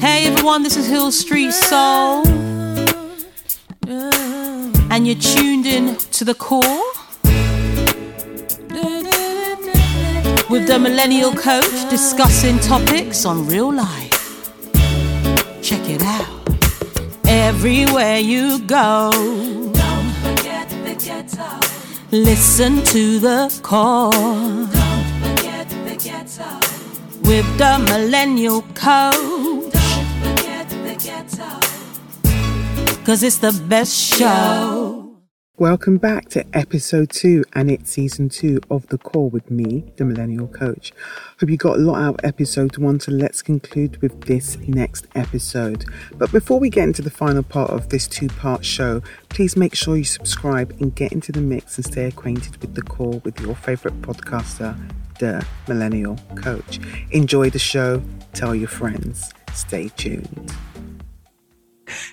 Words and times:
Hey 0.00 0.26
everyone, 0.26 0.62
this 0.62 0.76
is 0.76 0.86
Hill 0.88 1.10
Street 1.12 1.52
Soul. 1.52 2.26
And 4.90 5.06
you're 5.06 5.16
tuned 5.20 5.66
in 5.66 5.96
to 5.96 6.24
the 6.24 6.34
core 6.34 6.62
with 10.50 10.66
the 10.66 10.78
Millennial 10.78 11.32
Coach 11.32 11.88
discussing 11.90 12.58
topics 12.60 13.24
on 13.24 13.46
real 13.46 13.72
life. 13.72 14.52
Check 15.62 15.88
it 15.88 16.02
out. 16.02 16.26
Everywhere 17.26 18.18
you 18.18 18.60
go, 18.60 19.10
Don't 19.12 20.12
forget 20.22 20.68
the 20.70 20.94
ghetto. 21.04 21.60
listen 22.10 22.82
to 22.84 23.18
the 23.18 23.60
core 23.62 24.10
Don't 24.12 25.06
forget 25.22 25.68
the 25.68 25.96
ghetto. 26.02 26.60
with 27.28 27.46
the 27.58 27.78
Millennial 27.90 28.62
Coach. 28.74 29.25
Cause 33.06 33.22
it's 33.22 33.38
the 33.38 33.52
best 33.68 34.16
show. 34.16 35.16
Welcome 35.58 35.96
back 35.98 36.28
to 36.30 36.44
episode 36.52 37.10
two, 37.10 37.44
and 37.52 37.70
it's 37.70 37.92
season 37.92 38.28
two 38.28 38.60
of 38.68 38.88
The 38.88 38.98
Call 38.98 39.28
with 39.28 39.48
me, 39.48 39.92
the 39.94 40.04
Millennial 40.04 40.48
Coach. 40.48 40.92
Hope 41.38 41.48
you 41.48 41.56
got 41.56 41.76
a 41.76 41.80
lot 41.80 42.02
out 42.02 42.14
of 42.18 42.24
episode 42.24 42.76
one, 42.78 42.98
so 42.98 43.12
let's 43.12 43.42
conclude 43.42 44.02
with 44.02 44.22
this 44.22 44.58
next 44.66 45.06
episode. 45.14 45.84
But 46.18 46.32
before 46.32 46.58
we 46.58 46.68
get 46.68 46.82
into 46.82 47.00
the 47.00 47.10
final 47.10 47.44
part 47.44 47.70
of 47.70 47.90
this 47.90 48.08
two 48.08 48.26
part 48.26 48.64
show, 48.64 49.02
please 49.28 49.56
make 49.56 49.76
sure 49.76 49.96
you 49.96 50.02
subscribe 50.02 50.74
and 50.80 50.92
get 50.92 51.12
into 51.12 51.30
the 51.30 51.40
mix 51.40 51.76
and 51.76 51.86
stay 51.86 52.06
acquainted 52.06 52.56
with 52.56 52.74
The 52.74 52.82
Call 52.82 53.20
with 53.24 53.38
your 53.38 53.54
favorite 53.54 54.02
podcaster, 54.02 54.76
the 55.20 55.46
Millennial 55.68 56.18
Coach. 56.34 56.80
Enjoy 57.12 57.50
the 57.50 57.60
show, 57.60 58.02
tell 58.32 58.52
your 58.52 58.66
friends, 58.66 59.32
stay 59.54 59.90
tuned. 59.90 60.52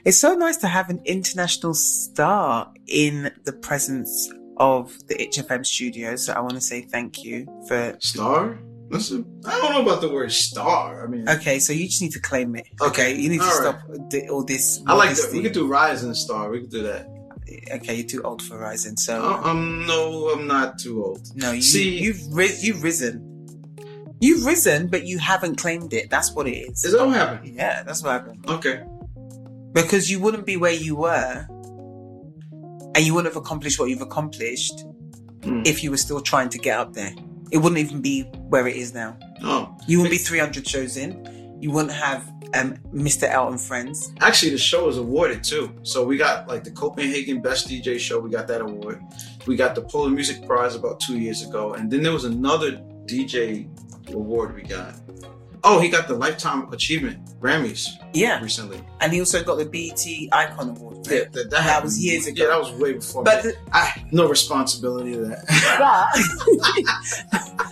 It's 0.06 0.18
so 0.18 0.36
nice 0.36 0.58
to 0.58 0.68
have 0.68 0.90
an 0.90 1.02
international 1.06 1.74
star 1.74 2.72
in 2.88 3.32
the 3.46 3.54
presence 3.54 4.32
of 4.58 4.96
the 5.08 5.16
HFM 5.16 5.66
studios. 5.66 6.26
So 6.26 6.34
I 6.34 6.40
want 6.42 6.54
to 6.54 6.62
say 6.62 6.82
thank 6.82 7.24
you 7.24 7.48
for. 7.68 7.96
Star? 8.00 8.60
Listen, 8.90 9.26
I 9.46 9.60
don't 9.60 9.72
know 9.72 9.82
about 9.82 10.02
the 10.02 10.10
word 10.10 10.32
star. 10.32 11.04
I 11.04 11.08
mean, 11.08 11.28
Okay, 11.28 11.58
so 11.58 11.74
you 11.74 11.86
just 11.88 12.02
need 12.02 12.12
to 12.12 12.20
claim 12.22 12.56
it. 12.56 12.68
Okay, 12.80 13.16
you 13.16 13.30
need 13.30 13.40
to 13.40 13.50
stop 13.50 13.80
the, 14.12 14.28
all 14.30 14.44
this. 14.44 14.82
I 14.86 14.94
like 14.94 15.16
that. 15.16 15.32
We 15.34 15.42
could 15.42 15.54
do 15.54 15.66
Rising 15.68 16.14
Star. 16.14 16.50
We 16.52 16.62
could 16.62 16.70
do 16.70 16.84
that. 16.84 17.08
Okay, 17.74 17.96
you're 17.96 18.08
too 18.08 18.22
old 18.22 18.42
for 18.44 18.58
Rising, 18.60 18.96
so 18.98 19.24
Uh, 19.24 19.42
um, 19.50 19.86
no, 19.88 20.30
I'm 20.30 20.46
not 20.46 20.78
too 20.80 21.04
old. 21.04 21.28
no. 21.36 21.52
You, 21.52 21.62
See- 21.64 21.98
you've 22.04 22.22
ri- 22.32 22.56
you've 22.62 22.84
risen. 22.84 23.30
You've 24.20 24.46
risen, 24.46 24.88
but 24.88 25.06
you 25.06 25.18
haven't 25.18 25.56
claimed 25.58 25.92
it. 25.94 26.10
That's 26.10 26.32
what 26.34 26.48
it 26.48 26.56
is. 26.56 26.86
Is 26.86 26.94
that 26.94 27.06
what 27.06 27.16
happened? 27.16 27.56
Yeah, 27.56 27.84
that's 27.84 28.02
what 28.04 28.12
happened. 28.12 28.46
Okay. 28.48 28.84
Because 29.74 30.10
you 30.10 30.20
wouldn't 30.20 30.46
be 30.46 30.56
where 30.58 30.72
you 30.74 30.96
were, 30.96 31.46
and 32.96 33.06
you 33.06 33.14
wouldn't 33.14 33.34
have 33.34 33.42
accomplished 33.42 33.80
what 33.80 33.90
you've 33.90 34.02
accomplished 34.02 34.86
Hmm. 35.44 35.62
if 35.66 35.84
you 35.84 35.92
were 35.92 35.98
still 35.98 36.22
trying 36.22 36.48
to 36.50 36.58
get 36.58 36.80
up 36.80 36.94
there. 36.94 37.14
It 37.52 37.58
wouldn't 37.58 37.80
even 37.80 38.02
be 38.02 38.22
where 38.50 38.66
it 38.68 38.78
is 38.78 38.94
now. 38.94 39.18
Oh, 39.44 39.76
You 39.88 39.98
wouldn't 40.00 40.12
be 40.12 40.18
300 40.18 40.66
shows 40.68 40.96
in. 40.96 41.58
You 41.60 41.72
wouldn't 41.72 41.94
have 41.94 42.32
um, 42.56 42.76
Mr. 42.94 43.24
L 43.24 43.48
and 43.50 43.60
Friends. 43.60 44.14
actually, 44.22 44.52
the 44.52 44.58
show 44.60 44.86
was 44.86 44.98
awarded 44.98 45.44
too. 45.44 45.72
So 45.84 46.06
we 46.06 46.18
got 46.18 46.48
like 46.48 46.64
the 46.64 46.72
Copenhagen 46.72 47.42
Best 47.42 47.68
DJ 47.68 48.00
Show. 48.00 48.20
We 48.20 48.30
got 48.30 48.48
that 48.48 48.62
award. 48.62 49.02
We 49.48 49.56
got 49.56 49.74
the 49.76 49.82
Polar 49.82 50.10
Music 50.12 50.46
Prize 50.46 50.76
about 50.76 51.00
two 51.00 51.18
years 51.20 51.42
ago, 51.42 51.74
and 51.74 51.90
then 51.92 52.04
there 52.04 52.12
was 52.14 52.26
another 52.26 52.74
DJ 53.06 53.68
award 54.14 54.56
we 54.56 54.62
got. 54.62 54.94
Oh, 55.66 55.80
he 55.80 55.88
got 55.88 56.08
the 56.10 56.14
Lifetime 56.16 56.72
Achievement 56.74 57.40
Grammys 57.40 57.88
Yeah. 58.14 58.42
recently. 58.42 58.82
And 59.00 59.14
he 59.14 59.20
also 59.20 59.42
got 59.44 59.58
the 59.60 59.66
BET 59.66 60.06
Icon 60.34 60.70
Award. 60.72 61.08
Yeah, 61.10 61.20
right? 61.20 61.32
that, 61.32 61.50
That 61.52 61.62
happened. 61.62 61.84
was 61.86 62.04
years 62.04 62.28
ago. 62.28 62.44
Yeah, 62.44 62.50
that 62.50 62.60
was 62.60 62.72
way 62.74 62.94
before. 62.94 63.24
But 63.24 63.44
the, 63.44 63.56
I 63.72 64.04
no 64.12 64.28
responsibility 64.28 65.14
of 65.14 65.30
that. 65.30 65.46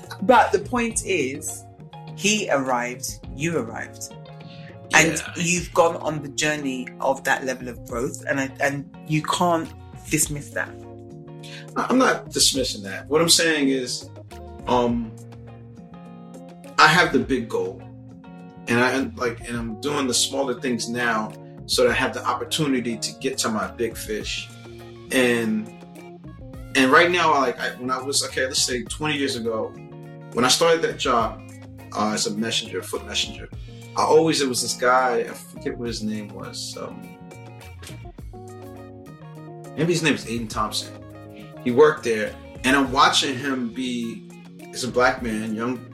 but, 0.07 0.17
but 0.25 0.51
the 0.53 0.59
point 0.59 1.05
is, 1.05 1.63
he 2.15 2.49
arrived, 2.49 3.19
you 3.35 3.57
arrived. 3.57 4.13
And 4.93 5.13
Yeah. 5.17 5.33
you've 5.37 5.73
gone 5.73 5.97
on 5.97 6.21
the 6.21 6.29
journey 6.29 6.87
of 7.01 7.23
that 7.25 7.45
level 7.45 7.67
of 7.69 7.85
growth, 7.87 8.23
and 8.27 8.39
I- 8.39 8.51
and 8.59 8.89
you 9.07 9.21
can't 9.23 9.69
dismiss 10.09 10.49
that. 10.49 10.69
I'm 11.77 11.97
not 11.97 12.29
dismissing 12.31 12.83
that. 12.83 13.07
What 13.07 13.21
I'm 13.21 13.29
saying 13.29 13.69
is, 13.69 14.09
um, 14.67 15.11
I 16.81 16.87
have 16.87 17.13
the 17.13 17.19
big 17.19 17.47
goal, 17.47 17.81
and 18.67 18.79
I 18.79 18.97
like, 19.15 19.47
and 19.47 19.57
I'm 19.57 19.81
doing 19.81 20.07
the 20.07 20.13
smaller 20.13 20.59
things 20.59 20.89
now, 20.89 21.31
so 21.65 21.83
that 21.83 21.91
I 21.91 21.93
have 21.93 22.13
the 22.13 22.25
opportunity 22.25 22.97
to 22.97 23.11
get 23.19 23.37
to 23.39 23.49
my 23.49 23.69
big 23.71 23.95
fish. 23.95 24.49
And 25.11 25.67
and 26.75 26.91
right 26.91 27.11
now, 27.11 27.31
like 27.31 27.59
I, 27.59 27.69
when 27.75 27.91
I 27.91 28.01
was 28.01 28.23
okay, 28.25 28.45
let's 28.45 28.61
say 28.61 28.83
20 28.83 29.15
years 29.15 29.35
ago, 29.35 29.67
when 30.33 30.45
I 30.45 30.47
started 30.47 30.81
that 30.83 30.97
job 30.97 31.41
uh, 31.95 32.11
as 32.13 32.27
a 32.27 32.31
messenger, 32.31 32.81
foot 32.81 33.05
messenger, 33.05 33.49
I 33.97 34.03
always 34.03 34.39
there 34.39 34.49
was 34.49 34.61
this 34.61 34.75
guy. 34.75 35.19
I 35.19 35.33
forget 35.33 35.77
what 35.77 35.87
his 35.87 36.01
name 36.01 36.29
was. 36.29 36.77
Um, 36.77 37.17
maybe 39.77 39.93
his 39.93 40.03
name 40.03 40.15
is 40.15 40.25
Aiden 40.25 40.49
Thompson 40.49 41.01
he 41.63 41.71
worked 41.71 42.03
there, 42.03 42.33
and 42.63 42.75
I'm 42.75 42.91
watching 42.91 43.37
him 43.37 43.73
be. 43.73 44.27
He's 44.59 44.83
a 44.83 44.87
black 44.87 45.21
man, 45.21 45.53
young. 45.53 45.85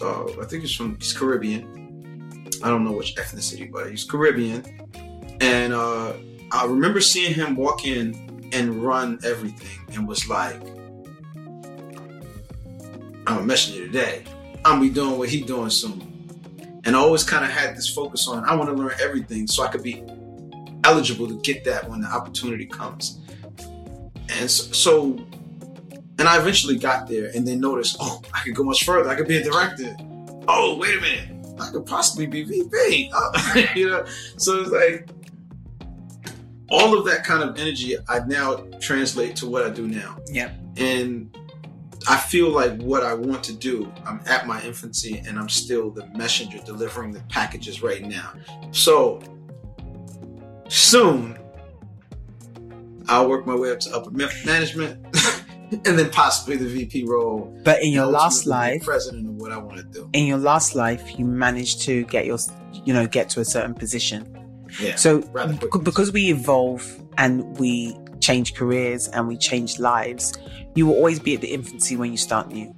Uh, 0.00 0.24
I 0.40 0.44
think 0.44 0.62
he's 0.62 0.74
from. 0.74 0.96
He's 0.96 1.12
Caribbean. 1.12 2.50
I 2.62 2.68
don't 2.68 2.84
know 2.84 2.92
which 2.92 3.14
ethnicity, 3.16 3.70
but 3.70 3.90
he's 3.90 4.04
Caribbean. 4.04 4.64
And 5.40 5.72
uh, 5.72 6.14
I 6.52 6.64
remember 6.64 7.00
seeing 7.00 7.34
him 7.34 7.56
walk 7.56 7.86
in 7.86 8.50
and 8.52 8.82
run 8.82 9.18
everything, 9.24 9.94
and 9.94 10.06
was 10.08 10.28
like, 10.28 10.60
"I'm 13.26 13.38
a 13.38 13.42
messenger 13.42 13.86
today. 13.86 14.24
I'm 14.64 14.80
be 14.80 14.90
doing 14.90 15.18
what 15.18 15.28
he 15.28 15.42
doing 15.42 15.70
soon." 15.70 16.12
And 16.84 16.94
I 16.94 16.98
always 16.98 17.24
kind 17.24 17.44
of 17.44 17.50
had 17.50 17.76
this 17.76 17.88
focus 17.88 18.28
on 18.28 18.44
I 18.44 18.54
want 18.54 18.70
to 18.70 18.74
learn 18.74 18.92
everything 19.02 19.46
so 19.46 19.64
I 19.64 19.68
could 19.68 19.82
be 19.82 20.04
eligible 20.84 21.26
to 21.26 21.40
get 21.40 21.64
that 21.64 21.88
when 21.90 22.00
the 22.00 22.06
opportunity 22.06 22.64
comes 22.64 23.18
and 24.28 24.50
so, 24.50 24.72
so 24.72 25.26
and 26.18 26.28
I 26.28 26.38
eventually 26.38 26.76
got 26.76 27.06
there 27.06 27.30
and 27.34 27.46
then 27.46 27.60
noticed, 27.60 27.96
oh, 28.00 28.22
I 28.32 28.40
could 28.40 28.54
go 28.54 28.64
much 28.64 28.84
further. 28.84 29.08
I 29.08 29.14
could 29.14 29.28
be 29.28 29.36
a 29.36 29.44
director. 29.44 29.96
Oh, 30.48 30.76
wait 30.78 30.96
a 30.96 31.00
minute. 31.00 31.28
I 31.60 31.70
could 31.70 31.86
possibly 31.86 32.26
be 32.26 32.42
VP. 32.42 33.10
Oh, 33.14 33.64
you 33.74 33.90
know, 33.90 34.04
so 34.36 34.60
it's 34.60 34.70
like 34.70 35.08
all 36.70 36.98
of 36.98 37.04
that 37.06 37.24
kind 37.24 37.42
of 37.42 37.58
energy 37.58 37.96
I 38.08 38.20
now 38.20 38.56
translate 38.80 39.36
to 39.36 39.46
what 39.46 39.64
I 39.64 39.70
do 39.70 39.86
now. 39.86 40.18
Yeah. 40.28 40.52
And 40.76 41.36
I 42.08 42.16
feel 42.16 42.50
like 42.50 42.80
what 42.80 43.02
I 43.02 43.14
want 43.14 43.42
to 43.44 43.52
do, 43.52 43.92
I'm 44.04 44.20
at 44.26 44.46
my 44.46 44.62
infancy 44.62 45.22
and 45.26 45.38
I'm 45.38 45.48
still 45.48 45.90
the 45.90 46.06
messenger 46.08 46.58
delivering 46.64 47.12
the 47.12 47.20
packages 47.28 47.82
right 47.82 48.02
now. 48.02 48.32
So 48.72 49.20
soon 50.68 51.38
I'll 53.08 53.28
work 53.28 53.46
my 53.46 53.54
way 53.54 53.70
up 53.70 53.80
to 53.80 53.94
upper 53.94 54.10
management 54.10 55.04
and 55.72 55.98
then 55.98 56.10
possibly 56.10 56.56
the 56.56 56.68
VP 56.68 57.04
role. 57.04 57.52
But 57.64 57.82
in 57.82 57.90
your 57.92 58.06
last 58.06 58.46
life, 58.46 58.82
president 58.84 59.26
of 59.28 59.34
what 59.34 59.52
I 59.52 59.58
want 59.58 59.78
to 59.78 59.84
do. 59.84 60.08
in 60.12 60.26
your 60.26 60.38
last 60.38 60.74
life, 60.74 61.18
you 61.18 61.24
managed 61.24 61.82
to 61.82 62.04
get 62.04 62.26
your, 62.26 62.38
you 62.84 62.92
know, 62.94 63.06
get 63.06 63.28
to 63.30 63.40
a 63.40 63.44
certain 63.44 63.74
position. 63.74 64.32
Yeah. 64.80 64.96
So 64.96 65.20
rather 65.32 65.52
b- 65.54 65.58
quickly. 65.58 65.80
because 65.82 66.12
we 66.12 66.30
evolve 66.30 66.84
and 67.18 67.58
we 67.58 67.96
change 68.20 68.54
careers 68.54 69.08
and 69.08 69.26
we 69.28 69.36
change 69.36 69.78
lives, 69.78 70.32
you 70.74 70.86
will 70.86 70.94
always 70.94 71.18
be 71.20 71.34
at 71.34 71.40
the 71.40 71.52
infancy 71.52 71.96
when 71.96 72.10
you 72.10 72.16
start 72.18 72.48
new. 72.50 72.74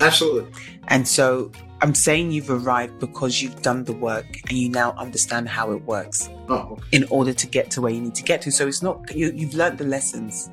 Absolutely. 0.00 0.50
And 0.88 1.06
so 1.08 1.50
I'm 1.80 1.94
saying 1.94 2.32
you've 2.32 2.50
arrived 2.50 2.98
because 2.98 3.40
you've 3.42 3.62
done 3.62 3.84
the 3.84 3.92
work 3.92 4.26
and 4.48 4.58
you 4.58 4.68
now 4.68 4.92
understand 4.92 5.48
how 5.48 5.72
it 5.72 5.82
works 5.84 6.28
Oh, 6.48 6.78
in 6.92 7.04
order 7.10 7.32
to 7.32 7.46
get 7.46 7.70
to 7.72 7.80
where 7.80 7.92
you 7.92 8.00
need 8.00 8.14
to 8.14 8.22
get 8.22 8.40
to. 8.42 8.52
So 8.52 8.66
it's 8.66 8.82
not, 8.82 9.14
you, 9.14 9.32
you've 9.32 9.54
learned 9.54 9.78
the 9.78 9.84
lessons. 9.84 10.50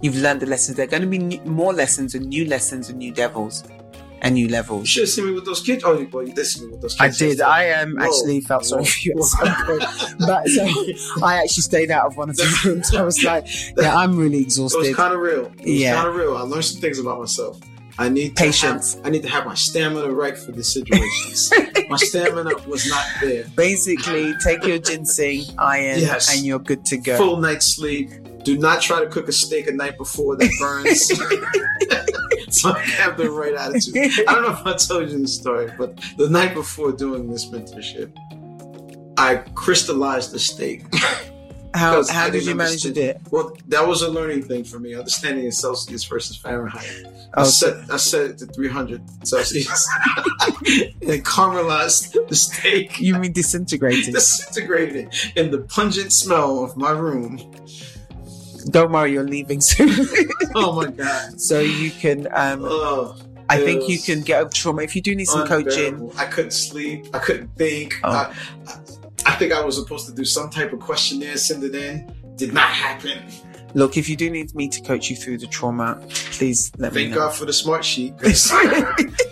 You've 0.00 0.16
learned 0.16 0.40
the 0.40 0.46
lessons. 0.46 0.76
There 0.76 0.84
are 0.86 0.90
going 0.90 1.02
to 1.02 1.08
be 1.08 1.18
new, 1.18 1.40
more 1.42 1.72
lessons 1.72 2.14
and 2.14 2.26
new 2.26 2.44
lessons 2.46 2.88
and 2.88 2.98
new 2.98 3.12
devils 3.12 3.64
and 4.22 4.34
new 4.34 4.48
levels. 4.48 4.82
You 4.82 4.86
should 4.86 5.02
have 5.02 5.08
seen 5.10 5.26
me 5.26 5.32
with 5.32 5.44
those 5.44 5.60
kids. 5.62 5.82
Oh, 5.84 6.06
well, 6.12 6.26
you 6.26 6.32
did 6.34 6.44
see 6.46 6.64
me 6.64 6.72
with 6.72 6.80
those 6.82 6.94
kids. 6.94 7.20
I 7.22 7.26
did. 7.26 7.40
I 7.40 7.70
um, 7.72 7.94
Whoa. 7.96 8.04
actually 8.04 8.40
felt 8.42 8.64
sorry 8.64 8.84
for 8.84 8.98
you 9.00 9.12
at 9.16 9.22
some 9.24 9.66
point. 9.66 9.84
But 10.20 10.48
so 10.48 10.64
I 11.24 11.36
actually 11.42 11.62
stayed 11.62 11.90
out 11.90 12.06
of 12.06 12.16
one 12.16 12.30
of 12.30 12.36
the 12.36 12.60
rooms. 12.64 12.94
I 12.94 13.02
was 13.02 13.22
like, 13.24 13.46
yeah, 13.76 13.96
I'm 13.96 14.16
really 14.16 14.38
It 14.42 14.46
was 14.46 14.58
exhausted. 14.58 14.94
kind 14.96 15.14
of 15.14 15.20
real. 15.20 15.46
It 15.46 15.60
was 15.60 15.66
Yeah. 15.66 15.94
kind 15.94 16.08
of 16.08 16.14
real. 16.14 16.36
I 16.36 16.42
learned 16.42 16.64
some 16.64 16.80
things 16.80 16.98
about 16.98 17.18
myself. 17.20 17.60
I 18.00 18.08
need 18.08 18.36
to 18.36 18.42
Patience. 18.44 18.94
Have, 18.94 19.06
I 19.06 19.10
need 19.10 19.22
to 19.22 19.28
have 19.28 19.44
my 19.46 19.54
stamina 19.54 20.12
right 20.12 20.38
for 20.38 20.52
the 20.52 20.62
situations. 20.62 21.52
my 21.88 21.96
stamina 21.96 22.52
was 22.68 22.88
not 22.88 23.04
there. 23.20 23.44
Basically, 23.56 24.34
take 24.44 24.62
your 24.64 24.78
ginseng, 24.78 25.42
iron, 25.58 25.98
Yes. 25.98 26.32
and 26.36 26.46
you're 26.46 26.60
good 26.60 26.84
to 26.86 26.96
go. 26.96 27.16
Full 27.16 27.38
night's 27.38 27.66
sleep. 27.66 28.10
Do 28.48 28.56
not 28.56 28.80
try 28.80 29.00
to 29.00 29.06
cook 29.10 29.28
a 29.28 29.32
steak 29.32 29.66
a 29.68 29.72
night 29.72 29.98
before 29.98 30.34
that 30.36 30.50
burns. 30.58 31.06
so 32.58 32.70
I 32.70 32.78
have 32.78 33.18
the 33.18 33.30
right 33.30 33.52
attitude. 33.52 34.26
I 34.26 34.32
don't 34.32 34.42
know 34.44 34.52
if 34.52 34.66
I 34.66 34.72
told 34.74 35.10
you 35.10 35.18
the 35.18 35.28
story, 35.28 35.70
but 35.76 36.00
the 36.16 36.30
night 36.30 36.54
before 36.54 36.90
doing 36.92 37.30
this 37.30 37.44
mentorship, 37.44 38.10
I 39.18 39.36
crystallized 39.54 40.32
the 40.32 40.38
steak. 40.38 40.86
How, 41.74 42.02
how 42.08 42.30
did 42.30 42.46
you 42.46 42.54
manage 42.54 42.80
to 42.84 42.90
do 42.90 43.02
it? 43.02 43.20
Well, 43.30 43.54
that 43.66 43.86
was 43.86 44.00
a 44.00 44.08
learning 44.10 44.44
thing 44.44 44.64
for 44.64 44.78
me, 44.78 44.94
understanding 44.94 45.44
in 45.44 45.52
Celsius 45.52 46.04
versus 46.04 46.34
Fahrenheit. 46.34 46.90
I 47.34 47.42
Oh, 47.42 47.44
set 47.44 47.90
I 47.90 47.98
set 47.98 48.30
it 48.30 48.38
to 48.38 48.46
300 48.46 49.02
Celsius 49.28 49.86
and 51.02 51.22
caramelized 51.22 52.26
the 52.28 52.34
steak, 52.34 52.98
You 52.98 53.18
mean 53.18 53.32
disintegrated? 53.32 54.14
disintegrated 54.14 55.14
in 55.36 55.50
the 55.50 55.58
pungent 55.58 56.14
smell 56.14 56.64
of 56.64 56.78
my 56.78 56.92
room. 56.92 57.36
Don't 58.70 58.92
worry, 58.92 59.12
you're 59.12 59.24
leaving 59.24 59.60
soon. 59.60 59.90
Oh 60.54 60.72
my 60.72 60.90
god! 60.90 61.40
so 61.40 61.60
you 61.60 61.90
can, 61.90 62.26
um, 62.32 62.62
Oh, 62.64 63.16
I 63.48 63.58
think 63.58 63.88
you 63.88 63.98
can 63.98 64.22
get 64.22 64.40
over 64.40 64.50
trauma. 64.50 64.82
If 64.82 64.96
you 64.96 65.02
do 65.02 65.14
need 65.14 65.26
some 65.26 65.46
coaching. 65.46 66.10
I 66.16 66.24
couldn't 66.26 66.52
sleep. 66.52 67.06
I 67.14 67.18
couldn't 67.18 67.54
think. 67.56 67.94
Oh. 68.02 68.10
I, 68.10 68.34
I, 68.66 68.80
I 69.26 69.34
think 69.36 69.52
I 69.52 69.64
was 69.64 69.76
supposed 69.76 70.06
to 70.08 70.14
do 70.14 70.24
some 70.24 70.50
type 70.50 70.72
of 70.72 70.80
questionnaire, 70.80 71.36
send 71.36 71.64
it 71.64 71.74
in. 71.74 72.12
Did 72.36 72.52
not 72.54 72.68
happen. 72.70 73.22
look, 73.74 73.96
if 73.96 74.08
you 74.08 74.16
do 74.16 74.30
need 74.30 74.54
me 74.54 74.68
to 74.68 74.80
coach 74.82 75.10
you 75.10 75.16
through 75.16 75.38
the 75.38 75.46
trauma, 75.46 76.00
please 76.08 76.72
let 76.78 76.92
me 76.94 77.08
know. 77.08 77.08
Thank. 77.10 77.14
God 77.14 77.34
for 77.34 77.44
the 77.44 77.52
smart 77.52 77.84
sheet. 77.84 78.14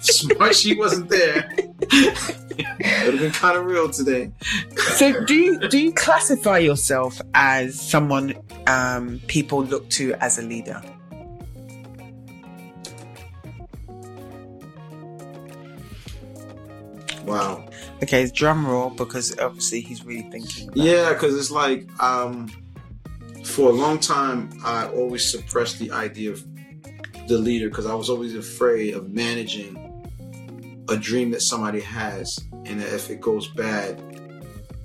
smart 0.03 0.55
sheet 0.55 0.79
wasn't 0.79 1.09
there. 1.09 1.51
it 2.59 3.05
would 3.05 3.15
have 3.15 3.21
been 3.21 3.33
kind 3.33 3.57
of 3.57 3.65
real 3.67 3.91
today. 3.91 4.33
so 4.77 5.25
do 5.25 5.35
you 5.35 5.69
do 5.69 5.79
you 5.79 5.93
classify 5.93 6.59
yourself 6.59 7.21
as 7.35 7.81
someone 7.81 8.35
um, 8.67 9.21
people 9.27 9.65
look 9.65 9.89
to 9.91 10.15
as 10.15 10.39
a 10.39 10.43
leader? 10.43 10.83
Wow. 17.25 17.67
Okay, 18.03 18.23
it's 18.23 18.31
drum 18.31 18.67
roll 18.67 18.91
because 18.91 19.37
obviously 19.39 19.81
he's 19.81 20.05
really 20.05 20.31
thinking. 20.31 20.71
Yeah, 20.75 21.13
because 21.13 21.37
it's 21.37 21.51
like 21.51 21.89
um, 22.01 22.49
for 23.45 23.71
a 23.71 23.73
long 23.73 23.99
time, 23.99 24.51
I 24.65 24.87
always 24.89 25.29
suppressed 25.29 25.79
the 25.79 25.91
idea 25.91 26.31
of 26.31 26.45
the 27.27 27.39
leader 27.39 27.69
because 27.69 27.87
I 27.87 27.95
was 27.95 28.11
always 28.11 28.35
afraid 28.35 28.95
of 28.95 29.11
managing 29.11 29.86
a 30.89 30.97
dream 30.97 31.31
that 31.33 31.43
somebody 31.43 31.81
has, 31.81 32.39
and 32.65 32.81
that 32.81 32.93
if 32.93 33.11
it 33.11 33.21
goes 33.21 33.49
bad, 33.49 34.01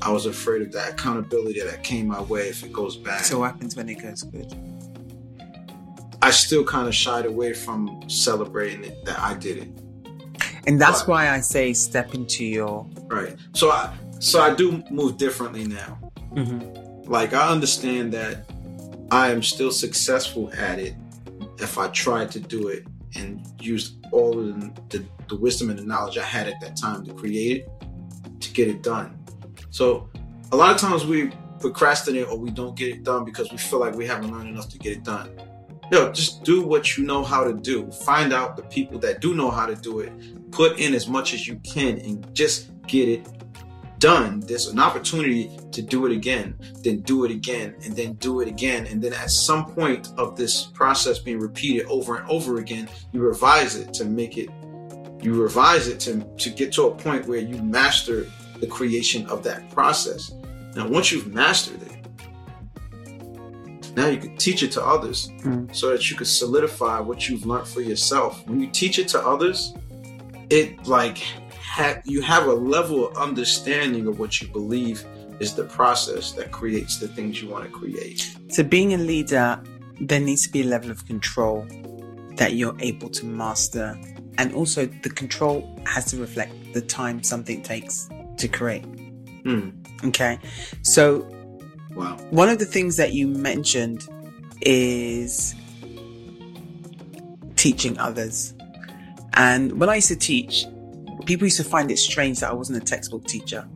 I 0.01 0.11
was 0.11 0.25
afraid 0.25 0.63
of 0.63 0.71
that 0.71 0.93
accountability 0.93 1.61
that 1.61 1.83
came 1.83 2.07
my 2.07 2.21
way 2.21 2.49
if 2.49 2.63
it 2.63 2.73
goes 2.73 2.95
bad. 2.97 3.21
So 3.23 3.39
what 3.39 3.51
happens 3.51 3.75
when 3.75 3.87
it 3.89 4.01
goes 4.01 4.23
good? 4.23 4.51
I 6.23 6.31
still 6.31 6.63
kind 6.63 6.87
of 6.87 6.95
shied 6.95 7.25
away 7.25 7.53
from 7.53 8.01
celebrating 8.07 8.83
it 8.83 9.05
that 9.05 9.19
I 9.19 9.33
did 9.35 9.57
it. 9.57 9.69
And 10.67 10.79
that's 10.79 11.01
Right. 11.01 11.07
why 11.07 11.29
I 11.29 11.39
say 11.39 11.73
step 11.73 12.13
into 12.13 12.45
your. 12.45 12.87
Right. 13.07 13.35
So 13.53 13.71
I 13.71 13.93
so 14.19 14.39
I 14.41 14.53
do 14.53 14.83
move 14.91 15.17
differently 15.17 15.65
now. 15.65 15.97
Mm-hmm. 16.35 17.11
Like 17.11 17.33
I 17.33 17.49
understand 17.49 18.13
that 18.13 18.45
I 19.09 19.31
am 19.31 19.41
still 19.41 19.71
successful 19.71 20.51
at 20.53 20.77
it 20.77 20.95
if 21.57 21.77
I 21.79 21.87
try 21.89 22.25
to 22.25 22.39
do 22.39 22.67
it 22.67 22.85
and 23.15 23.45
used 23.59 24.05
all 24.11 24.39
of 24.39 24.59
the, 24.59 24.81
the, 24.89 25.05
the 25.29 25.35
wisdom 25.35 25.69
and 25.69 25.79
the 25.79 25.83
knowledge 25.83 26.17
I 26.17 26.23
had 26.23 26.47
at 26.47 26.59
that 26.61 26.77
time 26.77 27.05
to 27.05 27.13
create 27.13 27.57
it 27.57 28.41
to 28.41 28.51
get 28.51 28.67
it 28.67 28.83
done. 28.83 29.17
So 29.69 30.09
a 30.51 30.55
lot 30.55 30.71
of 30.73 30.77
times 30.77 31.05
we 31.05 31.31
procrastinate 31.59 32.27
or 32.27 32.37
we 32.37 32.49
don't 32.49 32.75
get 32.75 32.89
it 32.89 33.03
done 33.03 33.23
because 33.23 33.51
we 33.51 33.57
feel 33.57 33.79
like 33.79 33.95
we 33.95 34.05
haven't 34.05 34.31
learned 34.31 34.49
enough 34.49 34.69
to 34.69 34.77
get 34.77 34.93
it 34.93 35.03
done. 35.03 35.39
Yo, 35.91 36.11
just 36.11 36.43
do 36.43 36.65
what 36.65 36.97
you 36.97 37.05
know 37.05 37.23
how 37.23 37.43
to 37.43 37.53
do. 37.53 37.91
Find 37.91 38.33
out 38.33 38.55
the 38.55 38.63
people 38.63 38.97
that 38.99 39.19
do 39.19 39.35
know 39.35 39.51
how 39.51 39.65
to 39.65 39.75
do 39.75 39.99
it. 39.99 40.51
Put 40.51 40.79
in 40.79 40.93
as 40.93 41.07
much 41.07 41.33
as 41.33 41.47
you 41.47 41.57
can 41.57 41.99
and 41.99 42.33
just 42.33 42.71
get 42.87 43.09
it 43.09 43.27
done. 44.01 44.41
There's 44.41 44.67
an 44.67 44.79
opportunity 44.79 45.57
to 45.71 45.81
do 45.81 46.05
it 46.05 46.11
again, 46.11 46.55
then 46.83 46.99
do 47.01 47.23
it 47.23 47.31
again, 47.31 47.75
and 47.85 47.95
then 47.95 48.13
do 48.15 48.41
it 48.41 48.49
again. 48.49 48.87
And 48.87 49.01
then 49.01 49.13
at 49.13 49.31
some 49.31 49.65
point 49.65 50.09
of 50.17 50.35
this 50.35 50.63
process 50.65 51.19
being 51.19 51.39
repeated 51.39 51.85
over 51.87 52.17
and 52.17 52.29
over 52.29 52.57
again, 52.57 52.89
you 53.13 53.21
revise 53.21 53.75
it 53.77 53.93
to 53.93 54.03
make 54.05 54.37
it, 54.37 54.49
you 55.21 55.41
revise 55.41 55.87
it 55.87 55.99
to, 56.01 56.23
to 56.37 56.49
get 56.49 56.73
to 56.73 56.87
a 56.87 56.91
point 56.95 57.27
where 57.27 57.39
you 57.39 57.61
master 57.63 58.27
the 58.59 58.67
creation 58.67 59.25
of 59.27 59.43
that 59.43 59.69
process. 59.71 60.33
Now, 60.75 60.87
once 60.87 61.11
you've 61.11 61.33
mastered 61.33 61.81
it, 61.83 61.91
now 63.95 64.07
you 64.07 64.17
can 64.17 64.37
teach 64.37 64.63
it 64.63 64.71
to 64.73 64.83
others 64.85 65.29
Mm. 65.43 65.75
so 65.75 65.89
that 65.91 66.09
you 66.09 66.15
can 66.15 66.25
solidify 66.25 66.99
what 66.99 67.27
you've 67.27 67.45
learned 67.45 67.67
for 67.67 67.81
yourself. 67.81 68.47
When 68.47 68.59
you 68.59 68.67
teach 68.67 68.99
it 68.99 69.07
to 69.09 69.19
others, 69.25 69.73
it 70.49 70.87
like 70.87 71.23
ha- 71.71 72.01
you 72.03 72.21
have 72.21 72.47
a 72.47 72.53
level 72.53 73.07
of 73.07 73.15
understanding 73.17 74.05
of 74.07 74.19
what 74.19 74.41
you 74.41 74.47
believe 74.49 75.05
is 75.39 75.55
the 75.55 75.63
process 75.63 76.33
that 76.33 76.51
creates 76.51 76.97
the 76.99 77.07
things 77.07 77.41
you 77.41 77.49
want 77.49 77.63
to 77.63 77.71
create. 77.71 78.35
So 78.49 78.61
being 78.63 78.93
a 78.93 78.97
leader, 78.97 79.61
there 80.01 80.19
needs 80.19 80.43
to 80.47 80.51
be 80.51 80.61
a 80.61 80.65
level 80.65 80.91
of 80.91 81.05
control 81.07 81.65
that 82.35 82.53
you're 82.53 82.75
able 82.79 83.09
to 83.09 83.25
master, 83.25 83.97
and 84.37 84.53
also 84.53 84.85
the 84.85 85.09
control 85.09 85.79
has 85.85 86.05
to 86.11 86.17
reflect 86.17 86.53
the 86.73 86.81
time 86.81 87.23
something 87.23 87.61
takes 87.61 88.09
to 88.37 88.47
create. 88.47 88.83
Hmm. 89.43 89.69
Okay, 90.05 90.39
so 90.81 91.19
Wow. 91.95 92.17
one 92.31 92.49
of 92.49 92.59
the 92.59 92.65
things 92.65 92.97
that 92.97 93.13
you 93.13 93.27
mentioned 93.27 94.07
is 94.61 95.55
teaching 97.55 97.97
others. 97.97 98.53
And 99.33 99.79
when 99.79 99.89
I 99.89 99.95
used 99.95 100.07
to 100.09 100.15
teach, 100.15 100.65
people 101.25 101.45
used 101.45 101.57
to 101.57 101.63
find 101.63 101.91
it 101.91 101.97
strange 101.97 102.39
that 102.39 102.49
I 102.49 102.53
wasn't 102.53 102.81
a 102.81 102.85
textbook 102.85 103.25
teacher. 103.25 103.67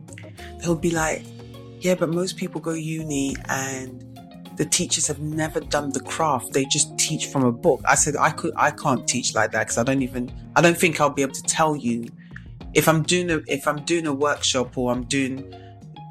They 0.58 0.68
would 0.68 0.80
be 0.80 0.90
like, 0.90 1.24
yeah, 1.80 1.94
but 1.94 2.08
most 2.08 2.36
people 2.36 2.60
go 2.60 2.72
uni 2.72 3.36
and 3.48 4.02
the 4.56 4.64
teachers 4.64 5.06
have 5.06 5.20
never 5.20 5.60
done 5.60 5.90
the 5.92 6.00
craft. 6.00 6.52
They 6.52 6.64
just 6.64 6.96
teach 6.98 7.26
from 7.26 7.44
a 7.44 7.52
book. 7.52 7.80
I 7.84 7.94
said, 7.94 8.16
I 8.16 8.30
could, 8.30 8.54
I 8.56 8.70
can't 8.70 9.06
teach 9.06 9.34
like 9.34 9.52
that 9.52 9.64
because 9.64 9.78
I 9.78 9.82
don't 9.82 10.02
even, 10.02 10.32
I 10.56 10.62
don't 10.62 10.76
think 10.76 11.00
I'll 11.00 11.10
be 11.10 11.22
able 11.22 11.34
to 11.34 11.42
tell 11.42 11.76
you 11.76 12.06
if 12.74 12.88
I'm 12.88 13.02
doing 13.02 13.30
a, 13.30 13.40
if 13.46 13.68
I'm 13.68 13.84
doing 13.84 14.06
a 14.06 14.12
workshop 14.12 14.76
or 14.78 14.92
I'm 14.92 15.04
doing 15.04 15.54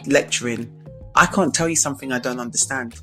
lecturing, 0.05 0.71
I 1.15 1.25
can't 1.25 1.53
tell 1.53 1.67
you 1.67 1.75
something 1.75 2.11
I 2.11 2.19
don't 2.19 2.39
understand 2.39 3.01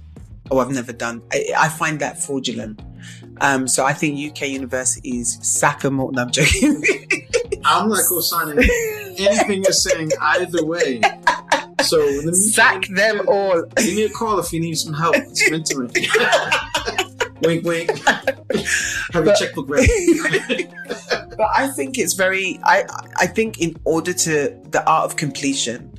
or 0.51 0.63
I've 0.63 0.71
never 0.71 0.93
done. 0.93 1.23
I, 1.33 1.47
I 1.57 1.69
find 1.69 1.99
that 2.01 2.23
fraudulent. 2.23 2.81
Um, 3.41 3.67
so 3.67 3.85
I 3.85 3.93
think 3.93 4.19
UK 4.19 4.49
universities 4.49 5.39
sack 5.43 5.81
them 5.81 5.99
all. 5.99 6.13
No, 6.13 6.23
I'm 6.23 6.31
joking. 6.31 6.85
I'm 7.65 7.89
not 7.89 8.01
co-signing 8.09 8.59
anything 9.19 9.63
you're 9.65 9.73
saying 9.73 10.11
either 10.21 10.65
way. 10.65 11.01
So 11.83 11.99
let 11.99 12.25
me 12.27 12.33
sack 12.35 12.87
them 12.89 13.23
all. 13.29 13.63
Give 13.77 13.95
me 13.97 14.05
a 14.05 14.11
call 14.11 14.39
if 14.39 14.53
you 14.53 14.61
need 14.61 14.75
some 14.75 14.95
help. 14.95 15.15
It's 15.17 15.49
mentoring. 15.51 15.93
wink, 17.43 17.65
wink. 17.65 17.91
Have 19.13 19.25
But- 19.25 19.37
checkbook 19.37 19.69
ready. 19.69 20.69
But 21.35 21.49
I 21.57 21.69
think 21.69 21.97
it's 21.99 22.13
very. 22.13 22.61
I 22.63 22.85
I 23.17 23.27
think 23.27 23.59
in 23.59 23.75
order 23.85 24.13
to 24.13 24.55
the 24.71 24.85
art 24.87 25.07
of 25.07 25.17
completion 25.17 25.91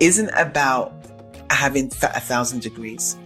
isn't 0.00 0.28
about 0.30 0.92
having 1.50 1.88
th- 1.88 2.12
a 2.16 2.20
thousand 2.20 2.62
degrees. 2.62 3.16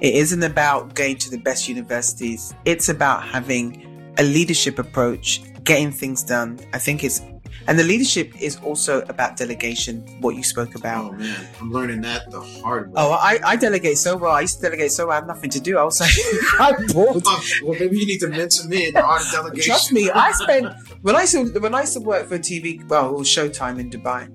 It 0.00 0.14
isn't 0.14 0.42
about 0.42 0.94
going 0.94 1.16
to 1.18 1.30
the 1.30 1.36
best 1.36 1.68
universities. 1.68 2.54
It's 2.64 2.88
about 2.88 3.22
having 3.22 4.14
a 4.18 4.22
leadership 4.22 4.78
approach, 4.78 5.42
getting 5.62 5.92
things 5.92 6.22
done. 6.22 6.58
I 6.72 6.78
think 6.78 7.04
it's, 7.04 7.20
and 7.66 7.78
the 7.78 7.84
leadership 7.84 8.40
is 8.40 8.56
also 8.56 9.02
about 9.02 9.36
delegation. 9.36 10.00
What 10.20 10.36
you 10.36 10.42
spoke 10.42 10.74
about. 10.74 11.12
oh 11.12 11.16
man, 11.16 11.46
I'm 11.60 11.72
learning 11.72 12.02
that 12.02 12.30
the 12.30 12.40
hard 12.40 12.88
way. 12.88 12.94
Oh, 12.96 13.12
I, 13.12 13.38
I 13.44 13.56
delegate 13.56 13.98
so 13.98 14.16
well. 14.16 14.32
I 14.32 14.42
used 14.42 14.56
to 14.56 14.62
delegate 14.62 14.92
so 14.92 15.06
well. 15.06 15.12
I 15.12 15.16
had 15.16 15.26
nothing 15.26 15.50
to 15.50 15.60
do. 15.60 15.78
I 15.78 15.84
was 15.84 16.00
like, 16.00 16.10
I'm 16.58 16.86
bored. 16.88 17.24
well, 17.62 17.78
maybe 17.78 17.98
you 17.98 18.06
need 18.06 18.20
to 18.20 18.28
mentor 18.28 18.68
me 18.68 18.88
in 18.88 18.94
the 18.94 19.02
art 19.02 19.22
of 19.22 19.30
delegation. 19.30 19.70
Trust 19.70 19.92
me, 19.92 20.10
I 20.10 20.32
spent 20.32 20.74
when 21.02 21.16
I 21.16 21.22
used 21.22 21.32
to 21.54 21.60
when 21.60 21.74
I 21.74 21.80
used 21.80 21.94
to 21.94 22.00
work 22.00 22.26
for 22.26 22.38
TV, 22.38 22.86
well, 22.88 23.14
Showtime 23.20 23.78
in 23.78 23.90
Dubai, 23.90 24.28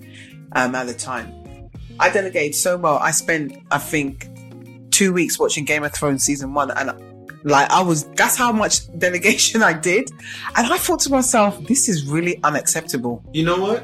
um, 0.54 0.76
at 0.76 0.88
the 0.88 0.94
time. 0.94 1.36
I 2.02 2.10
delegated 2.10 2.56
so 2.56 2.78
well. 2.78 2.98
I 2.98 3.12
spent, 3.12 3.58
I 3.72 3.78
think, 3.78 4.30
two 4.92 5.12
weeks 5.12 5.38
watching 5.38 5.66
Game 5.66 5.84
of 5.84 5.92
Thrones 5.94 6.24
season 6.24 6.54
one, 6.54 6.72
and 6.72 6.92
like 7.44 7.70
I 7.70 7.82
was, 7.82 8.06
that's 8.10 8.38
how 8.38 8.52
much 8.52 8.88
delegation 8.98 9.64
I 9.64 9.74
did, 9.74 10.12
and 10.56 10.68
I 10.72 10.78
thought 10.78 11.00
to 11.02 11.12
myself, 11.12 11.62
this 11.68 11.90
is 11.90 12.06
really 12.06 12.40
unacceptable. 12.44 13.24
You 13.34 13.46
know 13.46 13.60
what? 13.60 13.84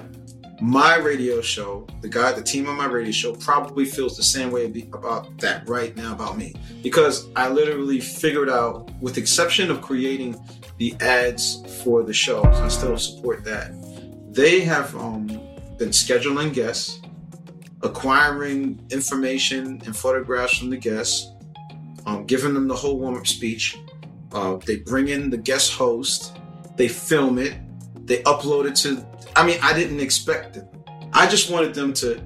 My 0.61 0.95
radio 0.95 1.41
show, 1.41 1.85
the 2.01 2.07
guy, 2.07 2.31
the 2.31 2.41
team 2.41 2.67
on 2.67 2.77
my 2.77 2.85
radio 2.85 3.11
show, 3.11 3.35
probably 3.35 3.83
feels 3.83 4.15
the 4.15 4.23
same 4.23 4.51
way 4.51 4.65
about 4.93 5.37
that 5.39 5.67
right 5.67 5.95
now 5.97 6.13
about 6.13 6.37
me 6.37 6.55
because 6.81 7.27
I 7.35 7.49
literally 7.49 7.99
figured 7.99 8.49
out, 8.49 8.89
with 9.01 9.17
exception 9.17 9.69
of 9.69 9.81
creating 9.81 10.39
the 10.77 10.95
ads 11.01 11.61
for 11.83 12.03
the 12.03 12.13
show, 12.13 12.43
I 12.43 12.69
still 12.69 12.97
support 12.97 13.43
that. 13.43 13.73
They 14.33 14.61
have 14.61 14.95
um, 14.95 15.27
been 15.77 15.89
scheduling 15.89 16.53
guests, 16.53 17.01
acquiring 17.81 18.85
information 18.91 19.81
and 19.85 19.95
photographs 19.95 20.57
from 20.57 20.69
the 20.69 20.77
guests, 20.77 21.31
um, 22.05 22.25
giving 22.25 22.53
them 22.53 22.67
the 22.67 22.75
whole 22.75 22.99
warm 22.99 23.15
up 23.15 23.27
speech. 23.27 23.77
Uh, 24.31 24.57
they 24.65 24.77
bring 24.77 25.07
in 25.07 25.29
the 25.29 25.37
guest 25.37 25.73
host, 25.73 26.37
they 26.75 26.87
film 26.87 27.37
it, 27.37 27.55
they 28.05 28.21
upload 28.23 28.65
it 28.67 28.75
to. 28.75 29.05
I 29.35 29.45
mean, 29.45 29.57
I 29.61 29.73
didn't 29.73 29.99
expect 29.99 30.57
it. 30.57 30.65
I 31.13 31.27
just 31.27 31.49
wanted 31.49 31.73
them 31.73 31.93
to 31.93 32.19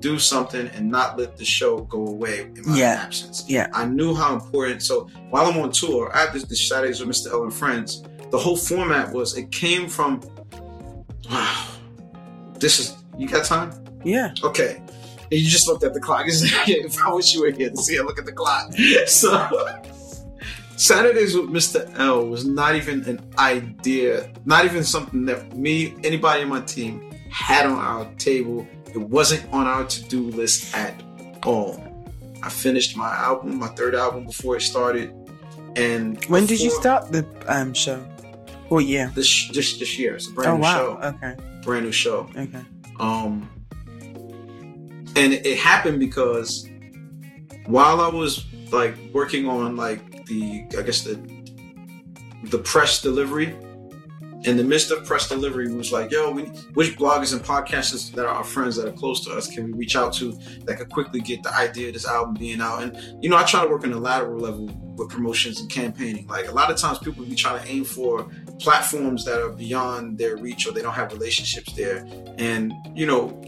do 0.00 0.18
something 0.18 0.66
and 0.68 0.90
not 0.90 1.16
let 1.16 1.36
the 1.36 1.44
show 1.44 1.78
go 1.82 2.06
away 2.08 2.40
in 2.56 2.62
my 2.66 2.76
Yeah. 2.76 3.02
absence. 3.04 3.44
Yeah. 3.46 3.68
I 3.72 3.84
knew 3.86 4.14
how 4.14 4.34
important. 4.34 4.82
So 4.82 5.08
while 5.30 5.46
I'm 5.46 5.56
on 5.58 5.70
tour, 5.70 6.10
I 6.14 6.22
have 6.24 6.32
this, 6.32 6.44
this 6.44 6.68
Saturdays 6.68 6.98
with 7.00 7.08
Mr. 7.08 7.40
And 7.42 7.54
Friends. 7.54 8.02
The 8.32 8.38
whole 8.38 8.56
format 8.56 9.12
was 9.12 9.36
it 9.36 9.52
came 9.52 9.88
from. 9.88 10.20
Wow, 11.30 11.66
this 12.58 12.80
is 12.80 12.96
you 13.18 13.28
got 13.28 13.44
time? 13.44 13.72
Yeah. 14.04 14.34
Okay. 14.42 14.82
And 15.32 15.40
you 15.40 15.48
just 15.48 15.66
looked 15.66 15.82
at 15.82 15.94
the 15.94 16.00
clock. 16.00 16.26
if 16.28 17.02
I 17.02 17.10
wish 17.14 17.32
you 17.32 17.40
were 17.40 17.50
here 17.50 17.70
to 17.70 17.76
see 17.78 17.94
it, 17.94 18.04
look 18.04 18.18
at 18.18 18.26
the 18.26 18.32
clock. 18.32 18.70
So 19.06 19.48
Saturdays 20.76 21.34
with 21.34 21.48
Mr. 21.48 21.90
L 21.98 22.26
was 22.26 22.44
not 22.44 22.74
even 22.74 23.02
an 23.04 23.20
idea, 23.38 24.30
not 24.44 24.66
even 24.66 24.84
something 24.84 25.24
that 25.24 25.56
me, 25.56 25.94
anybody 26.04 26.42
in 26.42 26.48
my 26.48 26.60
team 26.60 27.10
had 27.30 27.64
on 27.64 27.78
our 27.78 28.04
table. 28.16 28.66
It 28.88 28.98
wasn't 28.98 29.50
on 29.54 29.66
our 29.66 29.86
to-do 29.86 30.20
list 30.32 30.76
at 30.76 31.02
all. 31.44 31.82
I 32.42 32.50
finished 32.50 32.94
my 32.94 33.08
album, 33.14 33.58
my 33.58 33.68
third 33.68 33.94
album 33.94 34.26
before 34.26 34.56
it 34.56 34.62
started. 34.62 35.14
And 35.76 36.22
When 36.26 36.44
did 36.44 36.60
you 36.60 36.70
start 36.70 37.10
the 37.10 37.26
um 37.46 37.72
show? 37.72 38.04
Oh 38.70 38.80
yeah. 38.80 39.10
This 39.14 39.48
this 39.48 39.78
this 39.78 39.98
year. 39.98 40.16
It's 40.16 40.28
a 40.28 40.32
brand 40.32 40.50
Oh 40.50 40.56
new 40.56 40.62
wow. 40.62 41.00
show. 41.00 41.08
Okay. 41.08 41.36
Brand 41.62 41.84
new 41.86 41.92
show. 41.92 42.28
Okay. 42.36 42.60
Um, 43.00 43.48
and 45.16 45.32
it 45.32 45.58
happened 45.58 46.00
because 46.00 46.68
while 47.66 48.00
I 48.00 48.08
was 48.08 48.44
like 48.70 48.96
working 49.12 49.48
on 49.48 49.76
like 49.76 50.26
the, 50.26 50.64
I 50.78 50.82
guess 50.82 51.02
the, 51.02 51.20
the 52.44 52.58
press 52.58 53.02
delivery, 53.02 53.54
in 54.44 54.56
the 54.56 54.64
midst 54.64 54.90
of 54.90 55.04
press 55.04 55.28
delivery, 55.28 55.72
was 55.72 55.92
like, 55.92 56.10
yo, 56.10 56.30
we, 56.30 56.42
which 56.74 56.96
bloggers 56.98 57.32
and 57.32 57.42
podcasters 57.42 58.12
that 58.12 58.26
are 58.26 58.34
our 58.34 58.44
friends 58.44 58.74
that 58.76 58.88
are 58.88 58.92
close 58.92 59.24
to 59.24 59.30
us 59.32 59.48
can 59.48 59.66
we 59.66 59.72
reach 59.72 59.94
out 59.94 60.12
to 60.14 60.32
that 60.64 60.78
could 60.78 60.90
quickly 60.90 61.20
get 61.20 61.42
the 61.44 61.54
idea 61.54 61.88
of 61.88 61.94
this 61.94 62.06
album 62.06 62.34
being 62.34 62.60
out? 62.60 62.82
And 62.82 63.22
you 63.22 63.30
know, 63.30 63.36
I 63.36 63.44
try 63.44 63.62
to 63.62 63.70
work 63.70 63.84
on 63.84 63.92
a 63.92 63.98
lateral 63.98 64.40
level 64.40 64.66
with 64.96 65.10
promotions 65.10 65.60
and 65.60 65.70
campaigning. 65.70 66.26
Like 66.26 66.48
a 66.48 66.52
lot 66.52 66.70
of 66.70 66.76
times, 66.76 66.98
people 66.98 67.24
be 67.24 67.36
trying 67.36 67.62
to 67.62 67.68
aim 67.68 67.84
for 67.84 68.28
platforms 68.58 69.24
that 69.26 69.40
are 69.40 69.50
beyond 69.50 70.18
their 70.18 70.36
reach 70.36 70.66
or 70.66 70.72
they 70.72 70.82
don't 70.82 70.94
have 70.94 71.12
relationships 71.12 71.72
there. 71.74 72.04
And 72.38 72.72
you 72.94 73.06
know, 73.06 73.40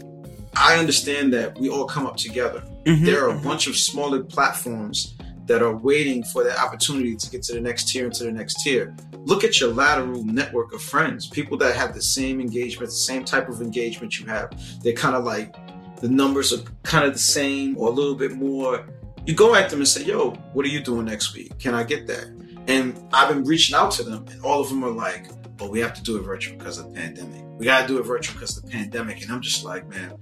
I 0.55 0.77
understand 0.77 1.33
that 1.33 1.57
we 1.59 1.69
all 1.69 1.85
come 1.85 2.05
up 2.05 2.17
together. 2.17 2.63
Mhm, 2.85 3.05
There 3.05 3.25
are 3.25 3.29
a 3.29 3.33
mhm. 3.37 3.43
bunch 3.43 3.67
of 3.67 3.75
smaller 3.75 4.23
platforms 4.23 5.15
that 5.47 5.61
are 5.61 5.75
waiting 5.75 6.23
for 6.23 6.43
that 6.43 6.57
opportunity 6.57 7.15
to 7.15 7.29
get 7.29 7.43
to 7.43 7.53
the 7.53 7.61
next 7.61 7.87
tier 7.89 8.05
and 8.05 8.13
to 8.15 8.23
the 8.23 8.31
next 8.31 8.63
tier. 8.63 8.95
Look 9.25 9.43
at 9.43 9.59
your 9.59 9.71
lateral 9.73 10.23
network 10.23 10.73
of 10.73 10.81
friends, 10.81 11.27
people 11.27 11.57
that 11.57 11.75
have 11.75 11.93
the 11.93 12.01
same 12.01 12.39
engagement, 12.39 12.89
the 12.89 12.95
same 12.95 13.23
type 13.23 13.49
of 13.49 13.61
engagement 13.61 14.19
you 14.19 14.25
have. 14.27 14.49
They're 14.83 14.93
kind 14.93 15.15
of 15.15 15.23
like 15.23 15.55
the 16.01 16.09
numbers 16.09 16.51
are 16.53 16.61
kind 16.83 17.05
of 17.05 17.13
the 17.13 17.19
same 17.19 17.77
or 17.77 17.89
a 17.89 17.91
little 17.91 18.15
bit 18.15 18.33
more. 18.33 18.85
You 19.25 19.33
go 19.33 19.55
at 19.55 19.69
them 19.69 19.79
and 19.79 19.87
say, 19.87 20.03
"Yo, 20.03 20.31
what 20.53 20.65
are 20.65 20.69
you 20.69 20.81
doing 20.81 21.05
next 21.05 21.33
week? 21.33 21.57
Can 21.59 21.73
I 21.73 21.83
get 21.83 22.05
that?" 22.07 22.27
And 22.67 22.99
I've 23.13 23.29
been 23.29 23.43
reaching 23.43 23.75
out 23.75 23.91
to 23.91 24.03
them, 24.03 24.25
and 24.31 24.41
all 24.43 24.61
of 24.61 24.69
them 24.69 24.83
are 24.83 24.91
like, 24.91 25.27
"Oh, 25.59 25.69
we 25.69 25.79
have 25.79 25.93
to 25.95 26.03
do 26.03 26.17
it 26.17 26.21
virtual 26.21 26.57
because 26.57 26.77
of 26.77 26.85
the 26.85 26.91
pandemic. 26.99 27.43
We 27.57 27.65
got 27.65 27.81
to 27.81 27.87
do 27.87 27.97
it 27.99 28.03
virtual 28.03 28.33
because 28.33 28.57
of 28.57 28.63
the 28.65 28.69
pandemic." 28.71 29.21
And 29.23 29.31
I'm 29.31 29.41
just 29.41 29.63
like, 29.63 29.87
man, 29.89 30.13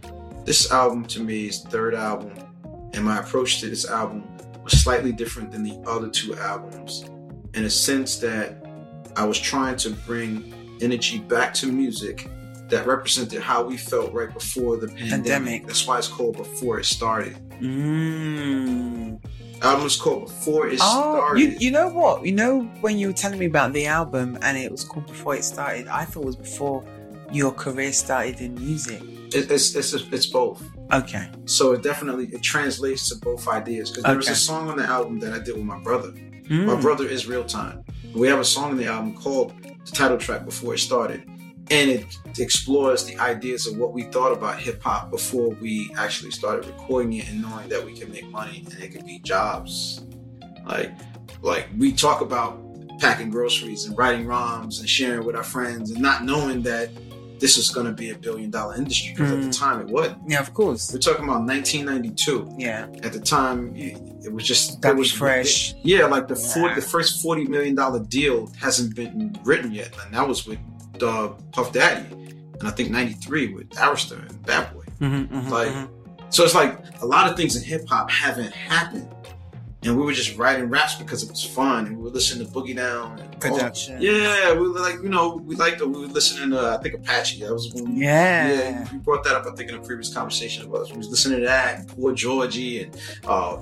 this 0.46 0.72
album 0.72 1.06
to 1.06 1.22
me 1.22 1.48
is 1.48 1.64
the 1.64 1.70
third 1.70 1.96
album, 1.96 2.34
and 2.94 3.04
my 3.04 3.20
approach 3.20 3.60
to 3.62 3.70
this 3.70 3.90
album 3.90 4.24
was 4.64 4.74
slightly 4.82 5.12
different 5.12 5.52
than 5.52 5.64
the 5.64 5.78
other 5.88 6.10
two 6.10 6.36
albums 6.36 7.06
in 7.54 7.66
a 7.66 7.70
sense 7.70 8.18
that 8.18 8.66
I 9.16 9.26
was 9.26 9.40
trying 9.40 9.76
to 9.78 9.90
bring 9.92 10.54
energy 10.82 11.20
back 11.20 11.54
to 11.56 11.72
music 11.72 12.30
that 12.70 12.88
represented 12.88 13.42
how 13.42 13.64
we 13.64 13.78
felt 13.78 14.12
right 14.14 14.34
before 14.34 14.78
the 14.78 14.88
pandemic. 14.88 15.10
Pandemic. 15.12 15.68
That's 15.68 15.86
why 15.86 15.98
it's 16.00 16.08
called 16.08 16.38
Before 16.38 16.80
It 16.80 16.86
Started. 16.86 17.36
Mm. 17.62 19.20
album 19.62 19.86
is 19.86 19.96
called 19.96 20.26
Before 20.26 20.68
It 20.68 20.80
Oh, 20.82 21.16
Started. 21.18 21.40
you, 21.40 21.56
you 21.60 21.72
know 21.72 21.88
what? 21.90 22.26
You 22.26 22.32
know 22.32 22.62
when 22.82 22.98
you 22.98 23.08
were 23.08 23.14
telling 23.14 23.38
me 23.40 23.46
about 23.46 23.74
the 23.74 23.86
album 23.86 24.38
and 24.42 24.58
it 24.58 24.72
was 24.72 24.84
called 24.84 25.06
Before 25.08 25.36
It 25.36 25.44
Started, 25.44 25.88
I 25.88 26.06
thought 26.06 26.22
it 26.22 26.26
was 26.26 26.36
before 26.36 26.84
your 27.32 27.52
career 27.52 27.92
started 27.94 28.40
in 28.42 28.56
music. 28.56 29.02
It- 29.36 29.52
it's, 29.52 29.76
it's, 29.76 29.94
it's 29.94 30.26
both. 30.26 30.62
Okay. 30.92 31.30
So 31.46 31.74
it 31.74 31.82
definitely 31.84 32.28
it 32.28 32.42
translates 32.42 33.10
to 33.10 33.16
both 33.16 33.48
ideas 33.48 33.90
because 33.90 34.04
there 34.04 34.16
was 34.16 34.30
a 34.30 34.36
song 34.36 34.70
on 34.70 34.78
the 34.78 34.86
album 34.86 35.20
that 35.20 35.34
I 35.34 35.40
did 35.40 35.56
with 35.56 35.64
my 35.66 35.82
brother. 35.84 36.12
My 36.12 36.76
Mm. 36.76 36.82
brother 36.82 37.08
is 37.08 37.26
real 37.26 37.46
time. 37.46 37.84
We 38.14 38.28
have 38.28 38.40
a 38.40 38.46
song 38.46 38.72
in 38.72 38.78
the 38.78 38.86
album 38.88 39.16
called 39.16 39.54
the 39.64 39.92
title 39.92 40.18
track 40.18 40.46
before 40.46 40.74
it 40.76 40.80
started. 40.80 41.24
And 41.72 41.90
it 41.90 42.06
explores 42.38 43.06
the 43.06 43.18
ideas 43.18 43.66
of 43.66 43.78
what 43.78 43.94
we 43.94 44.04
thought 44.04 44.34
about 44.34 44.60
hip 44.60 44.84
hop 44.84 45.10
before 45.10 45.50
we 45.62 45.90
actually 45.98 46.32
started 46.32 46.66
recording 46.66 47.14
it 47.14 47.30
and 47.30 47.42
knowing 47.42 47.70
that 47.70 47.84
we 47.86 47.98
can 47.98 48.12
make 48.12 48.30
money 48.30 48.66
and 48.70 48.84
it 48.84 48.90
could 48.94 49.06
be 49.06 49.20
jobs. 49.20 50.02
Like 50.66 50.92
like 51.42 51.68
we 51.78 51.92
talk 51.94 52.20
about 52.22 52.60
packing 53.00 53.30
groceries 53.30 53.86
and 53.86 53.98
writing 53.98 54.26
rhymes 54.28 54.80
and 54.80 54.88
sharing 54.90 55.26
with 55.26 55.36
our 55.36 55.44
friends 55.44 55.92
and 55.92 56.02
not 56.02 56.24
knowing 56.26 56.62
that 56.64 56.90
this 57.44 57.58
is 57.62 57.68
going 57.76 57.88
to 57.94 57.98
be 58.04 58.10
a 58.16 58.18
billion 58.26 58.50
dollar 58.58 58.74
industry 58.82 59.10
because 59.14 59.32
at 59.38 59.42
the 59.48 59.54
Mm. 59.56 59.60
time 59.66 59.78
it 59.84 59.88
wasn't. 59.98 60.18
Yeah, 60.34 60.40
of 60.48 60.50
course. 60.60 60.84
We're 60.94 61.00
talking 61.10 61.26
about 61.30 61.42
1992 61.46 62.56
Yeah. 62.58 62.88
at 63.08 63.12
the 63.18 63.20
time 63.20 63.58
it 64.26 64.32
was 64.36 64.44
just 64.52 64.82
That 64.82 64.96
was 64.96 65.12
fresh. 65.12 65.54
yeah 65.84 66.06
like 66.16 66.28
the 66.34 66.36
Yeah. 66.40 66.54
40, 66.56 66.76
the 66.82 66.88
first 66.96 67.22
40 67.22 67.44
million 67.56 67.76
dollar 67.76 68.00
deal 68.20 68.38
hasn't 68.66 68.96
been 68.96 69.16
written 69.50 69.70
yet 69.82 69.90
and 70.02 70.14
that 70.16 70.26
was 70.32 70.40
with 70.48 70.60
uh, 71.10 71.28
puff 71.56 71.70
daddy 71.74 72.06
and 72.60 72.66
i 72.70 72.72
think 72.72 72.88
93 72.92 73.54
with 73.56 73.70
Arista 73.86 74.16
and 74.30 74.36
bad 74.52 74.66
boy 74.74 74.86
Mm-hmm, 75.02 75.24
mm-hmm, 75.36 75.50
Like- 75.58 75.74
mhm. 75.80 75.88
so 76.30 76.40
it's 76.46 76.56
like 76.62 76.74
a 77.02 77.08
lot 77.16 77.24
of 77.30 77.34
things 77.36 77.54
in 77.58 77.64
hip-hop 77.72 78.06
haven't 78.24 78.54
happened 78.74 79.08
and 79.86 79.98
we 79.98 80.04
were 80.06 80.14
just 80.14 80.38
writing 80.38 80.70
raps 80.70 80.96
because 80.96 81.24
it 81.24 81.30
was 81.30 81.44
fun 81.44 81.88
and 81.88 81.98
we 81.98 82.04
were 82.04 82.10
listening 82.10 82.46
to 82.46 82.52
boogie 82.54 82.76
down 82.76 83.18
production. 83.40 84.02
yeah 84.02 84.54
we 84.54 84.70
were 84.70 84.80
like 84.80 84.96
you 85.04 85.10
know 85.10 85.36
we 85.46 85.56
liked 85.56 85.82
it 85.82 85.88
we 85.90 86.00
were 86.02 86.08
listening 86.08 86.50
to 86.52 86.60
i 86.60 86.78
think 86.82 86.96
apache 86.96 87.40
that 87.42 87.52
was 87.54 87.74
when 87.74 87.94
we 87.96 88.02
Yeah. 88.02 88.52
yeah, 88.52 88.92
you 88.94 89.00
brought 89.00 89.24
that 89.26 89.36
up. 89.36 89.46
I 89.46 89.52
think 89.56 89.70
in 89.70 89.76
a 89.76 89.80
previous 89.82 90.14
conversation 90.14 90.66
about 90.66 90.82
us. 90.84 90.92
We 90.92 90.98
was 90.98 91.10
listening 91.10 91.40
to 91.42 91.46
that, 91.46 91.88
Poor 91.90 92.14
Georgie, 92.14 92.84
and 92.84 92.98
uh, 93.26 93.58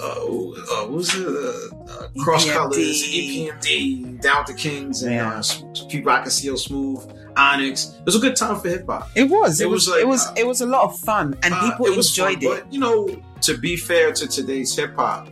uh, 0.00 0.02
uh, 0.02 0.86
what 0.86 0.90
was 0.90 1.14
it? 1.14 1.26
Uh, 1.26 1.76
uh, 1.92 2.08
Cross 2.24 2.46
EPMD. 2.46 2.52
Colors, 2.54 3.02
EPMD, 3.04 4.20
Down 4.22 4.38
with 4.38 4.46
the 4.48 4.54
Kings, 4.54 5.02
and 5.02 5.14
Yeah. 5.14 5.38
uh, 5.38 5.88
Pete 5.88 6.04
Rock 6.04 6.22
and 6.24 6.32
CL 6.32 6.56
Smooth, 6.56 7.00
Onyx. 7.36 7.94
It 7.98 8.06
was 8.06 8.16
a 8.16 8.18
good 8.18 8.36
time 8.36 8.58
for 8.60 8.68
hip 8.68 8.86
hop. 8.86 9.10
It 9.14 9.24
was. 9.24 9.60
It, 9.60 9.64
It 9.64 9.66
was. 9.68 9.86
was 9.86 9.94
like, 9.94 10.02
it 10.02 10.08
was. 10.08 10.26
uh, 10.26 10.34
it 10.36 10.46
was 10.46 10.60
a 10.60 10.66
lot 10.66 10.84
of 10.84 10.98
fun, 10.98 11.36
and 11.42 11.52
Uh, 11.54 11.70
people 11.70 11.94
was 11.96 12.08
enjoyed 12.08 12.42
fun, 12.42 12.52
it. 12.58 12.62
But 12.64 12.72
you 12.72 12.80
know, 12.80 13.08
to 13.42 13.56
be 13.58 13.76
fair 13.76 14.12
to 14.12 14.26
today's 14.26 14.74
hip 14.74 14.94
hop, 14.96 15.28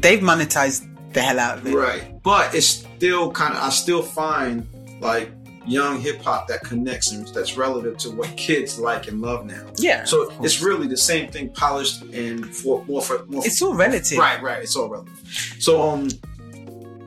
They've 0.00 0.20
monetized 0.20 1.12
the 1.12 1.22
hell 1.22 1.38
out 1.38 1.58
of 1.58 1.66
it. 1.66 1.74
right? 1.74 2.22
But 2.22 2.54
it's 2.54 2.66
still 2.66 3.30
kind 3.30 3.54
of. 3.54 3.62
I 3.62 3.70
still 3.70 4.02
find 4.02 4.66
like 5.00 5.30
young 5.66 5.98
hip 6.00 6.20
hop 6.22 6.46
that 6.48 6.60
connects 6.62 7.10
and 7.12 7.26
that's 7.28 7.56
relative 7.56 7.96
to 7.96 8.10
what 8.10 8.28
kids 8.36 8.78
like 8.78 9.08
and 9.08 9.22
love 9.22 9.46
now. 9.46 9.64
Yeah. 9.76 10.04
So 10.04 10.30
it's 10.42 10.60
really 10.62 10.86
the 10.88 10.96
same 10.96 11.30
thing, 11.30 11.50
polished 11.50 12.02
and 12.02 12.54
for 12.54 12.84
more 12.84 13.00
for 13.02 13.24
more. 13.26 13.42
It's 13.46 13.62
all 13.62 13.74
relative. 13.74 14.18
right, 14.18 14.42
right. 14.42 14.62
It's 14.62 14.76
all 14.76 14.88
relative. 14.88 15.18
So 15.58 15.80
um, 15.82 16.08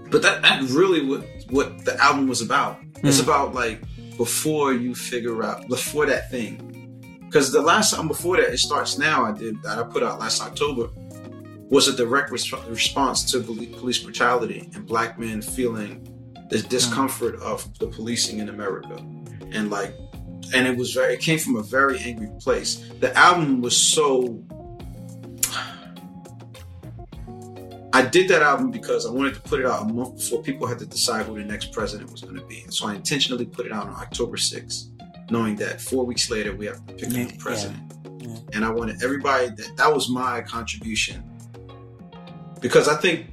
but 0.09 0.21
that 0.21 0.41
that 0.41 0.63
really 0.69 1.05
what 1.05 1.25
what 1.49 1.85
the 1.85 2.01
album 2.01 2.27
was 2.27 2.41
about. 2.41 2.79
It's 3.03 3.19
Mm. 3.19 3.23
about 3.23 3.53
like 3.53 3.81
before 4.17 4.73
you 4.73 4.95
figure 4.95 5.43
out 5.43 5.67
before 5.67 6.05
that 6.07 6.31
thing. 6.31 6.63
Because 7.25 7.51
the 7.51 7.61
last 7.61 7.93
time 7.93 8.07
before 8.07 8.37
that, 8.37 8.51
it 8.53 8.57
starts 8.57 8.97
now. 8.97 9.25
I 9.25 9.33
did 9.33 9.61
that 9.63 9.77
I 9.77 9.83
put 9.83 10.01
out 10.01 10.19
last 10.19 10.41
October 10.41 10.87
was 11.69 11.87
a 11.87 11.95
direct 11.95 12.31
res- 12.31 12.51
response 12.67 13.29
to 13.31 13.41
police 13.41 13.99
brutality 13.99 14.69
and 14.73 14.85
black 14.85 15.19
men 15.19 15.41
feeling 15.41 16.13
the 16.49 16.59
discomfort 16.59 17.35
of 17.41 17.77
the 17.79 17.87
policing 17.87 18.39
in 18.39 18.49
America, 18.49 18.95
and 19.51 19.69
like, 19.69 19.93
and 20.53 20.65
it 20.65 20.77
was 20.77 20.93
very. 20.93 21.15
It 21.15 21.19
came 21.19 21.39
from 21.39 21.57
a 21.57 21.63
very 21.63 21.99
angry 21.99 22.29
place. 22.39 22.89
The 22.99 23.15
album 23.17 23.61
was 23.61 23.75
so. 23.75 24.43
I 27.93 28.03
did 28.05 28.29
that 28.29 28.43
album 28.43 28.69
because 28.69 29.05
I 29.05 29.11
wanted 29.11 29.33
to 29.33 29.41
put 29.41 29.59
it 29.59 29.65
out 29.65 29.89
a 29.89 29.93
month 29.93 30.17
before 30.17 30.43
people 30.43 30.67
had 30.67 30.77
to 30.79 30.85
decide 30.85 31.25
who 31.25 31.35
the 31.35 31.43
next 31.43 31.71
president 31.71 32.11
was 32.11 32.21
going 32.21 32.35
to 32.35 32.45
be. 32.45 32.63
So 32.69 32.87
I 32.87 32.93
intentionally 32.93 33.45
put 33.45 33.65
it 33.65 33.71
out 33.71 33.87
on 33.87 33.95
October 33.95 34.37
6th, 34.37 35.31
knowing 35.31 35.55
that 35.55 35.81
four 35.81 36.05
weeks 36.05 36.29
later 36.29 36.55
we 36.55 36.67
have 36.67 36.85
to 36.85 36.93
pick 36.93 37.09
a 37.09 37.13
new 37.13 37.27
president. 37.39 37.91
yeah, 38.03 38.29
yeah. 38.29 38.37
And 38.53 38.63
I 38.63 38.69
wanted 38.69 39.01
everybody 39.01 39.47
that 39.47 39.71
that 39.77 39.91
was 39.91 40.09
my 40.09 40.41
contribution 40.41 41.23
because 42.67 42.89
I 42.89 42.97
think 42.97 43.27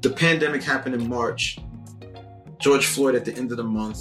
the 0.00 0.08
pandemic 0.08 0.62
happened 0.62 0.94
in 0.94 1.06
March. 1.06 1.58
George 2.58 2.86
Floyd 2.86 3.14
at 3.14 3.26
the 3.26 3.36
end 3.36 3.50
of 3.50 3.58
the 3.58 3.62
month, 3.62 3.98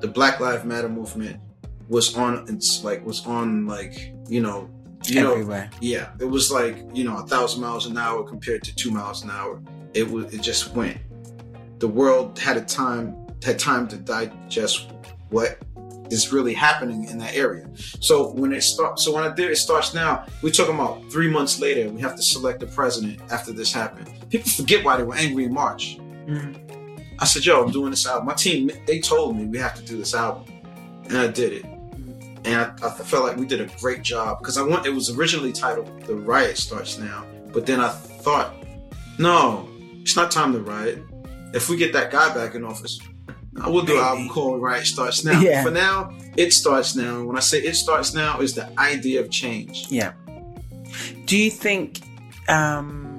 the 0.00 0.06
Black 0.06 0.40
Lives 0.40 0.62
Matter 0.66 0.90
movement 0.90 1.40
was 1.88 2.14
on. 2.14 2.44
It's 2.48 2.84
like 2.84 3.04
was 3.04 3.24
on 3.26 3.66
like 3.66 4.12
you 4.28 4.42
know 4.42 4.68
you 5.06 5.22
know 5.22 5.70
yeah, 5.80 6.10
it 6.20 6.26
was 6.26 6.52
like 6.52 6.84
you 6.92 7.02
know 7.02 7.16
a 7.16 7.26
thousand 7.26 7.62
miles 7.62 7.86
an 7.86 7.96
hour 7.96 8.22
compared 8.24 8.62
to 8.64 8.74
two 8.74 8.90
miles 8.90 9.24
an 9.24 9.30
hour. 9.30 9.58
It 9.94 10.08
was 10.10 10.34
it 10.34 10.42
just 10.42 10.74
went. 10.74 10.98
The 11.78 11.88
world 11.88 12.38
had 12.38 12.58
a 12.58 12.64
time 12.64 13.16
had 13.42 13.58
time 13.58 13.88
to 13.88 13.96
digest 13.96 14.92
what 15.30 15.62
is 16.10 16.32
really 16.32 16.54
happening 16.54 17.04
in 17.04 17.18
that 17.18 17.34
area. 17.34 17.68
So 18.00 18.32
when 18.32 18.52
it 18.52 18.62
starts, 18.62 19.04
so 19.04 19.14
when 19.14 19.24
I 19.24 19.34
did 19.34 19.50
it 19.50 19.56
starts 19.56 19.94
now, 19.94 20.26
we're 20.42 20.52
talking 20.52 20.74
about 20.74 21.02
three 21.10 21.28
months 21.28 21.60
later. 21.60 21.90
We 21.90 22.00
have 22.00 22.16
to 22.16 22.22
select 22.22 22.62
a 22.62 22.66
president 22.66 23.20
after 23.30 23.52
this 23.52 23.72
happened. 23.72 24.10
People 24.30 24.50
forget 24.50 24.84
why 24.84 24.96
they 24.96 25.04
were 25.04 25.14
angry 25.14 25.44
in 25.44 25.52
March. 25.52 25.98
Mm-hmm. 25.98 26.96
I 27.18 27.24
said, 27.24 27.44
"Yo, 27.44 27.62
I'm 27.62 27.70
doing 27.70 27.90
this 27.90 28.06
album." 28.06 28.26
My 28.26 28.34
team 28.34 28.70
they 28.86 29.00
told 29.00 29.36
me 29.36 29.46
we 29.46 29.58
have 29.58 29.74
to 29.74 29.82
do 29.82 29.96
this 29.96 30.14
album, 30.14 30.44
and 31.08 31.16
I 31.16 31.26
did 31.28 31.52
it. 31.52 31.64
Mm-hmm. 31.64 32.46
And 32.46 32.56
I, 32.56 32.86
I 32.86 32.90
felt 32.90 33.24
like 33.24 33.36
we 33.36 33.46
did 33.46 33.60
a 33.60 33.66
great 33.80 34.02
job 34.02 34.38
because 34.38 34.56
I 34.56 34.62
want. 34.62 34.86
It 34.86 34.90
was 34.90 35.10
originally 35.10 35.52
titled 35.52 36.02
"The 36.02 36.14
Riot 36.14 36.56
Starts 36.58 36.98
Now," 36.98 37.24
but 37.52 37.66
then 37.66 37.80
I 37.80 37.88
thought, 37.88 38.54
no, 39.18 39.68
it's 40.00 40.16
not 40.16 40.30
time 40.30 40.52
to 40.52 40.60
riot. 40.60 41.02
If 41.54 41.68
we 41.68 41.76
get 41.76 41.92
that 41.94 42.10
guy 42.10 42.32
back 42.34 42.54
in 42.54 42.64
office, 42.64 43.00
I 43.60 43.68
will 43.68 43.82
do 43.82 43.96
an 43.96 44.04
album 44.04 44.28
called 44.28 44.62
"Riot 44.62 44.86
Starts 44.86 45.24
Now." 45.24 45.40
Yeah. 45.40 45.62
For 45.62 45.70
now, 45.70 46.12
it 46.36 46.52
starts 46.52 46.94
now. 46.94 47.24
When 47.24 47.36
I 47.36 47.40
say 47.40 47.58
it 47.58 47.74
starts 47.74 48.14
now, 48.14 48.40
is 48.40 48.54
the 48.54 48.68
idea 48.78 49.20
of 49.20 49.30
change. 49.30 49.86
Yeah. 49.90 50.12
Do 51.24 51.36
you 51.36 51.50
think, 51.50 52.00
um, 52.48 53.18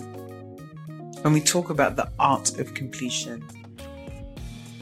when 1.22 1.34
we 1.34 1.42
talk 1.42 1.70
about 1.70 1.96
the 1.96 2.10
art 2.18 2.60
of 2.60 2.74
completion, 2.74 3.46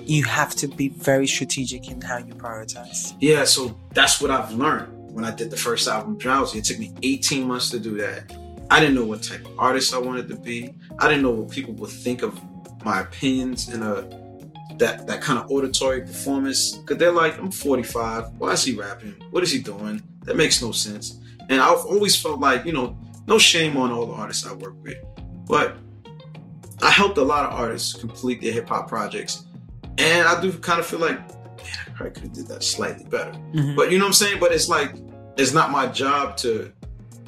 you 0.05 0.23
have 0.23 0.55
to 0.55 0.67
be 0.67 0.89
very 0.89 1.27
strategic 1.27 1.89
in 1.89 2.01
how 2.01 2.17
you 2.17 2.33
prioritize? 2.33 3.15
Yeah, 3.19 3.43
so 3.43 3.77
that's 3.93 4.21
what 4.21 4.31
I've 4.31 4.53
learned 4.53 5.13
when 5.13 5.25
I 5.25 5.31
did 5.31 5.49
the 5.49 5.57
first 5.57 5.87
album, 5.87 6.17
Drowsy. 6.17 6.59
It 6.59 6.65
took 6.65 6.79
me 6.79 6.93
18 7.03 7.47
months 7.47 7.69
to 7.71 7.79
do 7.79 7.97
that. 7.97 8.31
I 8.69 8.79
didn't 8.79 8.95
know 8.95 9.05
what 9.05 9.23
type 9.23 9.45
of 9.45 9.57
artist 9.57 9.93
I 9.93 9.97
wanted 9.97 10.27
to 10.29 10.35
be. 10.35 10.73
I 10.99 11.07
didn't 11.07 11.23
know 11.23 11.31
what 11.31 11.51
people 11.51 11.73
would 11.75 11.89
think 11.89 12.21
of 12.21 12.39
my 12.85 13.01
opinions 13.01 13.73
in 13.73 13.81
a 13.81 14.03
that 14.79 15.07
that 15.07 15.21
kind 15.21 15.39
of 15.39 15.51
auditory 15.51 16.01
performance. 16.01 16.79
Cause 16.85 16.97
they're 16.97 17.11
like, 17.11 17.37
I'm 17.37 17.51
45. 17.51 18.33
Why 18.37 18.51
is 18.51 18.63
he 18.63 18.75
rapping? 18.75 19.15
What 19.31 19.43
is 19.43 19.51
he 19.51 19.59
doing? 19.59 20.01
That 20.23 20.35
makes 20.35 20.61
no 20.61 20.71
sense. 20.71 21.19
And 21.49 21.61
I've 21.61 21.85
always 21.85 22.15
felt 22.15 22.39
like, 22.39 22.65
you 22.65 22.73
know, 22.73 22.97
no 23.27 23.37
shame 23.37 23.77
on 23.77 23.91
all 23.91 24.05
the 24.05 24.13
artists 24.13 24.45
I 24.45 24.53
work 24.53 24.75
with, 24.83 24.97
but 25.47 25.77
I 26.81 26.89
helped 26.89 27.17
a 27.17 27.23
lot 27.23 27.45
of 27.45 27.59
artists 27.59 27.93
complete 27.93 28.41
their 28.41 28.53
hip 28.53 28.69
hop 28.69 28.87
projects, 28.87 29.45
and 29.97 30.27
I 30.27 30.39
do 30.39 30.51
kind 30.53 30.79
of 30.79 30.85
feel 30.85 30.99
like, 30.99 31.17
man, 31.17 31.77
I 31.87 31.89
probably 31.91 32.13
could 32.13 32.23
have 32.23 32.33
did 32.33 32.47
that 32.47 32.63
slightly 32.63 33.05
better. 33.05 33.31
Mm-hmm. 33.31 33.75
But 33.75 33.91
you 33.91 33.97
know 33.97 34.05
what 34.05 34.09
I'm 34.09 34.13
saying? 34.13 34.39
But 34.39 34.51
it's 34.51 34.69
like 34.69 34.93
it's 35.37 35.53
not 35.53 35.71
my 35.71 35.87
job 35.87 36.37
to 36.37 36.71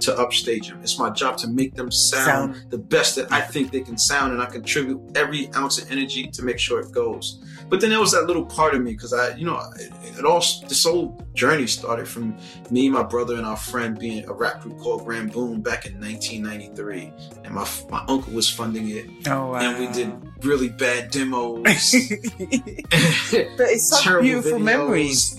to 0.01 0.17
upstage 0.17 0.69
them. 0.69 0.79
It's 0.81 0.97
my 0.99 1.09
job 1.09 1.37
to 1.37 1.47
make 1.47 1.75
them 1.75 1.91
sound, 1.91 2.55
Sound. 2.55 2.71
the 2.71 2.77
best 2.77 3.15
that 3.17 3.31
I 3.31 3.41
think 3.41 3.71
they 3.71 3.81
can 3.81 3.97
sound, 3.97 4.33
and 4.33 4.41
I 4.41 4.45
contribute 4.45 4.99
every 5.15 5.49
ounce 5.55 5.81
of 5.81 5.89
energy 5.91 6.27
to 6.27 6.41
make 6.43 6.59
sure 6.59 6.79
it 6.79 6.91
goes. 6.91 7.43
But 7.69 7.81
then 7.81 7.91
there 7.91 7.99
was 7.99 8.11
that 8.13 8.25
little 8.25 8.45
part 8.45 8.73
of 8.73 8.81
me 8.81 8.93
because 8.93 9.13
I, 9.13 9.35
you 9.35 9.45
know, 9.45 9.59
it, 9.77 9.91
it 10.17 10.25
all 10.25 10.39
this 10.67 10.83
whole 10.83 11.23
journey 11.35 11.67
started 11.67 12.07
from 12.07 12.35
me, 12.71 12.89
my 12.89 13.03
brother, 13.03 13.35
and 13.35 13.45
our 13.45 13.55
friend 13.57 13.97
being 13.97 14.27
a 14.27 14.33
rap 14.33 14.61
group 14.61 14.79
called 14.79 15.05
Grand 15.05 15.31
Boom 15.31 15.61
back 15.61 15.85
in 15.85 15.93
1993, 15.99 17.13
and 17.45 17.53
my 17.53 17.67
my 17.89 18.03
uncle 18.07 18.33
was 18.33 18.49
funding 18.49 18.89
it, 18.89 19.05
Oh, 19.27 19.51
wow. 19.51 19.59
and 19.59 19.79
we 19.79 19.87
did 19.93 20.11
really 20.43 20.69
bad 20.69 21.11
demos. 21.11 21.61
but 22.39 23.67
it's 23.69 23.89
such 23.89 24.05
beautiful 24.21 24.53
videos. 24.59 24.63
memories. 24.63 25.35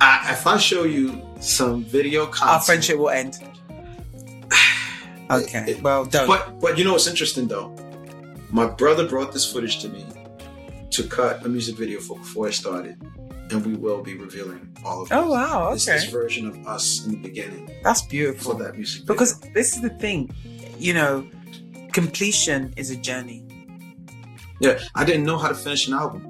I, 0.00 0.32
if 0.32 0.46
I 0.46 0.56
show 0.58 0.84
you 0.84 1.22
some 1.40 1.84
video 1.84 2.26
content, 2.26 2.50
Our 2.50 2.60
friendship 2.60 2.98
will 2.98 3.10
end. 3.10 3.38
Okay. 5.30 5.64
It- 5.72 5.82
well. 5.82 6.04
But 6.06 6.60
but 6.60 6.78
you 6.78 6.84
know 6.84 6.92
what's 6.92 7.06
interesting 7.06 7.48
though? 7.48 7.74
My 8.50 8.66
brother 8.66 9.08
brought 9.08 9.32
this 9.32 9.50
footage 9.50 9.80
to 9.82 9.88
me 9.88 10.04
to 10.90 11.02
cut 11.04 11.44
a 11.44 11.48
music 11.48 11.76
video 11.76 11.98
for 12.00 12.16
before 12.18 12.46
I 12.46 12.50
started, 12.52 12.96
and 13.50 13.66
we 13.66 13.74
will 13.74 14.02
be 14.02 14.16
revealing 14.16 14.76
all 14.84 15.02
of 15.02 15.08
oh, 15.10 15.22
this. 15.24 15.30
wow. 15.30 15.72
This, 15.74 15.88
Okay. 15.88 15.98
this 15.98 16.08
version 16.10 16.46
of 16.46 16.66
us 16.66 17.04
in 17.04 17.12
the 17.12 17.18
beginning 17.28 17.70
That's 17.82 18.02
beautiful. 18.02 18.52
for 18.52 18.62
that 18.62 18.76
music 18.76 19.00
video. 19.02 19.14
Because 19.14 19.40
this 19.54 19.74
is 19.74 19.80
the 19.82 19.90
thing, 19.90 20.30
you 20.78 20.94
know, 20.94 21.26
completion 21.92 22.72
is 22.76 22.90
a 22.90 22.96
journey. 22.96 23.44
yeah, 24.60 24.78
I 24.94 25.04
didn't 25.04 25.24
know 25.24 25.38
how 25.38 25.48
to 25.48 25.54
finish 25.54 25.88
an 25.88 25.94
album, 25.94 26.22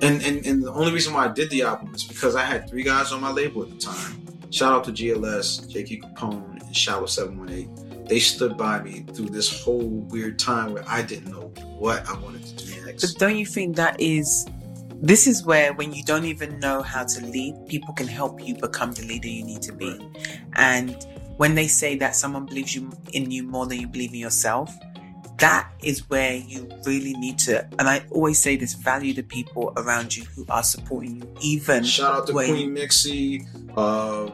and 0.00 0.22
and 0.22 0.46
and 0.46 0.62
the 0.62 0.72
only 0.72 0.92
reason 0.92 1.12
why 1.14 1.24
I 1.24 1.32
did 1.32 1.50
the 1.50 1.62
album 1.62 1.92
is 1.94 2.04
because 2.04 2.36
I 2.36 2.44
had 2.44 2.68
three 2.68 2.82
guys 2.84 3.10
on 3.10 3.20
my 3.20 3.30
label 3.32 3.62
at 3.62 3.70
the 3.70 3.78
time. 3.78 4.20
Shout 4.50 4.72
out 4.72 4.84
to 4.84 4.92
GLS, 4.92 5.68
J.K. 5.68 5.98
Capone, 5.98 6.60
and 6.64 6.76
Shallow 6.76 7.06
Seven 7.06 7.38
One 7.38 7.50
Eight. 7.50 7.68
They 8.06 8.20
stood 8.20 8.56
by 8.56 8.82
me 8.82 9.04
through 9.14 9.30
this 9.30 9.62
whole 9.64 9.88
weird 9.88 10.38
time 10.38 10.72
where 10.74 10.84
I 10.86 11.02
didn't 11.02 11.30
know 11.30 11.52
what 11.78 12.06
I 12.08 12.18
wanted 12.20 12.44
to 12.46 12.66
do 12.66 12.84
next. 12.86 13.12
But 13.12 13.18
don't 13.18 13.36
you 13.36 13.46
think 13.46 13.76
that 13.76 14.00
is 14.00 14.46
this 15.02 15.26
is 15.26 15.44
where 15.44 15.72
when 15.74 15.92
you 15.92 16.02
don't 16.04 16.24
even 16.24 16.58
know 16.60 16.82
how 16.82 17.04
to 17.04 17.24
lead, 17.24 17.54
people 17.68 17.92
can 17.94 18.06
help 18.06 18.46
you 18.46 18.54
become 18.56 18.92
the 18.92 19.02
leader 19.02 19.28
you 19.28 19.44
need 19.44 19.62
to 19.62 19.72
be. 19.72 19.98
And 20.54 20.96
when 21.36 21.54
they 21.54 21.66
say 21.66 21.96
that 21.96 22.14
someone 22.14 22.46
believes 22.46 22.74
you 22.74 22.90
in 23.12 23.30
you 23.30 23.42
more 23.42 23.66
than 23.66 23.80
you 23.80 23.86
believe 23.86 24.12
in 24.12 24.18
yourself, 24.20 24.72
that 25.38 25.68
is 25.82 26.08
where 26.08 26.36
you 26.36 26.68
really 26.86 27.12
need 27.14 27.38
to 27.40 27.64
and 27.78 27.88
I 27.88 28.04
always 28.10 28.40
say 28.40 28.54
this 28.56 28.74
value 28.74 29.12
the 29.12 29.24
people 29.24 29.72
around 29.76 30.16
you 30.16 30.24
who 30.24 30.46
are 30.48 30.62
supporting 30.62 31.16
you 31.16 31.34
even 31.40 31.82
Shout 31.82 32.14
out 32.14 32.26
to 32.28 32.34
when- 32.34 32.48
Queen 32.50 32.74
Mixie, 32.74 33.44
uh, 33.76 34.30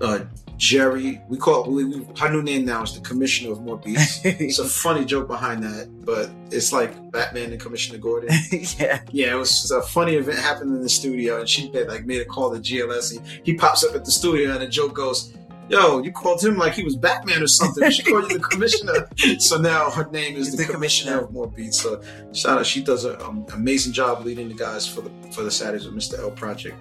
uh, 0.00 0.20
Jerry. 0.58 1.22
We 1.28 1.38
call 1.38 1.70
we, 1.70 1.84
we, 1.84 2.06
her 2.18 2.30
new 2.30 2.42
name 2.42 2.64
now 2.64 2.82
is 2.82 2.92
the 2.92 3.00
Commissioner 3.00 3.52
of 3.52 3.62
More 3.62 3.78
Beats. 3.78 4.20
it's 4.24 4.58
a 4.58 4.64
funny 4.68 5.04
joke 5.04 5.28
behind 5.28 5.62
that, 5.62 5.88
but 6.04 6.30
it's 6.50 6.72
like 6.72 7.10
Batman 7.12 7.52
and 7.52 7.60
Commissioner 7.60 7.98
Gordon. 7.98 8.30
yeah. 8.78 9.00
Yeah, 9.12 9.32
it 9.34 9.38
was 9.38 9.70
a 9.70 9.80
funny 9.82 10.16
event 10.16 10.38
happened 10.38 10.74
in 10.74 10.82
the 10.82 10.88
studio, 10.88 11.38
and 11.40 11.48
she 11.48 11.70
made, 11.70 11.86
like 11.86 12.04
made 12.06 12.20
a 12.20 12.24
call 12.24 12.50
to 12.52 12.58
GLS. 12.58 13.16
And 13.16 13.26
he 13.44 13.54
pops 13.54 13.84
up 13.84 13.94
at 13.94 14.04
the 14.04 14.10
studio, 14.10 14.50
and 14.52 14.60
the 14.60 14.66
joke 14.66 14.94
goes, 14.94 15.32
"Yo, 15.68 16.02
you 16.02 16.10
called 16.10 16.42
him 16.42 16.56
like 16.58 16.74
he 16.74 16.82
was 16.82 16.96
Batman 16.96 17.40
or 17.40 17.46
something. 17.46 17.88
She 17.92 18.02
called 18.02 18.28
you 18.30 18.38
the 18.38 18.44
commissioner." 18.44 19.08
so 19.38 19.58
now 19.58 19.90
her 19.90 20.10
name 20.10 20.36
is 20.36 20.50
the, 20.50 20.56
The 20.56 20.72
commissioner. 20.72 21.12
commissioner. 21.12 21.24
of 21.28 21.32
More 21.32 21.46
Beats. 21.48 21.80
So 21.80 22.02
shout 22.32 22.58
out, 22.58 22.66
she 22.66 22.82
does 22.82 23.04
an 23.04 23.14
um, 23.22 23.46
amazing 23.54 23.92
job 23.92 24.24
leading 24.24 24.48
the 24.48 24.54
guys 24.54 24.88
for 24.88 25.02
the 25.02 25.10
for 25.30 25.44
the 25.44 25.52
Saturdays 25.52 25.86
with 25.86 25.94
Mr. 25.94 26.18
L 26.18 26.32
project, 26.32 26.76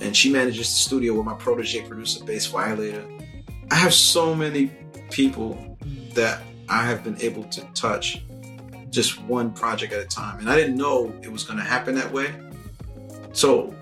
and 0.00 0.16
she 0.16 0.32
manages 0.32 0.68
the 0.68 0.74
studio 0.74 1.14
with 1.14 1.24
my 1.26 1.34
protege 1.34 1.82
producer, 1.82 2.24
Bass 2.24 2.46
Violator. 2.46 3.04
I 3.70 3.76
have 3.76 3.94
so 3.94 4.34
many 4.34 4.72
people 5.10 5.76
that 6.14 6.42
I 6.68 6.84
have 6.84 7.04
been 7.04 7.20
able 7.20 7.44
to 7.44 7.60
touch 7.74 8.22
just 8.90 9.22
one 9.22 9.52
project 9.52 9.92
at 9.92 10.00
a 10.00 10.06
time. 10.06 10.40
And 10.40 10.50
I 10.50 10.56
didn't 10.56 10.76
know 10.76 11.12
it 11.22 11.30
was 11.30 11.44
going 11.44 11.58
to 11.58 11.64
happen 11.64 11.94
that 11.94 12.12
way. 12.12 12.34
So 13.32 13.74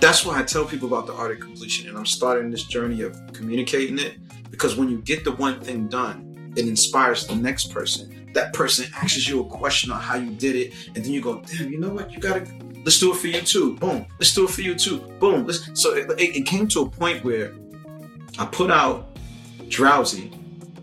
that's 0.00 0.26
why 0.26 0.38
I 0.38 0.42
tell 0.42 0.66
people 0.66 0.88
about 0.88 1.06
the 1.06 1.14
art 1.14 1.30
of 1.30 1.40
completion. 1.40 1.88
And 1.88 1.96
I'm 1.96 2.06
starting 2.06 2.50
this 2.50 2.64
journey 2.64 3.00
of 3.00 3.18
communicating 3.32 3.98
it 3.98 4.18
because 4.50 4.76
when 4.76 4.90
you 4.90 5.00
get 5.00 5.24
the 5.24 5.32
one 5.32 5.60
thing 5.60 5.88
done, 5.88 6.52
it 6.56 6.66
inspires 6.66 7.26
the 7.26 7.34
next 7.34 7.72
person. 7.72 8.30
That 8.34 8.52
person 8.52 8.92
asks 8.94 9.26
you 9.26 9.40
a 9.40 9.44
question 9.44 9.90
on 9.90 10.00
how 10.00 10.16
you 10.16 10.30
did 10.32 10.54
it. 10.54 10.74
And 10.94 11.02
then 11.02 11.12
you 11.12 11.22
go, 11.22 11.40
damn, 11.40 11.72
you 11.72 11.80
know 11.80 11.90
what? 11.90 12.12
You 12.12 12.18
got 12.18 12.44
to, 12.44 12.52
let's 12.84 13.00
do 13.00 13.12
it 13.12 13.16
for 13.16 13.28
you 13.28 13.40
too. 13.40 13.76
Boom. 13.76 14.06
Let's 14.18 14.34
do 14.34 14.44
it 14.44 14.50
for 14.50 14.60
you 14.60 14.74
too. 14.74 14.98
Boom. 15.18 15.46
Let's, 15.46 15.70
so 15.80 15.94
it, 15.94 16.10
it, 16.20 16.36
it 16.36 16.46
came 16.46 16.68
to 16.68 16.82
a 16.82 16.90
point 16.90 17.24
where 17.24 17.54
I 18.38 18.46
put 18.46 18.70
out 18.70 19.16
Drowsy. 19.68 20.32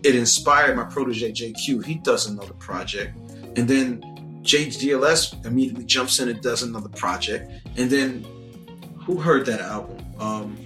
It 0.02 0.14
inspired 0.14 0.76
my 0.76 0.84
protege 0.84 1.32
JQ. 1.32 1.84
He 1.84 1.94
does 1.96 2.26
another 2.26 2.52
project. 2.54 3.16
And 3.56 3.66
then 3.66 4.02
JDLS 4.42 5.44
immediately 5.44 5.84
jumps 5.84 6.20
in 6.20 6.28
and 6.28 6.40
does 6.40 6.62
another 6.62 6.90
project. 6.90 7.50
And 7.76 7.90
then 7.90 8.24
who 9.00 9.18
heard 9.18 9.46
that 9.46 9.60
album? 9.60 10.04
Um, 10.18 10.58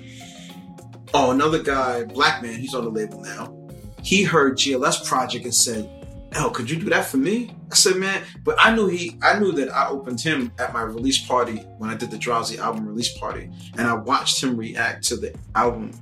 oh, 1.14 1.31
another 1.31 1.62
guy, 1.62 2.05
Black 2.05 2.42
Man, 2.42 2.59
he's 2.59 2.74
on 2.74 2.85
the 2.85 2.90
label 2.90 3.20
now. 3.20 3.57
He 4.03 4.22
heard 4.22 4.57
GLS 4.57 5.07
project 5.07 5.44
and 5.44 5.55
said, 5.55 5.88
"El, 6.33 6.50
could 6.50 6.70
you 6.70 6.79
do 6.79 6.88
that 6.90 7.05
for 7.05 7.18
me?" 7.18 7.55
I 7.70 7.74
said, 7.74 7.96
"Man," 7.96 8.22
but 8.44 8.57
I 8.59 8.74
knew 8.74 8.88
he, 8.88 9.18
I 9.22 9.38
knew 9.38 9.53
that 9.53 9.74
I 9.74 9.88
opened 9.88 10.20
him 10.20 10.53
at 10.59 10.72
my 10.72 10.83
release 10.83 11.18
party 11.18 11.57
when 11.79 11.90
I 11.90 11.94
did 11.94 12.11
the 12.11 12.16
Drowsy 12.18 12.59
album 12.59 12.87
release 12.87 13.16
party, 13.18 13.50
and 13.76 13.87
I 13.87 13.94
watched 13.94 14.42
him 14.42 14.57
react 14.57 15.05
to 15.09 15.16
the 15.16 15.35
album. 15.55 15.92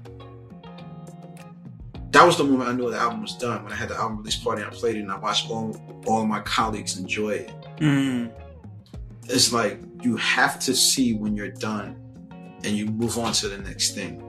That 2.11 2.25
was 2.25 2.39
the 2.39 2.45
moment 2.45 2.71
I 2.71 2.73
knew 2.73 2.91
the 2.91 2.97
album 2.99 3.21
was 3.23 3.35
done 3.37 3.63
when 3.65 3.73
I 3.73 3.77
had 3.77 3.91
the 3.91 3.97
album 3.97 4.19
release 4.19 4.37
party 4.37 4.63
and 4.63 4.71
I 4.73 4.75
played 4.75 4.97
it 4.97 5.01
and 5.01 5.13
I 5.13 5.19
watched 5.19 5.51
all 5.51 5.77
all 6.07 6.25
my 6.27 6.41
colleagues 6.41 6.99
enjoy 6.99 7.31
it 7.31 7.53
Mm. 7.79 8.31
it's 9.29 9.53
like 9.53 9.79
you 10.03 10.17
have 10.17 10.59
to 10.61 10.75
see 10.75 11.15
when 11.15 11.37
you're 11.37 11.51
done 11.51 11.97
and 12.65 12.73
you 12.77 12.87
move 12.87 13.19
on 13.19 13.33
to 13.35 13.49
the 13.49 13.59
next 13.59 13.95
thing. 13.95 14.21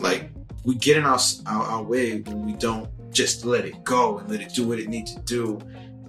Like 0.00 0.30
we 0.64 0.74
get 0.74 0.96
in 0.98 1.04
our, 1.04 1.18
our, 1.46 1.62
our 1.62 1.82
way 1.82 2.20
when 2.20 2.44
we 2.44 2.52
don't 2.54 2.90
just 3.12 3.44
let 3.46 3.64
it 3.64 3.82
go 3.84 4.18
and 4.18 4.28
let 4.28 4.40
it 4.42 4.52
do 4.52 4.66
what 4.68 4.78
it 4.78 4.88
needs 4.88 5.14
to 5.14 5.20
do. 5.22 5.58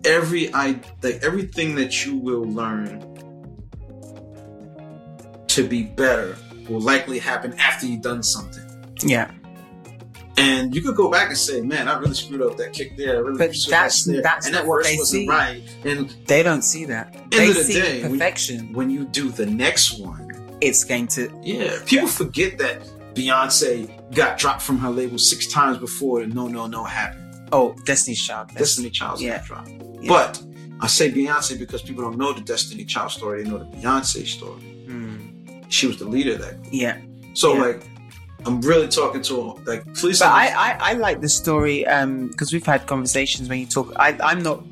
Every 0.03 0.53
I 0.53 0.79
like 1.03 1.23
everything 1.23 1.75
that 1.75 2.05
you 2.05 2.17
will 2.17 2.43
learn 2.43 2.99
to 5.47 5.67
be 5.67 5.83
better 5.83 6.35
will 6.67 6.81
likely 6.81 7.19
happen 7.19 7.53
after 7.59 7.85
you've 7.85 8.01
done 8.01 8.21
something. 8.23 8.65
Yeah. 9.03 9.31
And 10.37 10.73
you 10.75 10.81
could 10.81 10.95
go 10.95 11.09
back 11.09 11.29
and 11.29 11.37
say, 11.37 11.61
"Man, 11.61 11.87
I 11.87 11.97
really 11.97 12.13
screwed 12.13 12.41
up 12.43 12.57
that 12.57 12.71
kick 12.73 12.95
there. 12.95 13.15
I 13.17 13.19
really 13.19 13.37
But 13.39 13.55
screwed 13.55 13.73
up 13.73 13.79
that's- 13.81 14.03
that 14.05 14.23
that's 14.23 14.45
and 14.45 14.55
that 14.55 14.67
what 14.67 14.83
they 14.83 14.95
wasn't 14.97 15.21
see. 15.23 15.27
right." 15.27 15.63
And 15.83 16.13
They 16.27 16.43
don't 16.43 16.61
see 16.61 16.85
that. 16.85 17.15
End 17.15 17.31
they 17.31 17.49
of 17.49 17.55
the 17.55 17.63
see 17.63 17.73
day, 17.73 18.01
when- 18.03 18.11
perfection. 18.13 18.73
when 18.73 18.89
you 18.91 19.05
do 19.05 19.29
the 19.31 19.45
next 19.47 19.99
one, 19.99 20.29
it's 20.61 20.83
going 20.83 21.07
to. 21.07 21.31
Yeah, 21.43 21.77
people 21.85 22.07
forget 22.07 22.57
that 22.59 22.81
Beyonce 23.15 23.89
got 24.13 24.37
dropped 24.37 24.61
from 24.61 24.77
her 24.79 24.89
label 24.91 25.17
six 25.17 25.47
times 25.47 25.77
before 25.79 26.21
the 26.21 26.27
No 26.27 26.47
No 26.47 26.67
No 26.67 26.83
happened. 26.83 27.23
Oh, 27.51 27.75
Destiny's 27.85 28.21
Child. 28.21 28.49
Destiny 28.55 28.89
Child's 28.89 29.21
Yeah. 29.21 29.37
got 29.37 29.45
dropped. 29.47 29.69
Yeah. 30.01 30.07
But 30.09 30.41
I 30.81 30.87
say 30.87 31.09
Beyonce 31.11 31.57
because 31.57 31.81
people 31.81 32.03
don't 32.03 32.17
know 32.17 32.31
the 32.33 32.41
Destiny 32.41 32.85
Child 32.85 33.09
story. 33.11 33.43
They 33.43 33.49
know 33.49 33.57
the 33.57 33.65
Beyonce 33.65 34.27
story. 34.27 34.61
Mm, 34.87 35.65
She 35.69 35.87
was 35.87 35.97
the 35.97 36.05
leader 36.05 36.33
of 36.33 36.41
that. 36.41 36.61
group. 36.61 36.73
yeah. 36.73 36.97
So 37.33 37.53
Yeah. 37.55 37.61
like, 37.61 37.81
I'm 38.45 38.61
really 38.61 38.87
talking 38.87 39.21
to 39.23 39.41
her. 39.41 39.63
Like, 39.65 39.93
please. 39.95 40.19
But 40.19 40.29
I, 40.29 40.47
I, 40.47 40.77
I 40.91 40.93
like 40.93 41.21
the 41.21 41.29
story 41.29 41.85
um, 41.87 42.27
because 42.27 42.53
we've 42.53 42.65
had 42.65 42.85
conversations 42.87 43.49
when 43.49 43.59
you 43.59 43.65
talk. 43.65 43.91
I, 43.97 44.17
I'm 44.23 44.41
not. 44.41 44.63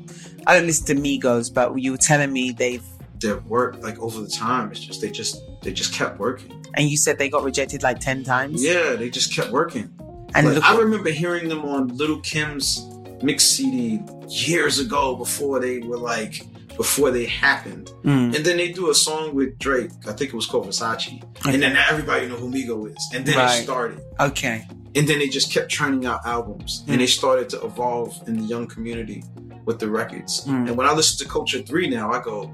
I 0.46 0.56
don't 0.56 0.66
listen 0.66 0.86
to 0.96 1.02
Migos, 1.02 1.52
but 1.52 1.76
you 1.76 1.90
were 1.92 1.98
telling 1.98 2.32
me 2.32 2.52
they've. 2.52 2.84
their 3.20 3.38
work 3.48 3.82
like 3.82 3.98
over 3.98 4.20
the 4.20 4.28
time. 4.28 4.70
It's 4.70 4.80
just 4.80 5.00
they 5.00 5.10
just 5.10 5.42
they 5.62 5.72
just 5.72 5.92
kept 5.92 6.18
working. 6.18 6.52
And 6.74 6.88
you 6.88 6.96
said 6.96 7.18
they 7.18 7.28
got 7.28 7.42
rejected 7.42 7.82
like 7.82 7.98
ten 8.00 8.22
times. 8.24 8.62
Yeah, 8.62 8.94
they 8.94 9.10
just 9.10 9.32
kept 9.34 9.50
working. 9.50 9.90
And 10.34 10.54
Like, 10.54 10.62
I 10.62 10.76
remember 10.76 11.10
hearing 11.10 11.48
them 11.48 11.64
on 11.64 11.88
Lil' 11.96 12.20
Kim's 12.20 12.86
mix 13.22 13.44
CD 13.44 14.00
years 14.28 14.78
ago 14.78 15.16
before 15.16 15.58
they 15.60 15.78
were 15.78 15.96
like 15.96 16.42
before 16.76 17.10
they 17.10 17.24
happened. 17.26 17.90
Mm, 18.04 18.34
And 18.36 18.44
then 18.44 18.56
they 18.56 18.70
do 18.72 18.90
a 18.90 18.94
song 18.94 19.34
with 19.34 19.58
Drake. 19.58 19.90
I 20.06 20.12
think 20.12 20.32
it 20.32 20.36
was 20.36 20.46
called 20.46 20.66
Versace. 20.66 21.22
And 21.46 21.62
then 21.62 21.76
everybody 21.90 22.26
know 22.28 22.36
who 22.36 22.50
Migo 22.50 22.88
is. 22.94 23.10
And 23.14 23.24
then 23.24 23.36
Right. 23.36 23.58
it 23.60 23.62
started. 23.64 24.00
okay. 24.20 24.66
And 24.94 25.06
then 25.06 25.18
they 25.18 25.28
just 25.28 25.52
kept 25.52 25.70
churning 25.70 26.06
out 26.06 26.20
albums. 26.24 26.82
Mm. 26.86 26.92
And 26.92 27.00
they 27.02 27.06
started 27.06 27.48
to 27.50 27.64
evolve 27.64 28.16
in 28.26 28.38
the 28.38 28.44
young 28.44 28.66
community 28.66 29.22
with 29.66 29.78
the 29.78 29.90
records. 29.90 30.44
Mm. 30.46 30.68
And 30.68 30.76
when 30.76 30.86
I 30.86 30.92
listen 30.92 31.18
to 31.26 31.30
Culture 31.30 31.60
3 31.60 31.88
now, 31.90 32.12
I 32.12 32.22
go, 32.22 32.50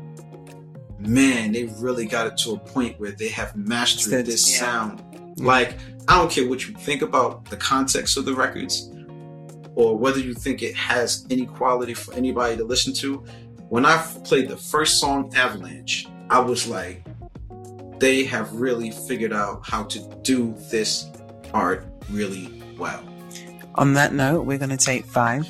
man, 0.98 1.52
they 1.52 1.64
really 1.78 2.06
got 2.06 2.26
it 2.26 2.36
to 2.38 2.52
a 2.52 2.58
point 2.58 2.98
where 3.00 3.12
they 3.12 3.28
have 3.28 3.54
mastered 3.56 4.26
this 4.26 4.50
yeah. 4.52 4.60
sound. 4.60 5.02
Like, 5.38 5.76
I 6.08 6.18
don't 6.18 6.30
care 6.30 6.48
what 6.48 6.66
you 6.66 6.74
think 6.74 7.02
about 7.02 7.44
the 7.46 7.56
context 7.56 8.16
of 8.16 8.24
the 8.24 8.34
records 8.34 8.90
or 9.74 9.96
whether 9.96 10.18
you 10.20 10.34
think 10.34 10.62
it 10.62 10.74
has 10.74 11.26
any 11.30 11.46
quality 11.46 11.94
for 11.94 12.12
anybody 12.14 12.56
to 12.56 12.64
listen 12.64 12.92
to. 12.94 13.24
When 13.72 13.86
I 13.86 13.96
played 14.24 14.50
the 14.50 14.56
first 14.58 15.00
song, 15.00 15.32
Avalanche, 15.34 16.06
I 16.28 16.40
was 16.40 16.66
like, 16.66 17.02
they 17.98 18.22
have 18.24 18.52
really 18.52 18.90
figured 18.90 19.32
out 19.32 19.66
how 19.66 19.84
to 19.84 19.98
do 20.20 20.54
this 20.70 21.08
art 21.54 21.86
really 22.10 22.62
well. 22.76 23.02
On 23.76 23.94
that 23.94 24.12
note, 24.12 24.42
we're 24.42 24.58
going 24.58 24.76
to 24.76 24.76
take 24.76 25.06
five. 25.06 25.48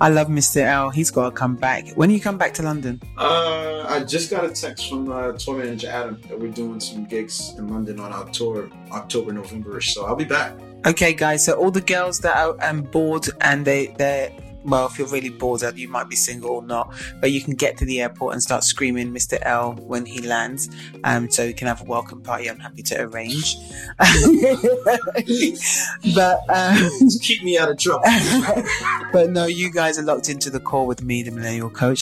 I 0.00 0.08
love 0.08 0.28
Mr. 0.28 0.62
L. 0.62 0.90
He's 0.90 1.10
got 1.10 1.30
to 1.30 1.34
come 1.34 1.56
back. 1.56 1.88
When 1.96 2.10
you 2.10 2.20
come 2.20 2.38
back 2.38 2.54
to 2.54 2.62
London? 2.62 3.02
Uh, 3.18 3.84
I 3.88 4.04
just 4.04 4.30
got 4.30 4.44
a 4.44 4.50
text 4.50 4.88
from 4.88 5.10
uh, 5.10 5.32
tour 5.32 5.58
manager 5.58 5.88
Adam 5.88 6.20
that 6.28 6.38
we're 6.38 6.52
doing 6.52 6.78
some 6.78 7.06
gigs 7.06 7.54
in 7.58 7.66
London 7.66 7.98
on 7.98 8.12
our 8.12 8.26
tour, 8.26 8.70
October, 8.92 9.32
November. 9.32 9.80
So 9.80 10.06
I'll 10.06 10.14
be 10.14 10.22
back. 10.22 10.54
Okay, 10.86 11.12
guys. 11.12 11.44
So 11.44 11.54
all 11.54 11.72
the 11.72 11.80
girls 11.80 12.20
that 12.20 12.36
are 12.36 12.56
um, 12.60 12.82
bored 12.82 13.26
and 13.40 13.64
they 13.64 13.88
they're 13.98 14.30
well, 14.64 14.86
if 14.86 14.98
you're 14.98 15.08
really 15.08 15.28
bored, 15.28 15.62
you 15.76 15.88
might 15.88 16.08
be 16.08 16.16
single 16.16 16.50
or 16.50 16.62
not, 16.62 16.92
but 17.20 17.30
you 17.30 17.40
can 17.42 17.54
get 17.54 17.76
to 17.78 17.84
the 17.84 18.00
airport 18.00 18.32
and 18.32 18.42
start 18.42 18.64
screaming 18.64 19.12
Mr. 19.12 19.38
L 19.42 19.74
when 19.74 20.06
he 20.06 20.20
lands. 20.20 20.68
Um, 21.04 21.30
so 21.30 21.44
you 21.44 21.54
can 21.54 21.68
have 21.68 21.80
a 21.82 21.84
welcome 21.84 22.22
party. 22.22 22.48
I'm 22.48 22.58
happy 22.58 22.82
to 22.82 23.02
arrange. 23.02 23.56
but 26.14 26.40
um, 26.48 26.90
keep 27.20 27.42
me 27.42 27.58
out 27.58 27.70
of 27.70 27.78
trouble. 27.78 28.04
but 29.12 29.30
no, 29.30 29.46
you 29.46 29.70
guys 29.70 29.98
are 29.98 30.02
locked 30.02 30.28
into 30.28 30.50
the 30.50 30.60
call 30.60 30.86
with 30.86 31.02
me, 31.02 31.22
the 31.22 31.30
Millennial 31.30 31.70
Coach. 31.70 32.00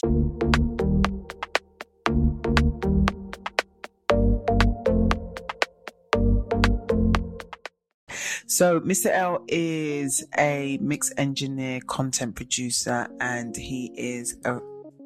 So, 8.53 8.79
Mr. 8.81 9.07
L 9.07 9.43
is 9.47 10.23
a 10.37 10.77
mix 10.79 11.11
engineer, 11.17 11.79
content 11.87 12.35
producer, 12.35 13.07
and 13.19 13.55
he 13.55 13.91
is 13.95 14.37
a 14.45 14.59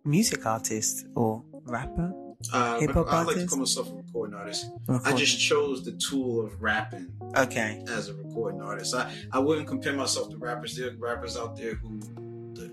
music 0.04 0.46
artist 0.46 1.06
or 1.16 1.42
rapper. 1.64 2.12
Uh, 2.52 2.78
Hip-hop 2.82 3.08
I 3.08 3.20
like 3.20 3.28
to 3.28 3.32
artist? 3.32 3.50
call 3.50 3.60
myself 3.60 3.90
a 3.90 3.94
recording 3.94 4.36
artist. 4.36 4.70
I 5.06 5.14
just 5.14 5.40
chose 5.40 5.86
the 5.86 5.94
tool 5.94 6.46
of 6.46 6.62
rapping 6.62 7.08
okay. 7.38 7.82
as 7.88 8.10
a 8.10 8.16
recording 8.16 8.60
artist. 8.60 8.94
I, 8.94 9.10
I 9.32 9.40
wouldn't 9.40 9.70
compare 9.70 9.94
myself 9.94 10.30
to 10.32 10.38
rappers. 10.38 10.76
There 10.76 10.90
are 10.90 10.96
rappers 10.98 11.38
out 11.38 11.56
there 11.56 11.76
who 11.76 12.02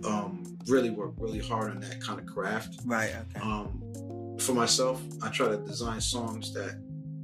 um, 0.04 0.42
really 0.66 0.90
work 0.90 1.12
really 1.18 1.38
hard 1.38 1.70
on 1.70 1.78
that 1.82 2.00
kind 2.00 2.18
of 2.18 2.26
craft. 2.26 2.80
Right. 2.84 3.14
Okay. 3.14 3.40
Um, 3.40 4.36
for 4.40 4.54
myself, 4.54 5.00
I 5.22 5.28
try 5.28 5.50
to 5.50 5.58
design 5.58 6.00
songs 6.00 6.52
that 6.54 6.82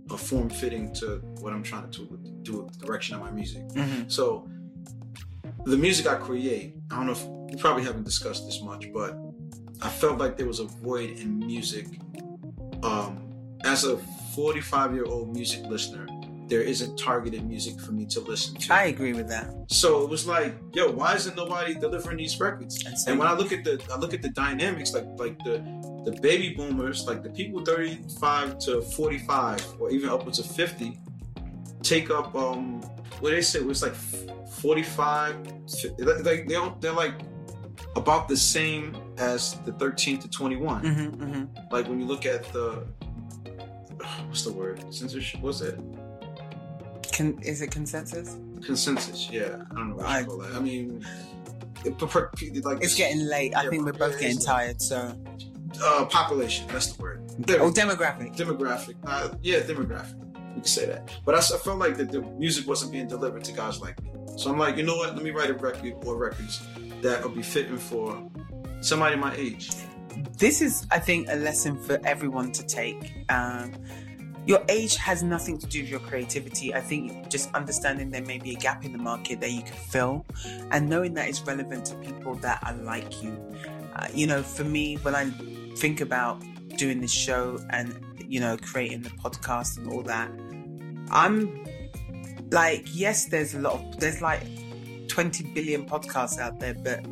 are 0.08 0.18
form 0.18 0.50
fitting 0.50 0.94
to 0.94 1.16
what 1.40 1.52
I'm 1.52 1.64
trying 1.64 1.90
to 1.90 1.98
do, 1.98 2.20
do 2.42 2.68
the 2.78 2.86
direction 2.86 3.14
of 3.16 3.20
my 3.22 3.30
music. 3.30 3.62
hmm 3.74 4.08
So 4.08 4.48
the 5.64 5.76
music 5.76 6.06
I 6.06 6.16
create, 6.16 6.76
I 6.90 6.96
don't 6.96 7.06
know 7.06 7.12
if 7.12 7.24
we 7.26 7.56
probably 7.60 7.82
haven't 7.84 8.04
discussed 8.04 8.46
this 8.46 8.62
much, 8.62 8.92
but 8.92 9.16
I 9.82 9.88
felt 9.88 10.18
like 10.18 10.36
there 10.36 10.46
was 10.46 10.60
a 10.60 10.64
void 10.64 11.10
in 11.18 11.38
music. 11.38 11.86
Um, 12.82 13.32
as 13.64 13.84
a 13.84 13.98
45 14.34 14.94
year 14.94 15.04
old 15.04 15.34
music 15.34 15.64
listener, 15.66 16.06
there 16.48 16.62
isn't 16.62 16.98
targeted 16.98 17.46
music 17.46 17.80
for 17.80 17.92
me 17.92 18.06
to 18.06 18.20
listen 18.20 18.56
to. 18.56 18.74
I 18.74 18.84
agree 18.84 19.12
with 19.12 19.28
that. 19.28 19.54
so 19.68 20.02
it 20.02 20.10
was 20.10 20.26
like, 20.26 20.54
yo, 20.72 20.90
why 20.90 21.14
isn't 21.14 21.36
nobody 21.36 21.74
delivering 21.74 22.16
these 22.16 22.40
records? 22.40 22.84
And 22.84 22.96
And 23.06 23.18
when 23.18 23.28
I 23.28 23.34
look 23.34 23.52
at 23.52 23.62
the 23.64 23.80
I 23.92 23.96
look 23.98 24.14
at 24.14 24.22
the 24.22 24.30
dynamics, 24.30 24.92
like 24.94 25.06
like 25.16 25.38
the 25.44 25.62
the 26.04 26.12
baby 26.22 26.54
boomers, 26.54 27.06
like 27.06 27.22
the 27.22 27.30
people 27.30 27.62
35 27.64 28.58
to 28.60 28.80
45 28.80 29.76
or 29.78 29.90
even 29.90 30.08
upwards 30.08 30.38
of 30.38 30.46
50, 30.46 30.98
take 31.82 32.10
up 32.10 32.34
um 32.34 32.80
what 33.20 33.30
they 33.30 33.42
say 33.42 33.58
it 33.58 33.66
was 33.66 33.82
like 33.82 33.94
45 33.94 35.36
like 35.98 36.24
they 36.46 36.54
don't 36.54 36.80
they're 36.80 36.92
like 36.92 37.14
about 37.96 38.28
the 38.28 38.36
same 38.36 38.96
as 39.18 39.54
the 39.60 39.72
13 39.72 40.18
to 40.20 40.28
21. 40.28 40.84
hmm 40.84 41.24
hmm 41.24 41.44
Like 41.70 41.88
when 41.88 42.00
you 42.00 42.06
look 42.06 42.26
at 42.26 42.44
the 42.52 42.86
what's 44.26 44.42
the 44.42 44.52
word 44.52 44.82
censorship? 44.92 45.40
What's 45.40 45.60
it? 45.60 45.78
Con- 47.12 47.38
is 47.42 47.62
it 47.62 47.70
consensus? 47.70 48.36
Consensus? 48.64 49.28
Yeah, 49.30 49.62
I 49.70 49.74
don't 49.74 49.90
know 49.90 49.96
what 49.96 50.06
I- 50.06 50.24
call 50.24 50.38
that. 50.38 50.54
I 50.54 50.60
mean, 50.60 51.04
it, 51.84 52.00
like 52.64 52.82
It's 52.82 52.94
getting 52.94 53.26
late. 53.26 53.56
I 53.56 53.68
think 53.68 53.84
we're 53.84 53.92
both 53.92 54.20
getting 54.20 54.38
tired. 54.38 54.80
So, 54.82 55.14
uh, 55.82 56.04
population. 56.06 56.66
That's 56.68 56.92
the 56.92 57.02
word. 57.02 57.22
There 57.46 57.62
oh, 57.62 57.70
demographic. 57.70 58.36
demographic. 58.36 58.96
Uh, 59.06 59.30
yeah, 59.42 59.60
demographic. 59.60 60.29
We 60.50 60.62
can 60.62 60.64
say 60.64 60.86
that. 60.86 61.10
But 61.24 61.34
I 61.34 61.40
felt 61.40 61.78
like 61.78 61.96
that 61.96 62.10
the 62.10 62.22
music 62.22 62.66
wasn't 62.66 62.92
being 62.92 63.06
delivered 63.06 63.44
to 63.44 63.52
guys 63.52 63.80
like 63.80 64.02
me. 64.02 64.10
So 64.36 64.50
I'm 64.50 64.58
like, 64.58 64.76
you 64.76 64.82
know 64.82 64.96
what? 64.96 65.14
Let 65.14 65.22
me 65.22 65.30
write 65.30 65.50
a 65.50 65.54
record 65.54 65.94
or 66.04 66.16
records 66.16 66.62
that 67.02 67.22
will 67.22 67.30
be 67.30 67.42
fitting 67.42 67.78
for 67.78 68.22
somebody 68.80 69.16
my 69.16 69.34
age. 69.36 69.70
This 70.38 70.60
is, 70.60 70.86
I 70.90 70.98
think, 70.98 71.28
a 71.30 71.36
lesson 71.36 71.80
for 71.82 71.98
everyone 72.04 72.52
to 72.52 72.66
take. 72.66 73.12
Um, 73.28 73.72
your 74.46 74.62
age 74.68 74.96
has 74.96 75.22
nothing 75.22 75.58
to 75.58 75.66
do 75.66 75.82
with 75.82 75.90
your 75.90 76.00
creativity. 76.00 76.74
I 76.74 76.80
think 76.80 77.28
just 77.28 77.54
understanding 77.54 78.10
there 78.10 78.24
may 78.24 78.38
be 78.38 78.52
a 78.52 78.58
gap 78.58 78.84
in 78.84 78.92
the 78.92 78.98
market 78.98 79.40
that 79.40 79.52
you 79.52 79.62
can 79.62 79.76
fill, 79.76 80.26
and 80.70 80.88
knowing 80.88 81.14
that 81.14 81.28
it's 81.28 81.40
relevant 81.42 81.84
to 81.86 81.94
people 81.96 82.34
that 82.36 82.62
are 82.66 82.74
like 82.74 83.22
you. 83.22 83.38
Uh, 83.94 84.08
you 84.14 84.26
know, 84.26 84.42
for 84.42 84.64
me, 84.64 84.96
when 84.96 85.14
I 85.14 85.30
think 85.76 86.00
about 86.00 86.42
doing 86.76 87.00
this 87.00 87.12
show 87.12 87.58
and 87.70 87.94
you 88.30 88.40
know 88.40 88.56
creating 88.56 89.02
the 89.02 89.10
podcast 89.10 89.76
and 89.78 89.92
all 89.92 90.02
that, 90.02 90.30
I'm 91.10 91.66
like, 92.50 92.86
yes, 92.92 93.26
there's 93.26 93.54
a 93.54 93.58
lot 93.60 93.74
of 93.74 94.00
there's 94.00 94.22
like 94.22 94.42
20 95.08 95.52
billion 95.52 95.86
podcasts 95.86 96.38
out 96.38 96.60
there, 96.60 96.74
but 96.74 97.04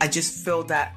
I 0.00 0.08
just 0.08 0.44
feel 0.44 0.62
that 0.64 0.94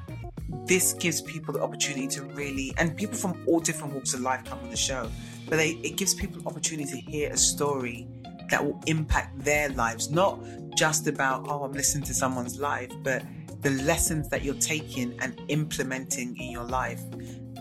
this 0.66 0.92
gives 0.94 1.20
people 1.20 1.52
the 1.52 1.60
opportunity 1.60 2.06
to 2.06 2.22
really, 2.22 2.72
and 2.78 2.96
people 2.96 3.16
from 3.16 3.42
all 3.46 3.60
different 3.60 3.92
walks 3.92 4.14
of 4.14 4.20
life 4.20 4.44
come 4.44 4.58
on 4.60 4.70
the 4.70 4.76
show, 4.76 5.10
but 5.48 5.56
they, 5.56 5.70
it 5.82 5.96
gives 5.96 6.14
people 6.14 6.40
the 6.40 6.48
opportunity 6.48 6.90
to 6.90 6.96
hear 7.10 7.30
a 7.30 7.36
story 7.36 8.06
that 8.50 8.64
will 8.64 8.80
impact 8.86 9.38
their 9.44 9.68
lives, 9.70 10.10
not 10.10 10.38
just 10.76 11.06
about, 11.06 11.46
oh, 11.48 11.64
I'm 11.64 11.72
listening 11.72 12.04
to 12.04 12.14
someone's 12.14 12.58
life, 12.58 12.90
but 13.02 13.22
the 13.62 13.70
lessons 13.70 14.28
that 14.28 14.44
you're 14.44 14.54
taking 14.54 15.18
and 15.20 15.40
implementing 15.48 16.36
in 16.36 16.50
your 16.50 16.64
life. 16.64 17.02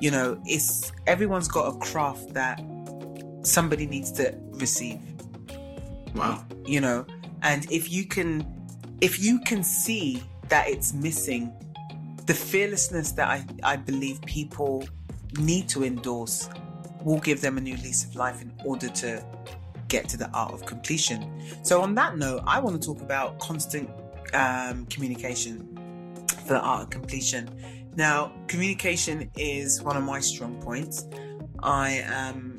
You 0.01 0.11
know, 0.11 0.41
it's 0.45 0.91
everyone's 1.07 1.47
got 1.47 1.75
a 1.75 1.77
craft 1.79 2.33
that 2.33 2.61
somebody 3.43 3.85
needs 3.85 4.11
to 4.13 4.35
receive. 4.53 4.99
Wow. 6.15 6.45
you 6.65 6.79
know 6.79 7.05
and 7.41 7.69
if 7.71 7.91
you 7.91 8.05
can 8.05 8.45
if 9.01 9.19
you 9.19 9.39
can 9.39 9.63
see 9.63 10.23
that 10.49 10.69
it's 10.69 10.93
missing 10.93 11.51
the 12.25 12.33
fearlessness 12.33 13.11
that 13.13 13.27
i, 13.27 13.45
I 13.63 13.75
believe 13.77 14.21
people 14.21 14.87
need 15.39 15.67
to 15.69 15.83
endorse 15.83 16.49
will 17.03 17.19
give 17.19 17.41
them 17.41 17.57
a 17.57 17.61
new 17.61 17.75
lease 17.77 18.05
of 18.05 18.15
life 18.15 18.41
in 18.41 18.53
order 18.63 18.89
to 18.89 19.25
get 19.89 20.07
to 20.09 20.17
the 20.17 20.29
art 20.31 20.53
of 20.53 20.65
completion. 20.65 21.43
So 21.63 21.81
on 21.81 21.95
that 21.95 22.17
note 22.17 22.43
i 22.45 22.59
want 22.59 22.81
to 22.81 22.85
talk 22.85 23.01
about 23.01 23.39
constant 23.39 23.89
um, 24.33 24.85
communication 24.87 25.67
for 26.45 26.53
the 26.53 26.61
art 26.61 26.83
of 26.83 26.89
completion 26.91 27.49
now 27.95 28.31
communication 28.47 29.29
is 29.37 29.81
one 29.81 29.97
of 29.97 30.03
my 30.03 30.19
strong 30.19 30.61
points 30.61 31.07
i 31.61 31.89
am 32.05 32.53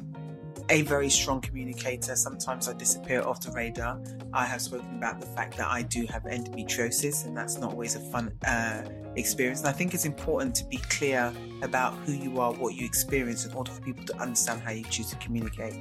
a 0.71 0.83
very 0.83 1.11
strong 1.11 1.41
communicator. 1.41 2.17
Sometimes 2.17 2.69
I 2.69 2.73
disappear 2.73 3.23
off 3.23 3.41
the 3.41 3.51
radar. 3.53 4.01
I 4.33 4.47
have 4.47 4.63
spoken 4.63 4.97
about 4.97 5.21
the 5.21 5.27
fact 5.27 5.57
that 5.59 5.69
I 5.71 5.83
do 5.83 6.07
have 6.07 6.25
endometriosis, 6.25 7.27
and 7.27 7.37
that's 7.37 7.59
not 7.59 7.73
always 7.73 7.97
a 7.97 8.01
fun 8.01 8.33
uh, 8.47 8.83
experience. 9.17 9.61
And 9.61 9.69
I 9.69 9.73
think 9.73 9.93
it's 9.95 10.07
important 10.07 10.55
to 10.57 10.65
be 10.65 10.79
clear 10.79 11.33
about 11.63 11.95
who 11.99 12.13
you 12.13 12.41
are, 12.41 12.53
what 12.53 12.75
you 12.75 12.87
experience, 12.87 13.45
in 13.45 13.53
order 13.53 13.71
for 13.71 13.83
people 13.83 14.05
to 14.07 14.17
understand 14.17 14.63
how 14.63 14.71
you 14.71 14.85
choose 14.85 15.11
to 15.11 15.17
communicate. 15.17 15.75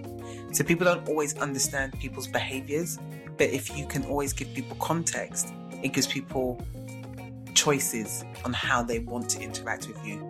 So 0.52 0.64
people 0.64 0.86
don't 0.86 1.08
always 1.08 1.38
understand 1.38 1.98
people's 2.00 2.28
behaviors, 2.28 3.00
but 3.38 3.50
if 3.50 3.76
you 3.78 3.88
can 3.88 4.04
always 4.06 4.34
give 4.34 4.54
people 4.54 4.76
context, 4.78 5.54
it 5.82 5.94
gives 5.94 6.08
people 6.08 6.62
choices 7.54 8.24
on 8.46 8.54
how 8.54 8.84
they 8.84 9.00
want 9.00 9.30
to 9.30 9.42
interact 9.42 9.88
with 9.88 10.04
you. 10.06 10.30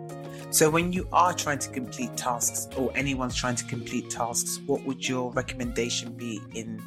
So, 0.50 0.70
when 0.70 0.92
you 0.92 1.08
are 1.12 1.32
trying 1.32 1.58
to 1.58 1.68
complete 1.70 2.16
tasks, 2.16 2.68
or 2.76 2.92
anyone's 2.94 3.34
trying 3.34 3.56
to 3.56 3.64
complete 3.64 4.10
tasks, 4.10 4.60
what 4.66 4.84
would 4.84 5.08
your 5.08 5.32
recommendation 5.32 6.12
be 6.12 6.40
in 6.54 6.82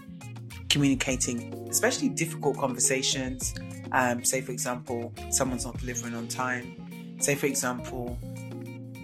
communicating, 0.69 1.67
especially 1.69 2.09
difficult 2.09 2.57
conversations? 2.57 3.53
Um, 3.91 4.23
say, 4.23 4.41
for 4.41 4.51
example, 4.51 5.13
someone's 5.29 5.65
not 5.65 5.77
delivering 5.79 6.13
on 6.13 6.27
time. 6.27 7.17
Say, 7.19 7.35
for 7.35 7.47
example, 7.47 8.17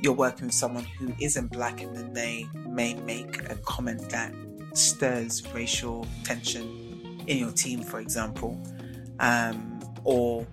you're 0.01 0.13
working 0.13 0.47
with 0.47 0.55
someone 0.55 0.83
who 0.83 1.13
isn't 1.19 1.51
black 1.51 1.81
and 1.81 1.95
then 1.95 2.13
they 2.13 2.45
may 2.67 2.93
make 2.93 3.49
a 3.49 3.55
comment 3.57 4.09
that 4.09 4.33
stirs 4.73 5.43
racial 5.53 6.05
tension 6.23 7.23
in 7.27 7.37
your 7.37 7.51
team, 7.51 7.81
for 7.81 7.99
example. 7.99 8.61
Um, 9.19 9.79
or, 10.03 10.45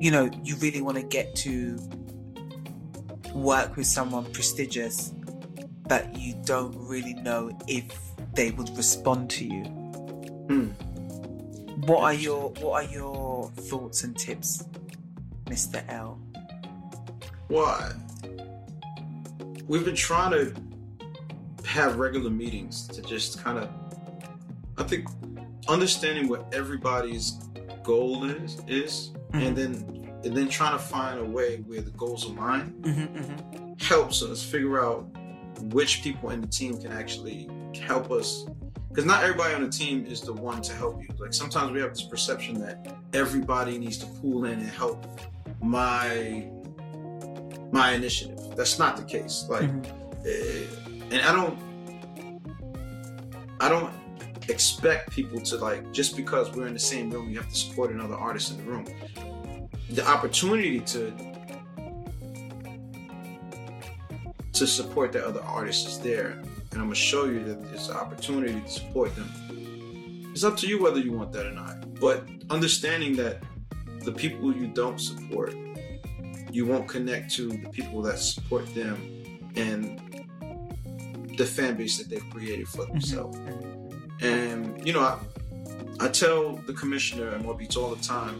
you 0.00 0.10
know, 0.10 0.30
you 0.42 0.56
really 0.56 0.80
want 0.80 0.96
to 0.96 1.04
get 1.04 1.36
to 1.36 1.78
work 3.34 3.76
with 3.76 3.86
someone 3.86 4.24
prestigious, 4.32 5.12
but 5.86 6.16
you 6.18 6.34
don't 6.44 6.74
really 6.76 7.14
know 7.14 7.50
if 7.68 7.84
they 8.34 8.50
would 8.50 8.76
respond 8.76 9.30
to 9.30 9.44
you. 9.44 9.64
Hmm. 10.48 10.66
What 11.86 12.02
are 12.02 12.14
your 12.14 12.50
What 12.60 12.84
are 12.84 12.90
your 12.90 13.50
thoughts 13.50 14.04
and 14.04 14.16
tips, 14.16 14.64
Mister 15.48 15.82
L? 15.88 16.18
Well, 17.48 17.92
we've 19.66 19.84
been 19.84 19.94
trying 19.94 20.32
to 20.32 20.54
have 21.66 21.96
regular 21.96 22.30
meetings 22.30 22.86
to 22.88 23.02
just 23.02 23.42
kind 23.42 23.58
of, 23.58 23.68
I 24.78 24.82
think, 24.84 25.08
understanding 25.68 26.28
what 26.28 26.52
everybody's 26.52 27.34
goal 27.82 28.24
is 28.24 28.60
is, 28.66 29.12
and 29.32 29.56
then 29.56 29.72
and 30.24 30.36
then 30.36 30.48
trying 30.48 30.72
to 30.72 30.78
find 30.78 31.18
a 31.18 31.24
way 31.24 31.58
where 31.66 31.80
the 31.80 31.90
goals 31.92 32.24
align 32.24 32.72
Mm-hmm, 32.82 33.16
mm-hmm. 33.18 33.72
helps 33.78 34.22
us 34.22 34.42
figure 34.42 34.84
out 34.84 35.08
which 35.72 36.02
people 36.02 36.30
in 36.30 36.40
the 36.40 36.46
team 36.46 36.80
can 36.80 36.92
actually 36.92 37.48
help 37.80 38.10
us. 38.10 38.46
Because 38.88 39.04
not 39.04 39.22
everybody 39.22 39.54
on 39.54 39.62
the 39.62 39.68
team 39.70 40.04
is 40.04 40.20
the 40.20 40.32
one 40.32 40.62
to 40.62 40.72
help 40.74 41.00
you. 41.02 41.08
Like 41.18 41.32
sometimes 41.32 41.70
we 41.72 41.80
have 41.80 41.90
this 41.90 42.02
perception 42.02 42.58
that 42.60 42.96
everybody 43.12 43.78
needs 43.78 43.98
to 43.98 44.06
pool 44.06 44.44
in 44.46 44.58
and 44.58 44.68
help 44.68 45.06
my 45.62 46.48
my 47.72 47.92
initiative. 47.92 48.56
That's 48.56 48.78
not 48.78 48.96
the 48.96 49.04
case. 49.04 49.46
Like 49.48 49.70
eh, 50.26 50.64
and 51.10 51.22
i 51.22 51.32
don't 51.32 51.58
i 53.60 53.68
don't 53.68 53.92
expect 54.50 55.10
people 55.10 55.40
to 55.40 55.56
like 55.56 55.92
just 55.92 56.16
because 56.16 56.50
we're 56.54 56.66
in 56.66 56.74
the 56.74 56.78
same 56.78 57.10
room 57.10 57.30
you 57.30 57.36
have 57.38 57.48
to 57.48 57.54
support 57.54 57.90
another 57.90 58.14
artist 58.14 58.50
in 58.50 58.58
the 58.58 58.64
room. 58.64 58.86
The 59.90 60.06
opportunity 60.06 60.80
to 60.80 61.12
to 64.52 64.66
support 64.66 65.12
the 65.12 65.24
other 65.26 65.42
artist 65.42 65.86
is 65.88 65.98
there 66.00 66.32
and 66.32 66.74
i'm 66.74 66.88
gonna 66.88 66.94
show 66.94 67.24
you 67.24 67.42
that 67.44 67.64
there's 67.70 67.88
an 67.88 67.96
opportunity 67.96 68.60
to 68.60 68.68
support 68.68 69.14
them. 69.16 69.30
It's 70.32 70.44
up 70.44 70.56
to 70.58 70.66
you 70.66 70.82
whether 70.82 71.00
you 71.00 71.12
want 71.12 71.32
that 71.32 71.46
or 71.46 71.52
not 71.52 71.94
but 72.00 72.24
understanding 72.50 73.16
that 73.16 73.42
the 74.04 74.12
people 74.12 74.54
you 74.54 74.66
don't 74.66 75.00
support 75.00 75.54
you 76.50 76.66
won't 76.66 76.88
connect 76.88 77.32
to 77.36 77.48
the 77.48 77.68
people 77.68 78.02
that 78.02 78.18
support 78.18 78.66
them 78.74 78.96
and 79.56 80.00
the 81.36 81.46
fan 81.46 81.76
base 81.76 81.96
that 81.98 82.08
they've 82.08 82.28
created 82.30 82.68
for 82.68 82.82
mm-hmm. 82.82 82.92
themselves 82.92 83.38
and 84.22 84.86
you 84.86 84.92
know 84.92 85.00
I, 85.00 85.18
I 86.00 86.08
tell 86.08 86.56
the 86.66 86.72
commissioner 86.72 87.28
and 87.30 87.44
what 87.44 87.58
beats 87.58 87.76
all 87.76 87.94
the 87.94 88.02
time 88.02 88.36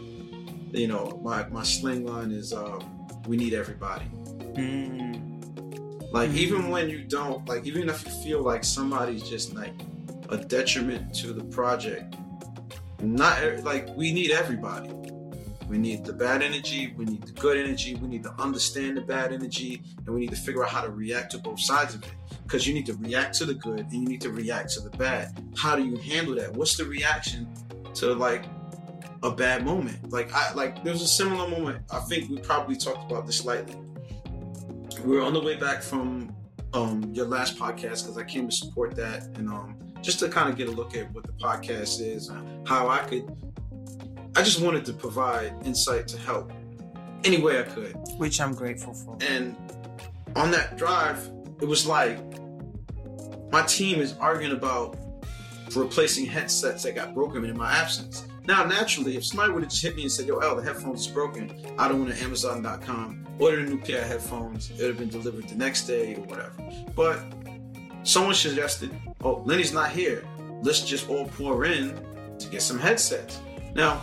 you 0.71 0.87
know 0.87 1.19
my, 1.23 1.47
my 1.49 1.63
sling 1.63 2.05
line 2.05 2.31
is 2.31 2.53
um, 2.53 3.07
we 3.27 3.37
need 3.37 3.53
everybody 3.53 4.05
Mm. 4.51 6.11
like 6.11 6.29
Mhm. 6.31 6.35
even 6.35 6.69
when 6.69 6.89
you 6.89 6.99
don't 7.03 7.47
like 7.47 7.65
even 7.65 7.87
if 7.87 8.05
you 8.05 8.11
feel 8.23 8.41
like 8.41 8.63
somebody's 8.65 9.23
just 9.23 9.53
like 9.55 9.73
a 10.29 10.37
detriment 10.37 11.13
to 11.15 11.31
the 11.31 11.43
project 11.45 12.15
not 13.01 13.39
like 13.63 13.87
we 13.95 14.11
need 14.11 14.31
everybody 14.31 14.89
we 15.71 15.77
need 15.77 16.03
the 16.03 16.11
bad 16.11 16.43
energy 16.43 16.93
we 16.97 17.05
need 17.05 17.23
the 17.23 17.31
good 17.31 17.57
energy 17.57 17.95
we 17.95 18.07
need 18.07 18.21
to 18.21 18.33
understand 18.33 18.97
the 18.97 19.01
bad 19.01 19.31
energy 19.31 19.81
and 20.05 20.13
we 20.13 20.19
need 20.19 20.29
to 20.29 20.35
figure 20.35 20.63
out 20.63 20.69
how 20.69 20.81
to 20.81 20.89
react 20.89 21.31
to 21.31 21.37
both 21.37 21.59
sides 21.59 21.95
of 21.95 22.03
it. 22.03 22.11
Because 22.43 22.67
you 22.67 22.73
need 22.73 22.85
to 22.87 22.93
react 22.95 23.37
to 23.37 23.45
the 23.45 23.53
good 23.53 23.79
and 23.79 23.93
you 23.93 24.05
need 24.05 24.19
to 24.21 24.31
react 24.31 24.71
to 24.71 24.81
the 24.81 24.89
bad. 24.97 25.41
How 25.55 25.77
do 25.77 25.83
you 25.83 25.95
handle 25.95 26.35
that? 26.35 26.51
What's 26.53 26.75
the 26.75 26.83
reaction 26.83 27.47
to 27.95 28.13
like 28.13 28.43
a 29.23 29.31
bad 29.31 29.63
moment? 29.65 30.11
Like 30.11 30.33
i 30.33 30.53
like 30.53 30.83
there 30.83 30.91
was 30.91 31.01
a 31.01 31.07
similar 31.07 31.47
moment. 31.47 31.85
I 31.89 31.99
think 31.99 32.29
we 32.29 32.37
probably 32.39 32.75
talked 32.75 33.09
about 33.09 33.25
this 33.25 33.37
slightly 33.37 33.75
we 35.05 35.15
were 35.15 35.23
on 35.23 35.33
the 35.33 35.41
way 35.41 35.55
back 35.55 35.81
from 35.81 36.35
um, 36.73 37.11
your 37.13 37.25
last 37.25 37.57
podcast 37.57 38.03
because 38.03 38.17
I 38.17 38.23
came 38.23 38.47
to 38.47 38.55
support 38.55 38.95
that 38.95 39.23
and 39.35 39.49
um, 39.49 39.77
just 40.01 40.19
to 40.19 40.29
kind 40.29 40.49
of 40.49 40.55
get 40.55 40.67
a 40.67 40.71
look 40.71 40.95
at 40.95 41.11
what 41.13 41.23
the 41.25 41.33
podcast 41.33 42.01
is 42.01 42.29
and 42.29 42.67
how 42.67 42.87
I 42.87 42.99
could. 42.99 43.35
I 44.35 44.43
just 44.43 44.61
wanted 44.61 44.85
to 44.85 44.93
provide 44.93 45.53
insight 45.65 46.07
to 46.09 46.17
help 46.17 46.51
any 47.23 47.41
way 47.41 47.59
I 47.59 47.63
could. 47.63 47.95
Which 48.17 48.39
I'm 48.39 48.53
grateful 48.53 48.93
for. 48.93 49.17
And 49.21 49.55
on 50.35 50.51
that 50.51 50.77
drive, 50.77 51.29
it 51.59 51.65
was 51.65 51.85
like 51.85 52.17
my 53.51 53.63
team 53.63 53.99
is 53.99 54.15
arguing 54.19 54.53
about 54.53 54.97
replacing 55.75 56.25
headsets 56.25 56.83
that 56.83 56.95
got 56.95 57.13
broken 57.13 57.43
in 57.45 57.57
my 57.57 57.71
absence. 57.71 58.25
Now, 58.45 58.65
naturally, 58.65 59.17
if 59.17 59.25
somebody 59.25 59.51
would 59.51 59.63
have 59.63 59.71
just 59.71 59.83
hit 59.83 59.95
me 59.95 60.03
and 60.03 60.11
said, 60.11 60.25
"Yo, 60.25 60.37
L, 60.39 60.55
the 60.55 60.63
headphones 60.63 61.01
is 61.01 61.07
broken," 61.07 61.51
I'd 61.77 61.91
have 61.91 61.99
went 61.99 62.15
to 62.15 62.23
Amazon.com, 62.23 63.27
ordered 63.39 63.67
a 63.67 63.69
new 63.69 63.79
pair 63.79 64.01
of 64.01 64.07
headphones. 64.07 64.71
It 64.71 64.79
would 64.79 64.87
have 64.87 64.97
been 64.97 65.09
delivered 65.09 65.47
the 65.47 65.55
next 65.55 65.85
day 65.85 66.15
or 66.15 66.21
whatever. 66.21 66.53
But 66.95 67.19
someone 68.03 68.33
suggested, 68.33 68.91
"Oh, 69.23 69.43
Lenny's 69.45 69.73
not 69.73 69.91
here. 69.91 70.23
Let's 70.63 70.81
just 70.81 71.09
all 71.09 71.27
pour 71.27 71.65
in 71.65 71.99
to 72.39 72.47
get 72.47 72.61
some 72.61 72.79
headsets." 72.79 73.39
Now, 73.75 74.01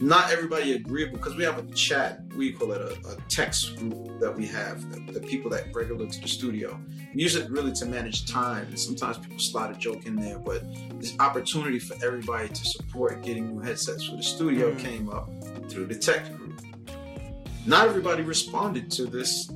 not 0.00 0.30
everybody 0.30 0.72
agreed 0.74 1.12
because 1.12 1.34
we 1.36 1.44
have 1.44 1.58
a 1.58 1.62
chat. 1.72 2.20
We 2.36 2.52
call 2.52 2.72
it 2.72 2.80
a, 2.80 2.92
a 3.10 3.16
text 3.28 3.76
group 3.76 4.20
that 4.20 4.34
we 4.36 4.46
have. 4.46 4.90
The, 5.06 5.12
the 5.12 5.20
people 5.20 5.50
that 5.50 5.74
regular 5.74 6.06
to 6.06 6.20
the 6.20 6.28
studio. 6.28 6.78
We 7.14 7.22
use 7.22 7.34
it 7.36 7.50
really 7.50 7.72
to 7.72 7.86
manage 7.86 8.26
time, 8.30 8.66
and 8.66 8.78
sometimes 8.78 9.18
people 9.18 9.38
slide 9.38 9.70
a 9.74 9.78
joke 9.78 10.04
in 10.06 10.16
there. 10.16 10.38
But 10.38 10.62
this 11.00 11.14
opportunity 11.18 11.78
for 11.78 11.94
everybody 12.04 12.48
to 12.48 12.64
support 12.64 13.22
getting 13.22 13.54
new 13.56 13.60
headsets 13.62 14.04
for 14.06 14.16
the 14.16 14.22
studio 14.22 14.72
Mm. 14.72 14.78
came 14.78 15.08
up 15.10 15.30
through 15.70 15.86
the 15.86 15.94
tech 15.94 16.36
group. 16.36 16.60
Not 17.66 17.88
everybody 17.88 18.22
responded 18.22 18.90
to 18.92 19.06
this 19.06 19.50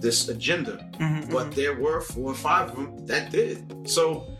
this 0.00 0.28
agenda, 0.28 0.86
Mhm, 1.00 1.30
but 1.32 1.46
mhm. 1.50 1.54
there 1.54 1.80
were 1.80 1.98
four 2.02 2.30
or 2.32 2.34
five 2.34 2.68
of 2.68 2.76
them 2.76 3.06
that 3.06 3.30
did. 3.30 3.88
So 3.88 4.33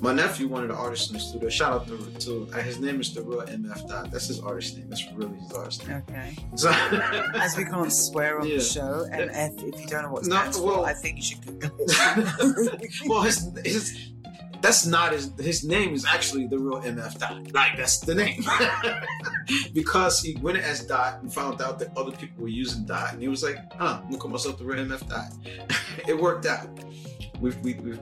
my 0.00 0.12
nephew, 0.12 0.54
of 0.54 0.68
the 0.68 0.74
artists 0.74 1.08
in 1.08 1.14
the 1.14 1.20
studio, 1.20 1.48
shout 1.48 1.72
out 1.72 1.86
to, 1.88 1.96
to 2.20 2.48
uh, 2.54 2.62
his 2.62 2.78
name 2.80 3.00
is 3.00 3.12
the 3.14 3.22
real 3.22 3.42
MF 3.42 3.88
Dot. 3.88 4.10
That's 4.10 4.26
his 4.28 4.40
artist 4.40 4.76
name. 4.76 4.88
That's 4.88 5.10
really 5.12 5.36
his 5.38 5.52
artist 5.52 5.86
name. 5.86 6.02
Okay. 6.08 6.36
So, 6.56 6.70
As 7.34 7.56
we 7.56 7.64
can't 7.64 7.92
swear 7.92 8.40
on 8.40 8.46
Yeah. 8.48 8.56
the 8.58 8.62
show, 8.64 9.06
and 9.12 9.30
if, 9.30 9.80
you 9.80 9.86
don't 9.86 10.02
know 10.04 10.12
what 10.12 10.24
No, 10.26 10.36
stands 10.36 10.58
well- 10.60 10.82
for, 10.84 10.86
I 10.86 10.94
think 10.94 11.16
you 11.16 11.22
should 11.22 11.44
Google 11.46 11.70
it. 11.80 12.90
well, 13.06 13.22
his, 13.22 13.50
his 13.64 14.06
that's 14.62 14.84
not 14.84 15.12
his 15.12 15.32
his 15.40 15.64
name 15.64 15.94
is 15.94 16.04
actually 16.04 16.46
the 16.46 16.58
real 16.58 16.82
MF 16.82 17.18
Dot. 17.18 17.52
Like 17.54 17.76
that's 17.78 17.98
the 18.00 18.14
name. 18.14 18.44
because 19.72 20.20
he 20.20 20.36
went 20.36 20.58
as 20.58 20.84
Dot 20.86 21.22
and 21.22 21.32
found 21.32 21.60
out 21.62 21.78
that 21.78 21.96
other 21.96 22.12
people 22.12 22.42
were 22.42 22.48
using 22.48 22.84
Dot, 22.84 23.12
and 23.12 23.22
he 23.22 23.28
was 23.28 23.42
like, 23.42 23.56
"Huh, 23.74 24.00
I'm 24.02 24.08
gonna 24.10 24.18
call 24.18 24.30
myself 24.30 24.58
the 24.58 24.64
real 24.64 24.84
MF 24.84 25.08
Dot." 25.08 25.32
it 26.06 26.18
worked 26.18 26.46
out. 26.46 26.68
We've, 27.40 27.58
we, 27.60 27.74
we've 27.74 28.00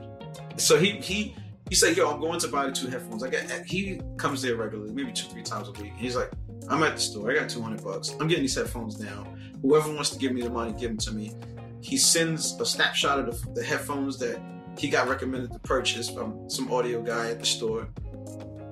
so 0.57 0.77
he 0.77 0.91
he 0.99 1.33
he 1.69 1.75
said, 1.75 1.95
"Yo, 1.95 2.09
I'm 2.09 2.19
going 2.19 2.39
to 2.39 2.47
buy 2.47 2.65
the 2.65 2.71
two 2.71 2.87
headphones." 2.87 3.23
I 3.23 3.29
get 3.29 3.65
he 3.65 4.01
comes 4.17 4.41
there 4.41 4.55
regularly, 4.55 4.93
maybe 4.93 5.11
two 5.11 5.27
three 5.29 5.43
times 5.43 5.67
a 5.67 5.71
week. 5.73 5.93
He's 5.95 6.15
like, 6.15 6.31
"I'm 6.67 6.83
at 6.83 6.95
the 6.95 7.01
store. 7.01 7.31
I 7.31 7.35
got 7.35 7.49
200 7.49 7.83
bucks. 7.83 8.15
I'm 8.19 8.27
getting 8.27 8.43
these 8.43 8.55
headphones 8.55 8.99
now. 8.99 9.27
Whoever 9.61 9.93
wants 9.93 10.09
to 10.11 10.19
give 10.19 10.33
me 10.33 10.41
the 10.41 10.49
money, 10.49 10.73
give 10.73 10.89
them 10.89 10.97
to 10.97 11.11
me." 11.11 11.33
He 11.81 11.97
sends 11.97 12.59
a 12.59 12.65
snapshot 12.65 13.19
of 13.19 13.25
the, 13.27 13.53
the 13.53 13.63
headphones 13.63 14.17
that 14.19 14.41
he 14.77 14.89
got 14.89 15.07
recommended 15.07 15.51
to 15.53 15.59
purchase 15.59 16.09
from 16.09 16.49
some 16.49 16.71
audio 16.71 17.01
guy 17.01 17.29
at 17.29 17.39
the 17.39 17.45
store. 17.45 17.87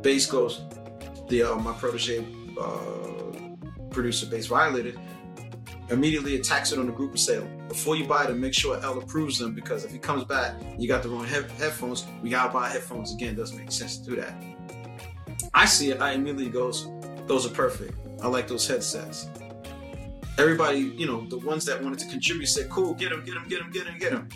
Bass 0.01 0.25
goes, 0.25 0.61
the 1.27 1.43
uh, 1.43 1.55
my 1.55 1.73
protege 1.73 2.25
uh, 2.59 3.55
producer 3.89 4.25
Bass 4.25 4.47
Violator 4.47 4.93
immediately 5.89 6.35
attacks 6.35 6.71
it 6.71 6.79
on 6.79 6.85
the 6.85 6.91
group 6.91 7.13
of 7.13 7.19
sale. 7.19 7.47
Before 7.69 7.95
you 7.95 8.05
buy 8.05 8.25
them, 8.27 8.39
make 8.39 8.53
sure 8.53 8.79
L 8.83 8.97
approves 8.99 9.37
them 9.39 9.53
because 9.53 9.83
if 9.83 9.91
he 9.91 9.97
comes 9.97 10.23
back, 10.23 10.55
you 10.77 10.87
got 10.87 11.03
the 11.03 11.09
wrong 11.09 11.25
head- 11.25 11.51
headphones, 11.51 12.05
we 12.21 12.29
gotta 12.29 12.51
buy 12.51 12.69
headphones 12.69 13.13
again. 13.13 13.33
It 13.33 13.37
Doesn't 13.37 13.57
make 13.57 13.71
sense 13.71 13.97
to 13.97 14.09
do 14.09 14.15
that. 14.17 14.33
I 15.53 15.65
see 15.65 15.91
it, 15.91 15.99
I 16.01 16.11
immediately 16.13 16.49
goes, 16.49 16.87
those 17.27 17.45
are 17.45 17.49
perfect. 17.53 17.97
I 18.21 18.27
like 18.27 18.47
those 18.47 18.67
headsets. 18.67 19.27
Everybody, 20.37 20.79
you 20.79 21.05
know, 21.07 21.25
the 21.27 21.37
ones 21.39 21.65
that 21.65 21.81
wanted 21.83 21.99
to 21.99 22.05
contribute 22.07 22.47
said, 22.47 22.69
cool, 22.69 22.93
get 22.93 23.09
them, 23.09 23.23
get 23.25 23.33
them, 23.33 23.45
get 23.49 23.59
them, 23.59 23.71
get 23.71 23.85
them, 23.85 23.97
get 23.97 24.11
them. 24.11 24.29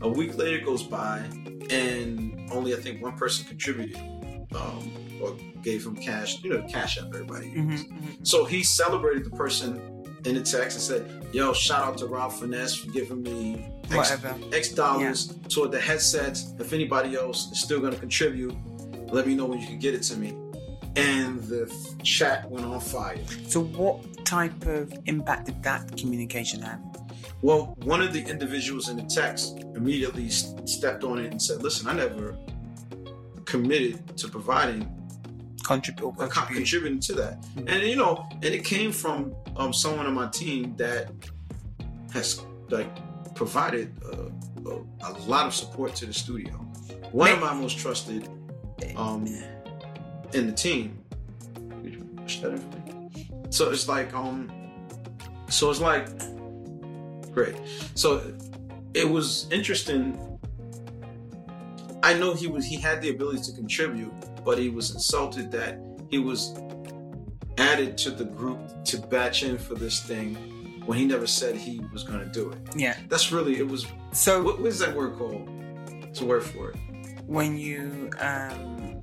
A 0.00 0.08
week 0.08 0.36
later 0.36 0.64
goes 0.64 0.82
by, 0.82 1.18
and 1.70 2.48
only 2.52 2.72
I 2.74 2.76
think 2.76 3.02
one 3.02 3.16
person 3.16 3.46
contributed 3.46 3.96
um, 4.54 4.92
or 5.20 5.36
gave 5.62 5.84
him 5.84 5.96
cash, 5.96 6.42
you 6.42 6.50
know, 6.50 6.62
cash 6.68 6.98
up 6.98 7.08
everybody. 7.08 7.48
uses. 7.48 7.86
Mhm. 7.86 8.26
So 8.26 8.44
he 8.44 8.62
celebrated 8.62 9.24
the 9.24 9.30
person 9.30 9.80
in 10.24 10.34
the 10.34 10.42
text 10.42 10.76
and 10.76 10.82
said, 10.82 11.28
"Yo, 11.32 11.52
shout 11.52 11.82
out 11.84 11.98
to 11.98 12.06
Rob 12.06 12.32
Finesse 12.32 12.74
for 12.76 12.90
giving 12.90 13.22
me 13.22 13.68
X, 13.90 14.16
X 14.52 14.68
dollars 14.70 15.34
toward 15.48 15.70
the 15.72 15.80
headsets. 15.80 16.52
If 16.58 16.72
anybody 16.72 17.16
else 17.16 17.50
is 17.52 17.60
still 17.60 17.80
going 17.80 17.92
to 17.92 17.98
contribute, 18.00 18.54
let 19.12 19.26
me 19.26 19.34
know 19.34 19.44
when 19.46 19.60
you 19.60 19.66
can 19.66 19.78
get 19.78 19.94
it 19.94 20.02
to 20.04 20.16
me." 20.16 20.34
And 20.96 21.42
the 21.42 21.72
chat 22.02 22.48
went 22.50 22.64
on 22.64 22.80
fire. 22.80 23.18
So, 23.48 23.62
what 23.64 24.24
type 24.24 24.64
of 24.66 24.92
impact 25.06 25.46
did 25.46 25.62
that 25.64 25.96
communication 25.96 26.62
have? 26.62 26.80
Well, 27.42 27.74
one 27.82 28.00
of 28.00 28.12
the 28.12 28.22
individuals 28.22 28.88
in 28.88 28.96
the 28.96 29.02
text 29.02 29.58
immediately 29.74 30.30
stepped 30.30 31.04
on 31.04 31.18
it 31.18 31.30
and 31.32 31.42
said, 31.42 31.62
"Listen, 31.62 31.88
I 31.88 31.94
never 31.94 32.36
committed 33.44 34.16
to 34.16 34.28
providing 34.28 34.88
Contribute 35.64 36.04
or 36.04 36.12
con- 36.12 36.28
contribute? 36.28 36.56
contributing 36.56 37.00
to 37.00 37.12
that. 37.14 37.42
Mm-hmm. 37.42 37.68
And 37.68 37.82
you 37.84 37.96
know, 37.96 38.26
and 38.34 38.44
it 38.44 38.64
came 38.64 38.92
from 38.92 39.34
um, 39.56 39.72
someone 39.72 40.06
on 40.06 40.14
my 40.14 40.28
team 40.28 40.74
that 40.76 41.10
has 42.12 42.42
like 42.70 42.88
provided 43.34 43.92
uh, 44.04 44.70
a, 44.70 45.06
a 45.06 45.12
lot 45.26 45.46
of 45.46 45.54
support 45.54 45.94
to 45.96 46.06
the 46.06 46.14
studio. 46.14 46.52
One 47.12 47.30
of 47.30 47.40
my 47.40 47.54
most 47.54 47.78
trusted 47.78 48.28
um, 48.96 49.26
in 50.32 50.46
the 50.46 50.52
team. 50.52 50.98
Did 51.82 51.94
you 51.94 52.00
push 52.16 52.40
that 52.40 52.52
in 52.52 52.58
for 52.58 52.78
me? 52.78 53.30
So 53.50 53.70
it's 53.70 53.88
like 53.88 54.12
um, 54.14 54.50
so 55.48 55.70
it's 55.70 55.80
like 55.80 56.08
great. 57.32 57.56
So 57.94 58.22
it 58.94 59.08
was 59.08 59.46
interesting. 59.50 60.18
I 62.02 62.14
know 62.14 62.34
he 62.34 62.46
was 62.46 62.64
he 62.64 62.80
had 62.80 63.00
the 63.00 63.10
ability 63.10 63.42
to 63.42 63.52
contribute, 63.52 64.12
but 64.44 64.58
he 64.58 64.68
was 64.68 64.92
insulted 64.92 65.50
that 65.52 65.78
he 66.10 66.18
was 66.18 66.54
added 67.58 67.96
to 67.98 68.10
the 68.10 68.24
group 68.24 68.58
to 68.86 68.98
batch 68.98 69.42
in 69.42 69.58
for 69.58 69.74
this 69.74 70.00
thing 70.02 70.34
when 70.86 70.98
he 70.98 71.04
never 71.04 71.26
said 71.26 71.56
he 71.56 71.80
was 71.92 72.02
going 72.02 72.18
to 72.20 72.26
do 72.26 72.50
it. 72.50 72.58
Yeah. 72.76 72.96
That's 73.08 73.32
really 73.32 73.58
it 73.58 73.66
was. 73.68 73.86
So, 74.12 74.42
What, 74.42 74.60
is 74.60 74.78
that 74.80 74.94
word 74.94 75.16
called? 75.16 75.48
It's 76.02 76.20
a 76.20 76.24
word 76.26 76.44
for 76.44 76.70
it. 76.70 76.76
when 77.26 77.56
you 77.56 78.10
um, 78.20 79.02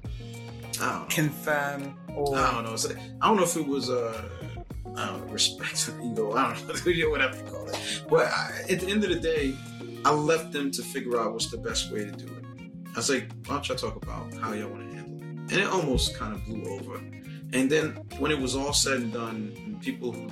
I 0.79 0.91
don't 0.91 0.99
know. 1.01 1.05
confirm 1.09 1.97
or 2.15 2.37
I 2.37 2.51
don't 2.51 2.63
know. 2.65 2.73
It's, 2.73 2.85
I 2.87 3.27
don't 3.27 3.37
know 3.37 3.43
if 3.43 3.55
it 3.57 3.65
was 3.67 3.89
uh, 3.89 4.21
I 4.95 5.07
don't 5.07 5.25
know, 5.27 5.33
respect 5.33 5.89
or 5.89 5.99
ego. 6.01 6.33
I 6.33 6.53
don't 6.53 6.67
know, 6.67 7.09
whatever 7.09 7.37
you 7.37 7.43
call 7.43 7.67
it. 7.67 8.03
But 8.09 8.27
I, 8.27 8.61
at 8.69 8.79
the 8.79 8.87
end 8.87 9.03
of 9.03 9.09
the 9.09 9.19
day, 9.19 9.55
I 10.05 10.11
left 10.13 10.51
them 10.51 10.71
to 10.71 10.81
figure 10.81 11.19
out 11.19 11.33
what's 11.33 11.49
the 11.51 11.57
best 11.57 11.91
way 11.91 12.05
to 12.05 12.11
do 12.11 12.25
it. 12.25 12.43
I 12.93 12.97
was 12.97 13.09
like, 13.09 13.31
why 13.45 13.55
don't 13.55 13.67
y'all 13.69 13.77
talk 13.77 13.95
about 14.01 14.33
how 14.35 14.53
y'all 14.53 14.69
want 14.69 14.89
to 14.89 14.95
handle 14.97 15.15
it? 15.17 15.51
And 15.51 15.53
it 15.53 15.67
almost 15.67 16.15
kind 16.17 16.33
of 16.33 16.43
blew 16.45 16.63
over. 16.77 17.01
And 17.53 17.69
then 17.69 17.91
when 18.19 18.31
it 18.31 18.39
was 18.39 18.55
all 18.55 18.73
said 18.73 18.97
and 19.01 19.13
done, 19.13 19.53
and 19.65 19.81
people 19.81 20.11
who 20.11 20.29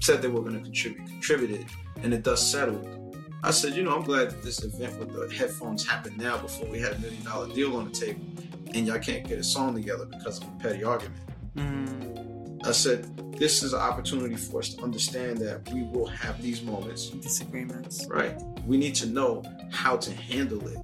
said 0.00 0.20
they 0.22 0.28
were 0.28 0.40
going 0.40 0.54
to 0.56 0.60
contribute 0.62 1.06
contributed, 1.06 1.66
and 2.02 2.12
the 2.12 2.18
dust 2.18 2.50
settled. 2.50 2.88
I 3.44 3.50
said, 3.50 3.74
you 3.74 3.82
know, 3.82 3.94
I'm 3.94 4.02
glad 4.02 4.30
that 4.30 4.42
this 4.42 4.62
event 4.62 4.98
with 4.98 5.12
the 5.12 5.32
headphones 5.34 5.86
happened 5.86 6.16
now 6.18 6.38
before 6.38 6.66
we 6.68 6.80
had 6.80 6.92
a 6.92 6.98
million 7.00 7.24
dollar 7.24 7.48
deal 7.48 7.76
on 7.76 7.84
the 7.86 7.90
table, 7.90 8.20
and 8.74 8.86
y'all 8.86 8.98
can't 8.98 9.26
get 9.26 9.38
a 9.38 9.44
song 9.44 9.74
together 9.74 10.04
because 10.06 10.38
of 10.40 10.48
a 10.48 10.50
petty 10.60 10.84
argument. 10.84 11.20
mm, 11.56 12.66
I 12.66 12.72
said, 12.72 13.08
this 13.38 13.62
is 13.64 13.72
an 13.72 13.80
opportunity 13.80 14.36
for 14.36 14.60
us 14.60 14.74
to 14.74 14.82
understand 14.82 15.38
that 15.38 15.68
we 15.72 15.82
will 15.82 16.06
have 16.06 16.40
these 16.40 16.62
moments, 16.62 17.10
disagreements. 17.10 18.06
right? 18.08 18.40
We 18.66 18.76
need 18.76 18.94
to 18.96 19.06
know 19.06 19.42
how 19.72 19.96
to 19.96 20.12
handle 20.12 20.64
it. 20.68 20.78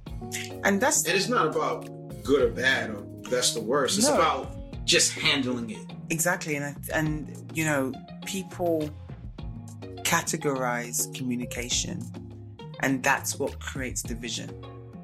And 0.65 0.81
that's 0.81 1.05
And 1.05 1.15
it's 1.15 1.29
not 1.29 1.47
about 1.47 1.87
good 2.23 2.41
or 2.41 2.49
bad 2.49 2.89
or 2.89 3.01
best 3.29 3.55
or 3.55 3.61
worst. 3.61 3.97
It's 3.97 4.07
No. 4.09 4.15
about 4.15 4.51
just 4.89 5.11
handling 5.13 5.69
it. 5.69 5.85
exactly 6.09 6.55
and 6.57 6.65
I- 6.65 6.97
and 6.99 7.11
you 7.57 7.63
know 7.69 7.91
people 8.25 8.89
categorize 10.03 11.13
communication 11.17 11.97
and 12.81 13.03
that's 13.03 13.37
what 13.37 13.59
creates 13.59 14.01
division. 14.01 14.49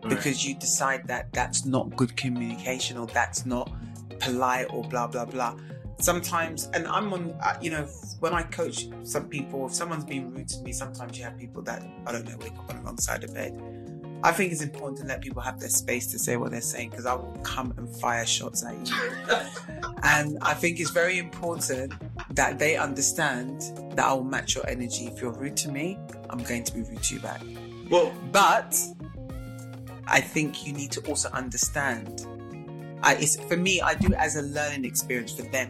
Because 0.07 0.45
you 0.45 0.55
decide 0.55 1.07
that 1.07 1.33
that's 1.33 1.65
not 1.65 1.95
good 1.95 2.15
communication 2.15 2.95
or 2.97 3.07
that's 3.07 3.45
not 3.45 3.71
polite 4.19 4.67
or 4.69 4.83
blah 4.83 5.07
blah 5.07 5.25
blah. 5.25 5.55
Sometimes 5.99 6.69
and 6.73 6.85
i'm 6.87 7.11
on 7.13 7.33
uh, 7.41 7.57
you 7.61 7.71
know 7.71 7.85
when 8.19 8.33
i 8.33 8.43
coach 8.43 8.87
some 9.03 9.27
people 9.29 9.65
if 9.67 9.73
someone's 9.73 10.03
being 10.03 10.29
rude 10.33 10.47
to 10.49 10.59
me 10.61 10.71
sometimes 10.73 11.17
you 11.17 11.23
have 11.23 11.37
people 11.37 11.61
that 11.63 11.81
i 12.05 12.11
don't 12.11 12.25
know 12.27 12.37
wake 12.41 12.51
up 12.59 12.69
on 12.69 12.75
the 12.77 12.81
wrong 12.83 12.97
side 12.97 13.23
of 13.23 13.33
bed 13.33 13.53
i 14.25 14.31
think 14.31 14.51
it's 14.51 14.61
important 14.61 14.99
to 14.99 15.05
let 15.05 15.21
people 15.21 15.41
have 15.41 15.59
their 15.59 15.69
space 15.69 16.07
to 16.07 16.19
say 16.19 16.35
what 16.37 16.51
they're 16.51 16.61
saying 16.61 16.89
because 16.89 17.05
i 17.05 17.13
will 17.13 17.39
come 17.43 17.73
and 17.77 17.87
fire 17.97 18.25
shots 18.25 18.63
at 18.65 18.75
you 18.87 18.95
and 20.05 20.37
I 20.41 20.53
think 20.53 20.79
it's 20.79 20.91
very 20.91 21.17
important 21.17 21.93
that 22.35 22.59
they 22.59 22.77
understand 22.77 23.61
that 23.95 24.05
I 24.05 24.13
will 24.13 24.23
match 24.23 24.55
your 24.55 24.67
energy. 24.69 25.07
If 25.07 25.19
you're 25.19 25.31
rude 25.31 25.57
to 25.57 25.71
me, 25.71 25.97
I'm 26.29 26.43
going 26.43 26.63
to 26.63 26.73
be 26.73 26.81
rude 26.81 27.01
to 27.01 27.15
you 27.15 27.21
back. 27.21 27.41
Well, 27.89 28.13
But 28.31 28.79
I 30.07 30.21
think 30.21 30.67
you 30.67 30.73
need 30.73 30.91
to 30.91 31.01
also 31.07 31.29
understand. 31.31 32.27
I, 33.01 33.15
it's 33.15 33.35
for 33.35 33.57
me. 33.57 33.81
I 33.81 33.95
do 33.95 34.07
it 34.07 34.17
as 34.19 34.35
a 34.35 34.43
learning 34.43 34.85
experience 34.85 35.33
for 35.33 35.43
them 35.43 35.69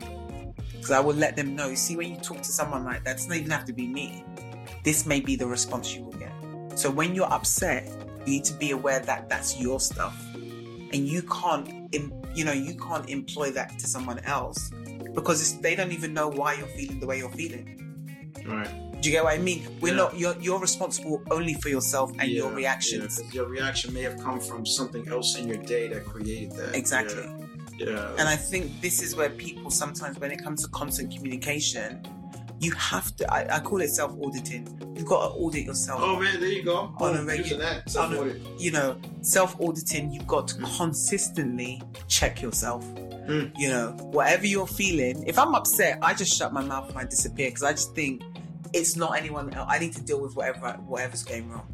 because 0.74 0.92
I 0.92 1.00
will 1.00 1.16
let 1.16 1.38
them 1.38 1.56
know. 1.56 1.74
See, 1.74 1.96
when 1.96 2.10
you 2.10 2.18
talk 2.18 2.38
to 2.38 2.52
someone 2.52 2.84
like 2.84 3.06
that, 3.06 3.12
it 3.12 3.18
doesn't 3.18 3.34
even 3.34 3.52
have 3.52 3.66
to 3.66 3.74
be 3.74 3.88
me. 3.88 4.26
This 4.84 5.06
may 5.06 5.22
be 5.22 5.36
the 5.36 5.48
response 5.48 5.96
you 5.96 6.04
will 6.04 6.14
get. 6.14 6.32
So 6.78 6.92
when 6.92 7.16
you're 7.16 7.32
upset, 7.32 7.90
you 8.26 8.34
need 8.34 8.46
to 8.46 8.54
be 8.54 8.72
aware 8.72 9.00
that 9.00 9.30
that's 9.30 9.60
your 9.60 9.80
stuff, 9.80 10.16
and 10.36 10.96
you 11.08 11.22
can't, 11.24 11.94
you 12.36 12.44
know, 12.46 12.52
you 12.54 12.76
can't 12.76 13.10
employ 13.10 13.52
that 13.52 13.78
to 13.80 13.88
someone 13.88 14.20
else 14.20 14.70
because 15.14 15.42
it's, 15.42 15.54
they 15.62 15.76
don't 15.76 15.92
even 15.92 16.14
know 16.14 16.28
why 16.28 16.54
you're 16.56 16.68
feeling 16.68 17.00
the 17.00 17.08
way 17.08 17.18
you're 17.18 17.30
feeling. 17.32 17.82
right. 18.46 18.70
Do 19.02 19.10
you 19.10 19.16
get 19.18 19.24
what 19.26 19.34
I 19.34 19.38
mean? 19.38 19.68
We're 19.82 19.90
Yeah. 19.90 19.96
not. 19.98 20.18
You're 20.18 20.36
you're 20.40 20.60
responsible 20.60 21.22
only 21.30 21.54
for 21.56 21.70
yourself 21.70 22.12
and 22.18 22.30
your 22.32 22.52
reactions. 22.52 23.22
yeah, 23.26 23.32
your 23.34 23.46
reaction 23.48 23.94
may 23.94 24.02
have 24.02 24.18
come 24.20 24.40
from 24.40 24.66
something 24.66 25.08
else 25.10 25.38
in 25.38 25.48
your 25.48 25.58
day 25.58 25.88
that 25.90 26.06
created 26.06 26.52
that. 26.54 26.76
Exactly. 26.76 27.24
Yeah. 27.78 27.90
yeah. 27.90 28.16
And 28.18 28.28
I 28.28 28.36
think 28.36 28.82
this 28.82 29.04
is 29.04 29.16
where 29.16 29.30
people 29.30 29.70
sometimes, 29.70 30.18
when 30.18 30.32
it 30.32 30.42
comes 30.44 30.64
to 30.64 30.70
constant 30.70 31.14
communication, 31.14 32.02
you 32.60 32.72
have 32.74 33.16
to. 33.18 33.34
I, 33.34 33.58
I 33.58 33.60
call 33.60 33.82
it 33.82 33.90
self 33.90 34.12
auditing. 34.24 34.68
You've 34.96 35.06
got 35.06 35.28
to 35.28 35.34
audit 35.36 35.66
yourself. 35.66 36.00
oh 36.04 36.20
man, 36.20 36.40
there 36.40 36.50
you 36.50 36.64
go. 36.64 36.94
On 37.00 37.16
a 37.16 37.18
Boom, 37.20 37.28
regu- 37.28 37.98
on 37.98 38.14
a- 38.30 38.60
You 38.62 38.72
know, 38.72 39.00
self 39.22 39.60
auditing. 39.62 40.12
You've 40.12 40.28
got 40.28 40.48
to 40.50 40.56
consistently 40.78 41.82
check 42.08 42.42
yourself. 42.42 42.86
Mm. 43.28 43.52
You 43.58 43.70
know, 43.70 43.92
whatever 44.12 44.46
you're 44.46 44.68
feeling. 44.68 45.24
If 45.28 45.38
I'm 45.40 45.56
upset, 45.56 46.00
I 46.02 46.14
just 46.14 46.36
shut 46.38 46.54
my 46.54 46.64
mouth 46.64 46.90
and 46.90 46.98
I 46.98 47.04
disappear 47.06 47.48
because 47.50 47.64
I 47.64 47.72
just 47.72 47.94
think 47.96 48.22
it's 48.74 48.96
not 48.96 49.18
anyone 49.18 49.54
else. 49.54 49.68
I 49.70 49.80
need 49.80 49.94
to 49.94 50.02
deal 50.02 50.22
with 50.22 50.36
whatever 50.36 50.72
whatever's 50.88 51.24
going 51.24 51.50
wrong. 51.50 51.68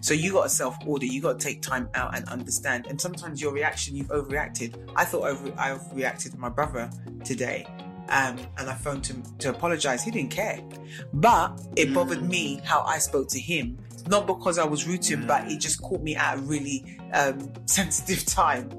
So 0.00 0.14
you 0.14 0.32
got 0.32 0.44
to 0.44 0.48
self 0.48 0.76
audit. 0.86 1.10
You 1.12 1.20
got 1.20 1.38
to 1.38 1.46
take 1.46 1.60
time 1.62 1.88
out 1.94 2.16
and 2.16 2.26
understand. 2.28 2.86
And 2.86 2.98
sometimes 3.00 3.40
your 3.40 3.52
reaction, 3.52 3.94
you've 3.94 4.08
overreacted. 4.08 4.76
I 4.96 5.04
thought 5.04 5.24
over, 5.28 5.52
I 5.58 5.78
reacted 5.92 6.32
to 6.32 6.38
my 6.38 6.48
brother 6.48 6.90
today, 7.22 7.66
um, 8.08 8.38
and 8.58 8.68
I 8.68 8.74
phoned 8.74 9.06
him 9.06 9.22
to 9.38 9.50
apologize. 9.50 10.02
He 10.02 10.10
didn't 10.10 10.30
care, 10.30 10.60
but 11.12 11.60
it 11.76 11.94
bothered 11.94 12.22
me 12.22 12.60
how 12.64 12.82
I 12.82 12.98
spoke 12.98 13.28
to 13.30 13.40
him. 13.40 13.78
Not 14.08 14.26
because 14.26 14.58
I 14.58 14.64
was 14.64 14.86
rude 14.86 15.02
to 15.02 15.14
him, 15.14 15.26
but 15.26 15.50
it 15.50 15.60
just 15.60 15.80
caught 15.80 16.02
me 16.02 16.14
at 16.14 16.36
a 16.36 16.40
really 16.42 16.98
um, 17.12 17.52
sensitive 17.66 18.26
time, 18.26 18.70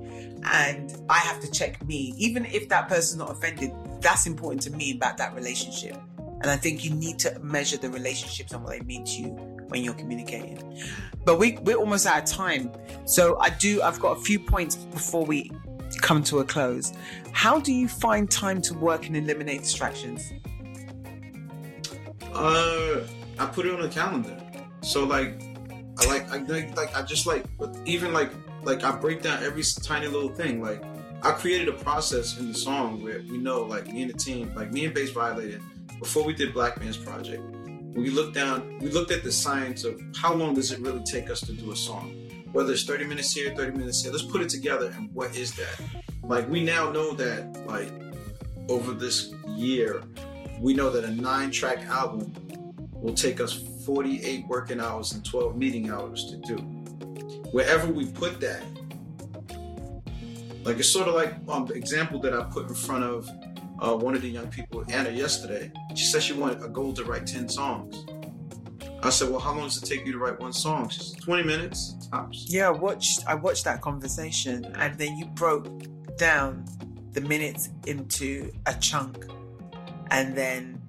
and 0.52 0.96
I 1.10 1.20
have 1.20 1.42
to 1.42 1.52
check 1.52 1.84
me. 1.86 2.14
Even 2.18 2.46
if 2.46 2.70
that 2.70 2.88
person's 2.88 3.18
not 3.18 3.32
offended, 3.32 3.72
that's 4.02 4.28
important 4.28 4.62
to 4.64 4.72
me 4.72 4.96
about 4.96 5.18
that 5.18 5.34
relationship. 5.34 5.98
And 6.18 6.52
I 6.52 6.58
think 6.58 6.84
you 6.84 6.92
need 6.92 7.18
to 7.20 7.40
measure 7.40 7.78
the 7.78 7.90
relationships 7.90 8.52
and 8.54 8.64
what 8.64 8.78
they 8.78 8.86
mean 8.86 9.04
to 9.06 9.22
you 9.22 9.30
when 9.70 9.84
you're 9.84 9.96
communicating. 9.96 10.80
But 11.24 11.40
we, 11.40 11.58
we're 11.64 11.78
almost 11.78 12.06
out 12.06 12.20
of 12.20 12.26
time. 12.26 12.72
So 13.06 13.40
I 13.40 13.50
do, 13.50 13.82
I've 13.82 14.00
got 14.00 14.18
a 14.18 14.22
few 14.22 14.40
points 14.40 14.76
before 14.76 15.26
we 15.26 15.52
come 16.06 16.24
to 16.24 16.38
a 16.38 16.46
close. 16.46 16.94
How 17.32 17.60
do 17.60 17.74
you 17.74 17.88
find 17.88 18.30
time 18.30 18.62
to 18.62 18.76
work 18.76 19.08
and 19.08 19.18
eliminate 19.18 19.62
distractions? 19.62 20.32
Uh, 22.32 23.02
I 23.40 23.46
put 23.48 23.66
it 23.66 23.74
on 23.74 23.82
a 23.82 23.90
calendar. 23.90 24.38
So 24.82 25.04
like, 25.04 25.42
I 25.98 26.06
like, 26.06 26.32
I 26.32 26.38
like, 26.44 26.78
like 26.78 26.96
I 26.96 27.02
just 27.02 27.26
like, 27.26 27.44
even 27.86 28.14
like, 28.14 28.32
like 28.62 28.84
I 28.84 28.92
break 28.96 29.24
down 29.24 29.44
every 29.44 29.64
tiny 29.82 30.06
little 30.08 30.30
thing. 30.30 30.62
Like, 30.62 30.84
I 31.24 31.32
created 31.32 31.70
a 31.70 31.74
process 31.74 32.38
in 32.38 32.50
the 32.50 32.54
song 32.54 33.02
where 33.02 33.22
we 33.22 33.40
know, 33.40 33.64
like 33.64 33.92
me 33.92 34.04
and 34.04 34.14
the 34.14 34.18
team, 34.18 34.54
like 34.56 34.72
me 34.72 34.86
and 34.86 34.94
Bass 34.94 35.10
Violator, 35.10 35.60
before 36.00 36.24
we 36.24 36.34
did 36.34 36.54
Black 36.54 36.80
Man's 36.80 36.98
Project, 36.98 37.42
we 37.96 38.12
looked 38.12 38.36
down, 38.36 38.78
we 38.80 38.90
looked 38.92 39.10
at 39.10 39.24
the 39.24 39.32
science 39.32 39.84
of 39.84 40.00
how 40.16 40.36
long 40.36 40.54
does 40.54 40.72
it 40.72 40.80
really 40.82 41.04
take 41.04 41.32
us 41.32 41.42
to 41.42 41.54
do 41.54 41.72
a 41.72 41.76
song? 41.76 42.25
Whether 42.56 42.72
it's 42.72 42.86
30 42.86 43.04
minutes 43.08 43.34
here, 43.34 43.54
30 43.54 43.78
minutes 43.78 44.02
here, 44.02 44.14
let's 44.14 44.24
put 44.24 44.42
it 44.42 44.48
together 44.48 44.94
and 44.96 45.14
what 45.14 45.36
is 45.36 45.54
that? 45.56 45.78
Like 46.24 46.48
we 46.48 46.64
now 46.64 46.90
know 46.90 47.12
that 47.16 47.68
like 47.68 47.92
over 48.70 48.94
this 48.94 49.34
year, 49.58 50.02
we 50.62 50.74
know 50.74 50.90
that 50.90 51.04
a 51.04 51.12
nine 51.12 51.52
track 51.52 51.80
album 51.88 52.34
will 52.94 53.14
take 53.14 53.42
us 53.42 53.62
48 53.86 54.48
working 54.48 54.80
hours 54.80 55.12
and 55.12 55.26
12 55.26 55.58
meeting 55.58 55.90
hours 55.90 56.32
to 56.32 56.38
do. 56.38 56.56
Wherever 57.52 57.92
we 57.92 58.06
put 58.06 58.40
that, 58.40 58.64
like 60.64 60.78
it's 60.78 60.88
sort 60.88 61.10
of 61.10 61.14
like 61.14 61.34
um, 61.50 61.66
the 61.66 61.74
example 61.74 62.22
that 62.22 62.34
I 62.34 62.44
put 62.44 62.70
in 62.70 62.74
front 62.74 63.04
of 63.04 63.30
uh, 63.80 63.98
one 63.98 64.16
of 64.16 64.22
the 64.22 64.30
young 64.30 64.48
people, 64.48 64.86
Anna, 64.88 65.10
yesterday. 65.10 65.74
She 65.94 66.06
said 66.06 66.24
she 66.24 66.32
wanted 66.32 66.64
a 66.64 66.70
goal 66.70 66.94
to 66.94 67.04
write 67.04 67.28
10 67.28 67.50
songs. 67.50 68.06
I 69.06 69.10
said, 69.10 69.30
Well, 69.30 69.40
how 69.40 69.54
long 69.54 69.64
does 69.64 69.82
it 69.82 69.86
take 69.86 70.06
you 70.06 70.12
to 70.14 70.18
write 70.18 70.40
one 70.40 70.54
song? 70.54 70.90
She 70.90 71.00
said, 71.00 71.22
20 71.22 71.44
minutes, 71.44 72.08
tops. 72.12 72.48
Yeah, 72.50 72.68
I 72.68 72.72
watched 72.72 73.26
I 73.28 73.36
watched 73.36 73.64
that 73.66 73.82
conversation 73.82 74.66
and 74.76 74.98
then 74.98 75.18
you 75.18 75.26
broke 75.28 75.68
down 76.18 76.66
the 77.12 77.22
minutes 77.22 77.70
into 77.88 78.52
a 78.66 78.74
chunk 78.76 79.26
and 80.12 80.36
then 80.36 80.82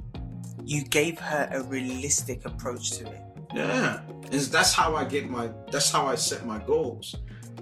you 0.64 0.82
gave 0.82 1.18
her 1.18 1.48
a 1.52 1.62
realistic 1.62 2.44
approach 2.44 2.90
to 2.92 3.06
it. 3.06 3.22
Yeah. 3.54 4.00
And 4.08 4.32
that's 4.32 4.72
how 4.72 4.96
I 4.96 5.04
get 5.04 5.30
my, 5.30 5.50
that's 5.70 5.90
how 5.90 6.06
I 6.06 6.16
set 6.16 6.44
my 6.44 6.58
goals. 6.58 7.14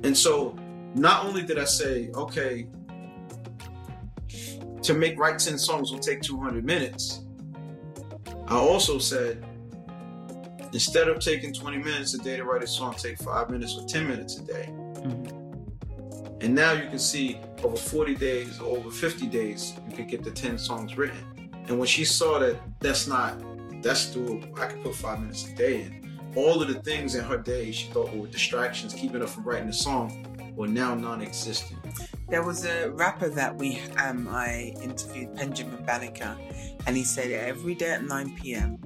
And 0.03 0.17
so 0.17 0.57
not 0.95 1.27
only 1.27 1.43
did 1.43 1.59
I 1.59 1.65
say, 1.65 2.11
okay, 2.15 2.69
to 4.83 4.95
make 4.95 5.19
write 5.19 5.39
10 5.39 5.59
songs 5.59 5.93
will 5.93 5.99
take 5.99 6.23
200 6.23 6.65
minutes, 6.65 7.25
I 8.49 8.57
also 8.57 8.99
said, 8.99 9.44
instead 10.75 11.09
of 11.09 11.21
taking 11.21 11.53
20 11.53 11.79
minutes 11.79 12.15
a 12.15 12.19
day 12.19 12.37
to 12.37 12.45
write 12.45 12.63
a 12.63 12.67
song, 12.67 12.95
take 12.95 13.17
five 13.19 13.49
minutes 13.49 13.79
or 13.79 13.87
10 13.87 14.09
minutes 14.09 14.39
a 14.39 14.43
day. 14.43 14.67
And 16.41 16.55
now 16.55 16.73
you 16.73 16.89
can 16.91 16.99
see 16.99 17.41
over 17.63 17.77
40 17.77 18.17
days 18.17 18.61
or 18.61 18.77
over 18.77 18.91
50 18.91 19.27
days, 19.29 19.75
you 19.89 19.97
can 19.97 20.07
get 20.09 20.25
the 20.25 20.31
10 20.33 20.59
songs 20.59 20.99
written. 20.99 21.51
And 21.69 21.79
when 21.79 21.87
she 21.87 22.05
saw 22.05 22.41
that 22.41 22.61
that's 22.81 23.07
not, 23.07 23.41
that's 23.83 24.15
doable, 24.15 24.59
I 24.59 24.67
can 24.67 24.83
put 24.83 24.95
five 24.97 25.21
minutes 25.21 25.49
a 25.49 25.55
day 25.55 25.83
in. 25.83 26.33
All 26.35 26.61
of 26.61 26.67
the 26.67 26.83
things 26.83 27.15
in 27.15 27.25
her 27.25 27.39
day 27.39 27.71
she 27.71 27.89
thought 27.91 28.13
were 28.15 28.27
distractions, 28.27 28.93
keeping 28.93 29.21
her 29.21 29.27
from 29.29 29.45
writing 29.45 29.69
a 29.69 29.73
song, 29.73 30.27
were 30.57 30.67
now 30.67 30.95
non 30.95 31.23
existent. 31.23 31.81
There 32.29 32.43
was 32.43 32.65
a 32.65 32.91
rapper 32.91 33.29
that 33.31 33.57
we 33.57 33.81
um 33.99 34.27
I 34.29 34.75
interviewed, 34.83 35.37
Benjamin 35.37 35.85
Banneker, 35.85 36.37
and 36.87 36.97
he 36.97 37.05
said 37.05 37.31
every 37.31 37.77
day 37.77 37.93
at 37.93 38.05
9 38.05 38.37
p.m. 38.37 38.79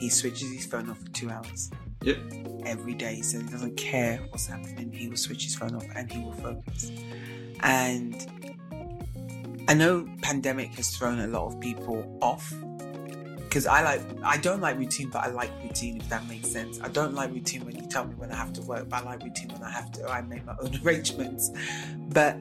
he 0.00 0.08
switches 0.08 0.50
his 0.52 0.66
phone 0.66 0.90
off 0.90 0.98
for 0.98 1.08
two 1.10 1.30
hours. 1.30 1.70
Yep. 2.02 2.18
Every 2.64 2.94
day, 2.94 3.16
he 3.16 3.22
he 3.22 3.42
doesn't 3.42 3.76
care 3.76 4.18
what's 4.30 4.46
happening. 4.46 4.90
He 4.92 5.08
will 5.08 5.16
switch 5.16 5.44
his 5.44 5.54
phone 5.54 5.74
off 5.74 5.84
and 5.94 6.10
he 6.10 6.20
will 6.24 6.32
focus. 6.32 6.90
And 7.62 8.26
I 9.68 9.74
know 9.74 10.08
pandemic 10.22 10.74
has 10.76 10.96
thrown 10.96 11.20
a 11.20 11.26
lot 11.26 11.46
of 11.46 11.60
people 11.60 12.18
off 12.22 12.52
because 13.50 13.66
I 13.66 13.82
like 13.82 14.00
I 14.22 14.38
don't 14.38 14.60
like 14.60 14.78
routine, 14.78 15.10
but 15.10 15.24
I 15.24 15.28
like 15.28 15.50
routine 15.62 15.98
if 15.98 16.08
that 16.08 16.26
makes 16.28 16.48
sense. 16.48 16.80
I 16.80 16.88
don't 16.88 17.14
like 17.14 17.32
routine 17.32 17.66
when 17.66 17.76
you 17.76 17.86
tell 17.86 18.06
me 18.06 18.14
when 18.14 18.32
I 18.32 18.36
have 18.36 18.52
to 18.54 18.62
work, 18.62 18.88
but 18.88 19.02
I 19.02 19.04
like 19.04 19.22
routine 19.22 19.48
when 19.48 19.62
I 19.62 19.70
have 19.70 19.92
to. 19.92 20.08
I 20.08 20.22
make 20.22 20.46
my 20.46 20.56
own 20.60 20.78
arrangements, 20.84 21.50
but 22.08 22.40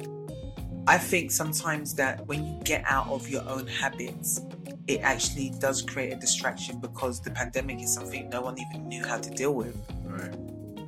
I 0.88 0.97
think 0.97 1.32
sometimes 1.32 1.95
that 1.95 2.26
when 2.28 2.45
you 2.45 2.60
get 2.64 2.84
out 2.88 3.07
of 3.07 3.28
your 3.28 3.47
own 3.49 3.68
habits, 3.68 4.41
it 4.89 5.01
actually 5.01 5.51
does 5.59 5.83
create 5.83 6.11
a 6.11 6.15
distraction 6.15 6.79
because 6.79 7.21
the 7.21 7.29
pandemic 7.29 7.79
is 7.79 7.93
something 7.93 8.27
no 8.29 8.41
one 8.41 8.59
even 8.59 8.87
knew 8.87 9.05
how 9.05 9.19
to 9.19 9.29
deal 9.29 9.53
with. 9.53 9.79
Right. 10.03 10.33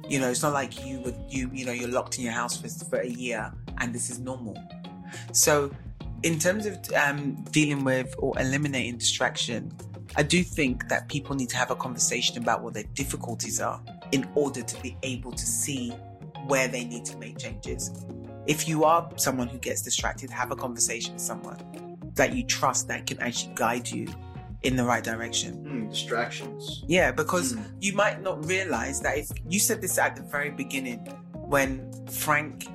You 0.09 0.19
know, 0.19 0.27
it's 0.27 0.41
not 0.41 0.53
like 0.53 0.83
you 0.83 0.99
would 1.01 1.15
you 1.29 1.51
you 1.53 1.65
know 1.65 1.71
you're 1.71 1.87
locked 1.87 2.17
in 2.17 2.23
your 2.23 2.33
house 2.33 2.59
for, 2.59 2.67
for 2.85 2.99
a 2.99 3.07
year 3.07 3.53
and 3.77 3.93
this 3.93 4.09
is 4.09 4.19
normal. 4.19 4.57
So, 5.33 5.69
in 6.23 6.39
terms 6.39 6.65
of 6.65 6.79
um, 6.95 7.43
dealing 7.51 7.83
with 7.83 8.15
or 8.17 8.37
eliminating 8.39 8.97
distraction, 8.97 9.71
I 10.15 10.23
do 10.23 10.43
think 10.43 10.89
that 10.89 11.07
people 11.07 11.35
need 11.35 11.49
to 11.49 11.57
have 11.57 11.69
a 11.69 11.75
conversation 11.75 12.39
about 12.39 12.63
what 12.63 12.73
their 12.73 12.89
difficulties 12.95 13.61
are 13.61 13.79
in 14.11 14.27
order 14.33 14.63
to 14.63 14.81
be 14.81 14.97
able 15.03 15.31
to 15.31 15.45
see 15.45 15.91
where 16.47 16.67
they 16.67 16.85
need 16.85 17.05
to 17.05 17.17
make 17.17 17.37
changes. 17.37 17.91
If 18.47 18.67
you 18.67 18.83
are 18.83 19.07
someone 19.17 19.47
who 19.47 19.59
gets 19.59 19.83
distracted, 19.83 20.31
have 20.31 20.49
a 20.49 20.55
conversation 20.55 21.13
with 21.13 21.21
someone 21.21 21.90
that 22.16 22.34
you 22.36 22.43
trust 22.43 22.88
that 22.89 23.05
can 23.07 23.20
actually 23.20 23.53
guide 23.55 23.89
you 23.89 24.07
in 24.64 24.76
the 24.76 24.84
right 24.84 25.03
direction. 25.03 25.53
Hmm, 25.66 25.89
distractions. 25.89 26.84
Yeah, 26.88 27.12
because 27.12 27.53
Mm. 27.53 27.66
you 27.80 27.93
might 27.93 28.22
not 28.22 28.45
realize 28.45 28.99
that 29.01 29.18
if 29.18 29.30
you 29.47 29.59
said 29.59 29.82
this 29.82 29.97
at 29.97 30.16
the 30.16 30.22
very 30.24 30.51
beginning 30.51 30.99
when 31.34 31.91
Frank 32.07 32.68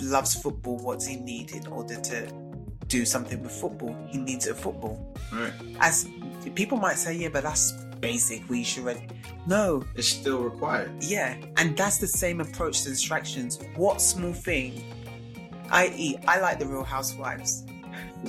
loves 0.00 0.34
football, 0.34 0.78
what's 0.78 1.06
he 1.06 1.16
need 1.16 1.52
in 1.52 1.66
order 1.68 1.96
to 2.00 2.26
do 2.88 3.04
something 3.04 3.40
with 3.42 3.52
football? 3.52 3.96
He 4.08 4.18
needs 4.18 4.46
a 4.46 4.54
football. 4.54 5.14
Right. 5.32 5.52
As 5.80 6.08
people 6.54 6.78
might 6.78 6.98
say, 6.98 7.14
yeah, 7.14 7.28
but 7.28 7.44
that's 7.44 7.72
basic. 8.00 8.48
We 8.50 8.64
should 8.64 8.82
already. 8.84 9.06
No, 9.46 9.84
It's 9.94 10.08
still 10.08 10.38
required. 10.42 10.90
yeah, 11.02 11.36
and 11.58 11.76
that's 11.76 11.98
the 11.98 12.08
same 12.08 12.40
approach 12.40 12.82
to 12.82 12.88
distractions. 12.88 13.58
What 13.76 14.00
small 14.00 14.32
thing? 14.32 14.82
I.e., 15.70 16.16
I 16.26 16.40
like 16.40 16.58
the 16.58 16.66
Real 16.66 16.82
Housewives. 16.84 17.63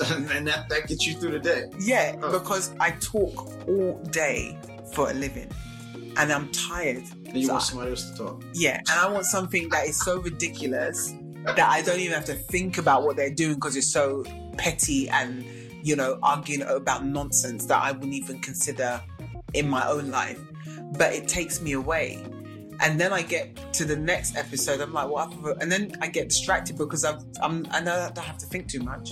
and 0.32 0.48
that, 0.48 0.68
that 0.70 0.88
gets 0.88 1.06
you 1.08 1.14
through 1.16 1.32
the 1.32 1.40
day. 1.40 1.66
Yeah, 1.80 2.16
Oh. 2.22 2.32
because 2.32 2.74
I 2.80 2.92
talk 2.92 3.52
all 3.68 4.00
day 4.12 4.58
for 4.94 5.10
a 5.10 5.14
living, 5.14 5.50
and 6.18 6.32
I'm 6.32 6.52
tired. 6.52 7.04
And 7.26 7.36
you 7.38 7.48
So 7.48 7.54
want 7.54 7.64
somebody 7.64 7.92
else 7.92 8.10
to 8.12 8.18
talk. 8.18 8.44
Yeah, 8.54 8.78
and 8.78 8.90
I 9.00 9.10
want 9.10 9.26
something 9.26 9.70
that 9.70 9.88
is 9.88 10.00
so 10.00 10.20
ridiculous 10.20 11.14
that 11.46 11.60
I 11.60 11.82
don't 11.82 12.00
even 12.00 12.14
have 12.14 12.26
to 12.26 12.34
think 12.36 12.78
about 12.78 13.04
what 13.04 13.16
they're 13.16 13.30
doing 13.34 13.56
because 13.56 13.76
it's 13.76 13.92
so 13.92 14.24
petty 14.58 15.08
and 15.10 15.46
you 15.84 15.96
know 15.96 16.18
arguing 16.24 16.64
about 16.64 17.06
nonsense 17.06 17.66
that 17.68 17.82
I 17.84 17.92
wouldn't 17.92 18.14
even 18.14 18.40
consider 18.40 19.02
in 19.54 19.70
my 19.70 19.86
own 19.88 20.10
life. 20.12 20.40
But 20.98 21.14
it 21.14 21.28
takes 21.28 21.62
me 21.62 21.74
away. 21.74 22.24
And 22.82 23.00
then 23.00 23.14
I 23.14 23.22
get 23.22 23.72
to 23.74 23.86
the 23.86 23.96
next 23.96 24.36
episode. 24.36 24.82
I'm 24.82 24.92
like, 24.92 25.08
what? 25.08 25.32
happened? 25.32 25.62
And 25.62 25.72
then 25.72 25.94
I 26.02 26.08
get 26.08 26.28
distracted 26.30 26.78
because 26.78 27.06
I've, 27.06 27.22
I'm, 27.42 27.66
I 27.72 27.80
know 27.80 27.96
that 27.96 28.18
I 28.18 28.22
have 28.22 28.38
to 28.40 28.46
think 28.46 28.68
too 28.68 28.82
much. 28.82 29.12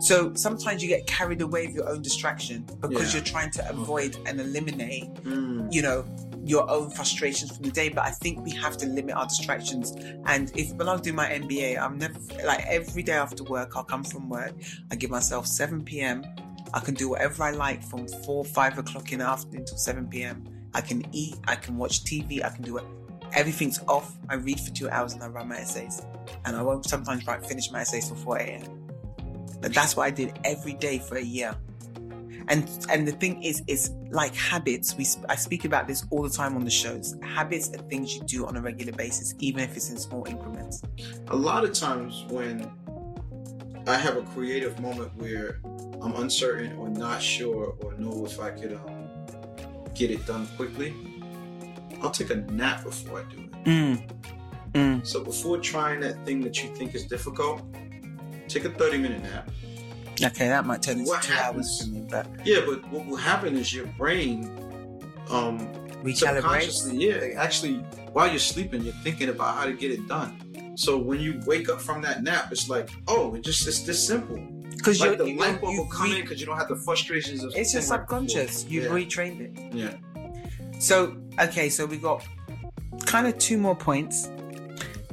So 0.00 0.34
sometimes 0.34 0.82
you 0.82 0.88
get 0.88 1.06
carried 1.06 1.40
away 1.40 1.66
with 1.66 1.74
your 1.76 1.88
own 1.88 2.02
distraction 2.02 2.64
because 2.80 3.08
Yeah. 3.14 3.18
you're 3.20 3.24
trying 3.24 3.50
to 3.52 3.68
avoid 3.70 4.16
and 4.26 4.40
eliminate 4.40 5.08
Hmm. 5.22 5.68
you 5.70 5.82
know 5.82 6.04
your 6.46 6.68
own 6.70 6.90
frustrations 6.90 7.50
from 7.52 7.62
the 7.64 7.70
day. 7.70 7.88
But 7.88 8.04
i 8.04 8.10
think 8.10 8.44
we 8.44 8.50
have 8.50 8.76
to 8.78 8.86
limit 8.86 9.14
our 9.14 9.26
distractions. 9.26 9.92
And 10.26 10.52
if 10.56 10.72
when 10.74 10.88
i 10.88 10.92
was 10.92 11.00
doing 11.00 11.16
my 11.16 11.28
mba 11.30 11.78
i'm 11.78 11.96
never 11.98 12.18
like 12.44 12.64
every 12.66 13.02
day 13.02 13.14
after 13.14 13.42
work 13.44 13.76
i'll 13.76 13.84
come 13.84 14.04
from 14.04 14.28
work. 14.28 14.52
I 14.90 14.96
give 14.96 15.10
myself 15.10 15.46
7 15.46 15.82
p.m 15.84 16.22
i 16.74 16.80
can 16.80 16.94
do 16.94 17.08
whatever 17.10 17.42
i 17.44 17.50
like 17.50 17.82
from 17.82 18.06
4 18.08 18.44
5 18.44 18.78
o'clock 18.78 19.12
in 19.12 19.20
the 19.20 19.24
afternoon 19.26 19.64
till 19.64 19.78
7 19.78 20.06
p.m 20.08 20.44
i 20.74 20.80
can 20.80 21.04
eat 21.12 21.36
i 21.46 21.54
can 21.54 21.76
watch 21.78 22.04
tv 22.04 22.44
i 22.44 22.50
can 22.50 22.62
do 22.62 22.76
it 22.78 22.84
everything's 23.32 23.80
off. 23.88 24.16
I 24.28 24.34
read 24.34 24.60
for 24.60 24.70
two 24.70 24.88
hours 24.90 25.14
and 25.14 25.22
i 25.22 25.28
write 25.28 25.46
my 25.48 25.56
essays. 25.56 26.02
And 26.44 26.56
i 26.56 26.62
won't 26.62 26.84
sometimes 26.86 27.26
write 27.26 27.44
finish 27.46 27.70
my 27.70 27.80
essays 27.80 28.08
till 28.08 28.16
4 28.16 28.36
a.m 28.38 28.83
but 29.60 29.72
that's 29.72 29.96
what 29.96 30.04
i 30.04 30.10
did 30.10 30.38
every 30.44 30.74
day 30.74 30.98
for 30.98 31.16
a 31.16 31.22
year 31.22 31.54
and 32.48 32.68
and 32.90 33.08
the 33.08 33.12
thing 33.12 33.42
is 33.42 33.62
it's 33.66 33.90
like 34.10 34.34
habits 34.34 34.96
we 34.96 35.06
i 35.28 35.34
speak 35.34 35.64
about 35.64 35.86
this 35.88 36.04
all 36.10 36.22
the 36.22 36.30
time 36.30 36.54
on 36.56 36.64
the 36.64 36.70
shows 36.70 37.16
habits 37.22 37.70
are 37.70 37.82
things 37.88 38.14
you 38.14 38.22
do 38.24 38.46
on 38.46 38.56
a 38.56 38.60
regular 38.60 38.92
basis 38.92 39.34
even 39.38 39.62
if 39.62 39.76
it's 39.76 39.90
in 39.90 39.96
small 39.96 40.24
increments 40.26 40.82
a 41.28 41.36
lot 41.36 41.64
of 41.64 41.72
times 41.72 42.24
when 42.28 42.70
I 43.86 43.98
have 43.98 44.16
a 44.16 44.22
creative 44.22 44.80
moment 44.80 45.14
where 45.16 45.60
I'm 46.00 46.16
uncertain 46.16 46.74
or 46.78 46.88
not 46.88 47.20
sure 47.20 47.76
or 47.82 47.92
know 47.94 48.24
if 48.24 48.40
I 48.40 48.50
could 48.50 48.72
um, 48.72 49.08
get 49.94 50.10
it 50.10 50.24
done 50.26 50.46
quickly, 50.56 50.94
I'll 52.00 52.10
take 52.10 52.30
a 52.30 52.36
nap 52.36 52.82
before 52.82 53.20
I 53.20 53.24
do 53.24 53.42
it. 53.42 53.64
mm. 53.64 54.10
Mm. 54.72 55.06
So 55.06 55.22
before 55.22 55.58
trying 55.58 56.00
that 56.00 56.24
thing 56.24 56.40
that 56.40 56.62
you 56.62 56.74
think 56.74 56.94
is 56.94 57.04
difficult, 57.04 57.62
take 58.54 58.64
a 58.64 58.70
30 58.70 58.98
minute 58.98 59.22
nap. 59.22 59.50
okay 60.22 60.48
that 60.48 60.64
might 60.64 60.82
turn 60.82 60.98
into 60.98 61.10
What 61.10 61.22
two 61.22 61.32
happens- 61.32 61.80
hours 61.80 61.82
for 61.82 61.88
me 61.94 62.06
but 62.10 62.26
Yeah, 62.44 62.60
but 62.66 62.88
what 62.90 63.06
will 63.06 63.16
happen 63.16 63.56
is 63.56 63.72
your 63.74 63.86
brain, 63.98 64.48
um, 65.30 65.58
subconsciously, 66.14 66.96
yeah, 66.96 67.40
actually, 67.40 67.76
while 68.12 68.28
you're 68.28 68.38
sleeping, 68.38 68.82
you're 68.82 69.00
thinking 69.02 69.28
about 69.30 69.56
how 69.56 69.64
to 69.64 69.72
get 69.72 69.90
it 69.90 70.06
done. 70.06 70.30
So 70.76 70.98
when 70.98 71.18
you 71.20 71.40
wake 71.46 71.68
up 71.68 71.80
from 71.80 72.02
that 72.02 72.22
nap, 72.22 72.52
it's 72.52 72.68
like, 72.68 72.90
oh, 73.08 73.34
it 73.34 73.42
just 73.42 73.66
it's 73.66 73.80
this 73.82 74.06
simple. 74.06 74.36
because 74.76 75.00
like 75.00 75.16
the 75.18 75.34
light 75.34 75.60
bulb 75.60 75.76
will 75.78 75.86
come 75.86 76.10
re- 76.10 76.16
in 76.16 76.22
because 76.22 76.40
you 76.40 76.46
don't 76.46 76.58
have 76.58 76.68
the 76.68 76.76
frustrations 76.76 77.42
of 77.42 77.52
it's 77.56 77.72
your 77.72 77.80
thing 77.82 77.90
right 77.90 78.00
before. 78.06 78.18
subconscious 78.28 78.66
you've 78.68 78.84
yeah. 78.84 78.90
retrained 78.90 79.40
it 79.40 79.74
yeah. 79.74 79.94
So, 80.78 81.16
okay, 81.40 81.70
so 81.70 81.86
we 81.86 81.96
got 81.96 82.22
kind 83.06 83.26
of 83.26 83.38
two 83.38 83.56
more 83.56 83.74
points 83.76 84.28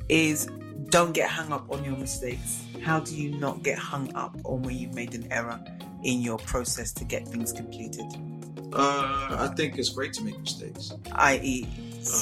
is 0.10 0.48
don't 0.90 1.14
get 1.14 1.30
hung 1.30 1.54
up 1.54 1.72
on 1.72 1.86
your 1.86 1.96
mistakes. 1.96 2.64
How 2.84 3.00
do 3.00 3.16
you 3.16 3.38
not 3.38 3.64
get 3.64 3.78
hung 3.78 4.14
up 4.16 4.36
on 4.44 4.64
when 4.64 4.76
you've 4.78 4.94
made 4.94 5.14
an 5.14 5.32
error 5.32 5.60
in 6.04 6.22
your 6.22 6.38
process 6.40 6.92
to 6.94 7.04
get 7.06 7.28
things 7.28 7.52
completed? 7.54 8.06
Uh, 8.74 9.28
I 9.40 9.54
think 9.56 9.78
it's 9.78 9.90
great 9.90 10.14
to 10.14 10.24
make 10.24 10.40
mistakes. 10.40 10.94
I.e., 11.14 11.68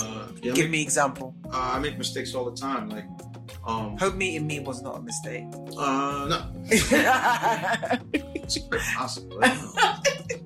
Uh, 0.03 0.28
yeah, 0.41 0.51
give 0.53 0.66
make, 0.66 0.72
me 0.72 0.82
example. 0.82 1.34
uh, 1.53 1.72
I 1.76 1.80
make 1.80 1.97
mistakes 1.97 2.36
all 2.36 2.43
the 2.49 2.55
time. 2.57 2.89
Like, 2.89 3.05
um, 3.66 3.97
Hope 3.97 4.16
meeting 4.16 4.45
me 4.47 4.60
was 4.60 4.82
not 4.82 4.97
a 4.97 5.01
mistake. 5.01 5.45
uh, 5.78 6.26
no, 6.28 6.51
it's 8.34 8.57
possible. 8.95 9.39
I 9.43 9.57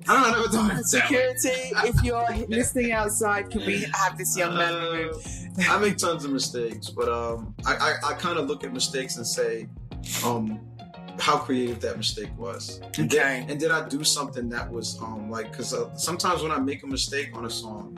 don't 0.07 0.31
know. 0.31 0.43
I 0.43 0.47
don't 0.51 0.53
know. 0.53 0.59
I 0.61 0.67
never. 0.67 0.83
Security, 0.83 1.71
if 1.89 2.03
you're 2.03 2.27
listening 2.47 2.91
outside, 2.91 3.49
can 3.49 3.65
we 3.65 3.85
have 3.93 4.17
this 4.17 4.37
young 4.37 4.55
man 4.55 4.73
Uh, 4.73 4.91
removed? 4.91 5.27
I 5.69 5.77
make 5.79 5.97
tons 5.97 6.25
of 6.25 6.31
mistakes, 6.31 6.89
but 6.89 7.07
um, 7.09 7.55
I, 7.65 7.73
I, 7.75 8.09
I 8.09 8.13
kind 8.13 8.37
of 8.37 8.47
look 8.47 8.63
at 8.63 8.73
mistakes 8.73 9.17
and 9.17 9.25
say, 9.25 9.67
um, 10.25 10.59
how 11.19 11.37
creative 11.37 11.79
that 11.81 11.97
mistake 11.97 12.29
was. 12.37 12.79
And 12.97 13.09
did- 13.09 13.13
Okay. 13.19 13.45
and 13.47 13.59
did 13.59 13.71
I 13.71 13.87
do 13.87 14.03
something 14.03 14.49
that 14.49 14.71
was 14.71 14.99
um 15.01 15.29
like? 15.29 15.51
Because 15.51 15.73
uh, 15.73 15.93
sometimes 15.95 16.41
when 16.41 16.51
I 16.51 16.59
make 16.59 16.83
a 16.83 16.87
mistake 16.87 17.29
on 17.37 17.45
a 17.45 17.49
song, 17.49 17.97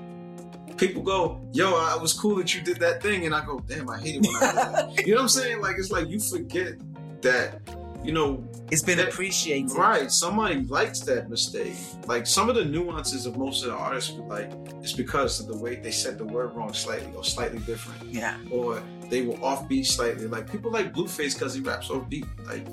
people 0.77 1.01
go, 1.01 1.41
"Yo, 1.53 1.73
I- 1.75 1.95
it 1.95 2.01
was 2.01 2.13
cool 2.13 2.35
that 2.37 2.53
you 2.53 2.61
did 2.61 2.79
that 2.81 3.01
thing," 3.01 3.25
and 3.25 3.33
I 3.33 3.45
go, 3.45 3.59
"Damn, 3.59 3.89
I 3.89 3.99
hate 3.99 4.15
it 4.15 4.27
when 4.27 4.35
I 4.35 4.39
do 4.39 4.55
that." 4.95 5.03
you 5.07 5.13
know 5.13 5.17
what 5.17 5.21
I'm 5.23 5.29
saying? 5.29 5.61
Like 5.61 5.77
it's 5.77 5.91
like 5.91 6.09
you 6.09 6.19
forget 6.19 6.73
that, 7.21 7.61
you 8.05 8.11
know, 8.11 8.47
It's 8.71 8.81
been 8.83 8.97
that- 8.97 9.09
appreciated. 9.09 9.71
Right. 9.71 10.11
Somebody 10.11 10.61
likes 10.63 10.99
that 11.01 11.29
mistake. 11.29 11.75
Like 12.07 12.25
some 12.27 12.49
of 12.49 12.55
the 12.55 12.65
nuances 12.65 13.25
of 13.25 13.37
most 13.37 13.63
of 13.63 13.69
the 13.71 13.75
artists, 13.75 14.11
like 14.27 14.51
it's 14.81 14.93
because 14.93 15.39
of 15.39 15.47
the 15.47 15.57
way 15.57 15.75
they 15.75 15.91
said 15.91 16.17
the 16.17 16.25
word 16.25 16.55
wrong 16.55 16.73
slightly 16.73 17.11
or 17.15 17.23
slightly 17.23 17.59
different, 17.59 18.13
Yeah. 18.13 18.37
or 18.51 18.81
they 19.09 19.21
were 19.23 19.35
offbeat 19.35 19.85
slightly. 19.87 20.27
Like 20.27 20.51
people 20.51 20.71
like 20.71 20.93
Blueface 20.93 21.33
because 21.33 21.53
he 21.53 21.61
raps 21.61 21.87
offbeat. 21.89 22.25
Like 22.47 22.65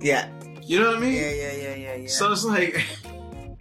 Yeah. 0.00 0.28
you 0.62 0.78
know 0.80 0.88
what 0.90 0.98
I 0.98 1.00
mean? 1.00 1.14
Yeah, 1.14 1.30
yeah, 1.30 1.52
yeah, 1.52 1.74
yeah, 1.74 1.94
yeah. 1.96 2.08
So 2.08 2.30
it's 2.32 2.44
like, 2.44 2.84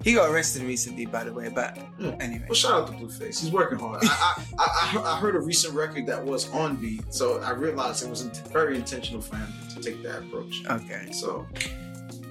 he 0.08 0.14
got 0.14 0.30
arrested 0.30 0.64
recently, 0.64 1.06
by 1.06 1.24
the 1.26 1.34
way, 1.34 1.50
but 1.50 1.78
anyway. 2.22 2.46
well, 2.48 2.56
shout 2.56 2.72
out 2.84 2.88
to 2.88 2.94
Blueface. 2.94 3.42
He's 3.42 3.52
working 3.52 3.78
hard. 3.78 4.00
I, 4.04 4.44
I, 4.58 4.66
I, 5.00 5.02
I 5.16 5.20
heard- 5.20 5.36
a 5.36 5.40
recent 5.42 5.74
record 5.74 6.06
that 6.08 6.24
was 6.24 6.50
on 6.54 6.78
beat, 6.78 7.14
so 7.14 7.40
I 7.42 7.52
realized 7.52 8.04
it 8.06 8.10
was 8.10 8.22
very 8.52 8.78
intentional 8.78 9.22
for 9.22 9.36
him 9.36 9.52
to 9.74 9.82
take 9.82 10.02
that 10.04 10.20
approach. 10.20 10.64
Okay. 10.70 11.12
So 11.12 11.46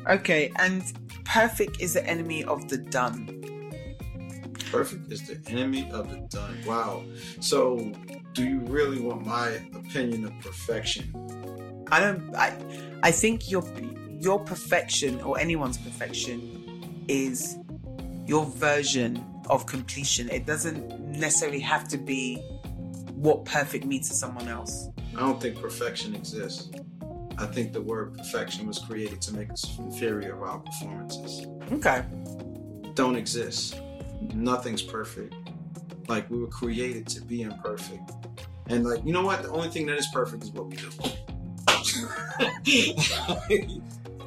Okay, 0.09 0.53
and 0.57 0.83
perfect 1.24 1.81
is 1.81 1.93
the 1.95 2.07
enemy 2.07 2.45
of 2.45 2.68
the 2.68 2.79
done. 2.79 3.43
perfect 4.70 5.12
is 5.12 5.27
the 5.27 5.39
enemy 5.51 5.89
of 5.93 6.11
the 6.11 6.18
done. 6.31 6.57
Wow. 6.66 7.05
So 7.41 7.93
do 8.33 8.45
you 8.45 8.61
really 8.61 9.01
want 9.01 9.27
my 9.27 9.49
opinion 9.74 10.24
of 10.24 10.33
perfection? 10.41 11.05
I 11.91 12.01
don't. 12.01 12.35
I. 12.35 12.57
I 13.03 13.11
think 13.11 13.51
your 13.51 13.62
your 14.20 14.39
perfection 14.41 15.20
or 15.20 15.39
anyone's 15.39 15.77
perfection 15.79 17.05
is 17.09 17.57
your 18.27 18.45
version 18.45 19.24
of 19.49 19.66
completion. 19.66 20.29
It 20.31 20.47
doesn't 20.47 21.01
necessarily 21.01 21.61
have 21.61 21.89
to 21.89 21.97
be 21.97 22.37
what 23.14 23.45
perfect 23.45 23.85
means 23.85 24.09
to 24.09 24.14
someone 24.14 24.49
else. 24.49 24.89
I 25.16 25.20
don't 25.20 25.41
think 25.41 25.61
perfection 25.61 26.14
exists. 26.14 26.70
I 27.39 27.47
think 27.47 27.72
the 27.72 27.81
word 27.81 28.16
perfection 28.16 28.66
was 28.66 28.79
created 28.79 29.20
to 29.22 29.35
make 29.35 29.51
us 29.51 29.79
inferior 29.79 30.35
of 30.35 30.43
our 30.43 30.59
performances. 30.59 31.47
Okay. 31.72 32.03
Don't 32.95 33.16
exist. 33.16 33.81
Nothing's 34.35 34.83
perfect. 34.83 35.35
Like 36.09 36.31
we 36.31 36.39
were 36.39 36.47
created 36.49 37.07
to 37.09 37.20
be 37.20 37.43
imperfect. 37.43 38.11
And 38.68 38.85
like, 38.85 39.05
you 39.05 39.12
know 39.12 39.22
what? 39.22 39.43
The 39.43 39.51
only 39.51 39.68
thing 39.68 39.87
that 39.87 39.99
is 39.99 40.09
perfect 40.12 40.45
is 40.45 40.51
what 40.51 40.66
we 40.66 40.77
do. 40.77 40.91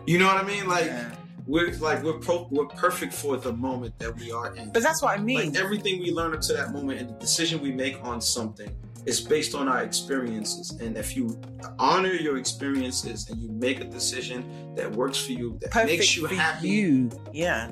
you 0.06 0.18
know 0.18 0.28
what 0.28 0.38
I 0.38 0.44
mean? 0.44 0.68
Like 0.68 0.86
Yeah. 0.86 1.16
We're 1.50 1.72
like 1.78 2.04
we're 2.04 2.20
pro- 2.20 2.48
we're 2.52 2.68
perfect 2.68 3.14
for 3.14 3.36
the 3.38 3.52
moment 3.54 3.98
that 4.00 4.16
we 4.20 4.32
are 4.32 4.56
in. 4.56 4.72
But 4.72 4.84
that's 4.84 5.02
what 5.02 5.18
I 5.18 5.22
mean. 5.22 5.52
Like 5.52 5.60
everything 5.60 6.00
we 6.00 6.12
learn 6.12 6.34
up 6.36 6.42
to 6.42 6.54
that 6.54 6.72
moment 6.72 7.00
and 7.02 7.10
the 7.10 7.16
decision 7.20 7.60
we 7.62 7.72
make 7.72 7.98
on 8.04 8.22
something 8.22 8.70
is 9.06 9.20
based 9.20 9.56
on 9.56 9.68
our 9.68 9.82
experiences. 9.84 10.72
And 10.80 10.96
if 10.98 11.16
you 11.18 11.42
honor 11.80 12.14
your 12.14 12.38
experiences 12.38 13.28
and 13.30 13.42
you 13.42 13.50
make 13.50 13.80
a 13.82 13.86
decision 13.86 14.40
that 14.76 14.92
works 14.92 15.18
for 15.18 15.32
you, 15.32 15.58
that 15.62 15.72
perfect 15.72 16.00
makes 16.00 16.16
you 16.16 16.28
for 16.28 16.36
happy, 16.36 16.68
you. 16.70 17.10
Yeah. 17.34 17.72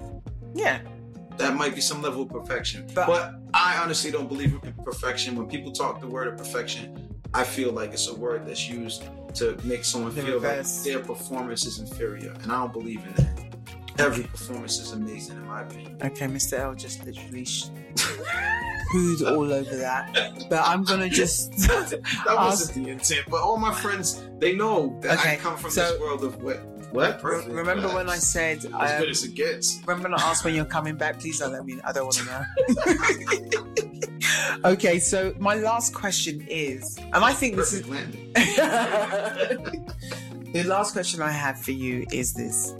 Yeah. 0.55 0.79
that 1.37 1.53
might 1.55 1.75
be 1.75 1.81
some 1.81 2.01
level 2.01 2.23
of 2.23 2.29
perfection. 2.29 2.87
But- 2.95 3.07
But, 3.07 3.33
I 3.53 3.77
honestly 3.83 4.09
don't 4.11 4.27
believe 4.27 4.53
in 4.63 4.73
perfection. 4.83 5.35
When 5.35 5.47
people 5.47 5.71
talk 5.71 6.01
the 6.01 6.07
word 6.07 6.27
of 6.27 6.35
perfection, 6.37 7.13
I 7.33 7.43
feel 7.43 7.71
like 7.71 7.91
it's 7.91 8.07
a 8.07 8.15
word 8.15 8.47
that's 8.47 8.67
used 8.67 9.03
to 9.35 9.55
make 9.63 9.83
someone 9.85 10.11
feel 10.13 10.35
reverse. 10.35 10.77
like 10.77 10.85
their 10.93 11.03
performance 11.03 11.65
is 11.65 11.77
inferior. 11.79 12.31
And 12.41 12.51
I 12.51 12.55
don't 12.61 12.73
believe 12.73 13.03
in 13.05 13.13
that. 13.13 13.46
Every 13.99 14.23
performance 14.25 14.79
is 14.79 14.91
amazing, 14.91 15.37
in 15.37 15.47
my 15.47 15.61
opinion. 15.63 15.97
Okay, 16.03 16.27
Mr. 16.27 16.59
L 16.59 16.75
just 16.75 17.03
literally 17.05 17.45
sh- 17.45 17.65
pooed 18.91 19.21
all 19.31 19.51
over 19.51 19.75
that. 19.77 20.45
But 20.49 20.61
I'm 20.67 20.83
gonna 20.83 21.09
just. 21.21 21.51
that 21.67 22.01
wasn't 22.27 22.85
the 22.85 22.91
intent. 22.91 23.25
But 23.29 23.41
all 23.41 23.57
my 23.57 23.73
friends, 23.73 24.23
they 24.39 24.55
know 24.55 24.97
that 25.01 25.19
Okay, 25.19 25.33
I 25.33 25.35
come 25.37 25.57
from 25.57 25.71
so- 25.71 25.91
this 25.91 25.99
world 25.99 26.23
of 26.23 26.41
what? 26.43 26.59
What? 26.91 27.19
Perfect. 27.19 27.53
Remember 27.53 27.89
when 27.93 28.09
I 28.09 28.15
said 28.15 28.57
As 28.57 28.61
said 28.63 28.71
good 28.71 29.05
um, 29.07 29.09
as 29.09 29.23
it 29.25 29.35
gets. 29.35 29.79
Remember 29.85 30.09
when 30.09 30.17
I 30.19 30.23
asked 30.23 30.45
when 30.45 30.55
you're 30.55 30.63
coming 30.63 30.95
back? 30.95 31.19
Please 31.19 31.37
don't 31.39 31.51
let 31.51 31.65
me. 31.65 31.77
I 31.83 31.91
don't 31.91 32.05
want 32.05 32.15
to 32.15 32.25
know. 34.63 34.63
okay, 34.71 34.97
so 34.97 35.33
my 35.37 35.55
last 35.55 35.93
question 35.93 36.45
is, 36.49 36.97
and 36.97 37.15
I 37.15 37.33
think 37.33 37.57
this 37.57 37.73
is 37.73 37.81
the 40.53 40.63
last 40.65 40.93
question 40.93 41.21
I 41.21 41.29
have 41.31 41.59
for 41.61 41.71
you 41.71 42.05
is 42.13 42.33
this. 42.33 42.73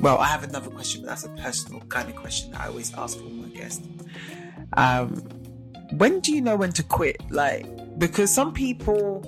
Well, 0.00 0.18
I 0.18 0.26
have 0.26 0.44
another 0.44 0.70
question, 0.70 1.02
but 1.02 1.08
that's 1.08 1.24
a 1.24 1.30
personal 1.30 1.80
kind 1.82 2.08
of 2.08 2.16
question 2.16 2.52
that 2.52 2.60
I 2.62 2.66
always 2.68 2.92
ask 2.94 3.18
all 3.18 3.30
my 3.30 3.48
guests. 3.48 3.86
Um, 4.76 5.16
when 5.92 6.20
do 6.20 6.32
you 6.32 6.40
know 6.40 6.56
when 6.56 6.72
to 6.72 6.82
quit? 6.82 7.20
Like, 7.30 7.66
because 7.98 8.32
some 8.32 8.52
people 8.52 9.24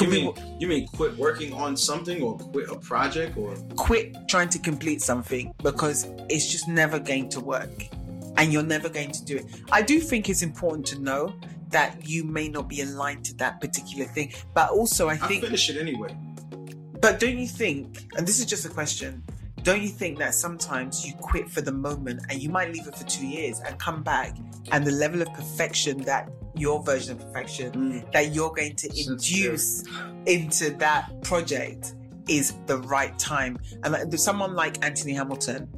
You 0.00 0.08
mean, 0.08 0.34
be 0.34 0.40
you 0.58 0.66
mean 0.68 0.88
quit 0.88 1.16
working 1.18 1.52
on 1.52 1.76
something 1.76 2.22
or 2.22 2.38
quit 2.38 2.70
a 2.70 2.76
project 2.76 3.36
or 3.36 3.54
quit 3.76 4.16
trying 4.28 4.48
to 4.50 4.58
complete 4.58 5.02
something 5.02 5.52
because 5.62 6.06
it's 6.28 6.50
just 6.50 6.66
never 6.68 6.98
going 6.98 7.28
to 7.30 7.40
work 7.40 7.88
and 8.36 8.52
you're 8.52 8.62
never 8.62 8.88
going 8.88 9.12
to 9.12 9.24
do 9.24 9.36
it. 9.36 9.46
I 9.70 9.82
do 9.82 10.00
think 10.00 10.28
it's 10.28 10.42
important 10.42 10.86
to 10.88 10.98
know 11.00 11.34
that 11.70 12.08
you 12.08 12.24
may 12.24 12.48
not 12.48 12.68
be 12.68 12.80
aligned 12.80 13.24
to 13.26 13.34
that 13.36 13.60
particular 13.60 14.06
thing, 14.06 14.32
but 14.54 14.70
also 14.70 15.08
I 15.08 15.12
I 15.12 15.16
think, 15.16 15.44
finish 15.44 15.68
it 15.70 15.76
anyway. 15.76 16.16
But 17.02 17.20
don't 17.20 17.36
you 17.36 17.46
think, 17.46 18.06
and 18.16 18.26
this 18.26 18.38
is 18.38 18.46
just 18.46 18.64
a 18.64 18.68
question, 18.70 19.22
don't 19.62 19.82
you 19.82 19.88
think 19.88 20.18
that 20.18 20.34
sometimes 20.34 21.06
you 21.06 21.14
quit 21.20 21.48
for 21.48 21.60
the 21.60 21.70
moment 21.70 22.20
and 22.30 22.42
you 22.42 22.48
might 22.48 22.72
leave 22.72 22.86
it 22.86 22.96
for 22.96 23.04
two 23.04 23.26
years 23.26 23.60
and 23.60 23.78
come 23.78 24.02
back 24.02 24.36
and 24.72 24.84
the 24.84 24.90
level 24.90 25.22
of 25.22 25.32
perfection 25.34 25.98
that 26.02 26.30
your 26.56 26.82
version 26.82 27.12
of 27.12 27.20
perfection 27.26 27.72
Mm. 27.72 28.12
that 28.12 28.34
you're 28.34 28.50
going 28.50 28.74
to 28.76 28.88
induce 29.06 29.84
into 30.26 30.70
that 30.78 31.22
project 31.22 31.94
is 32.28 32.54
the 32.66 32.78
right 32.78 33.16
time. 33.18 33.56
And 33.84 33.92
like, 33.92 34.08
there's 34.10 34.24
someone 34.24 34.54
like 34.54 34.84
Anthony 34.84 35.12
Hamilton, 35.12 35.68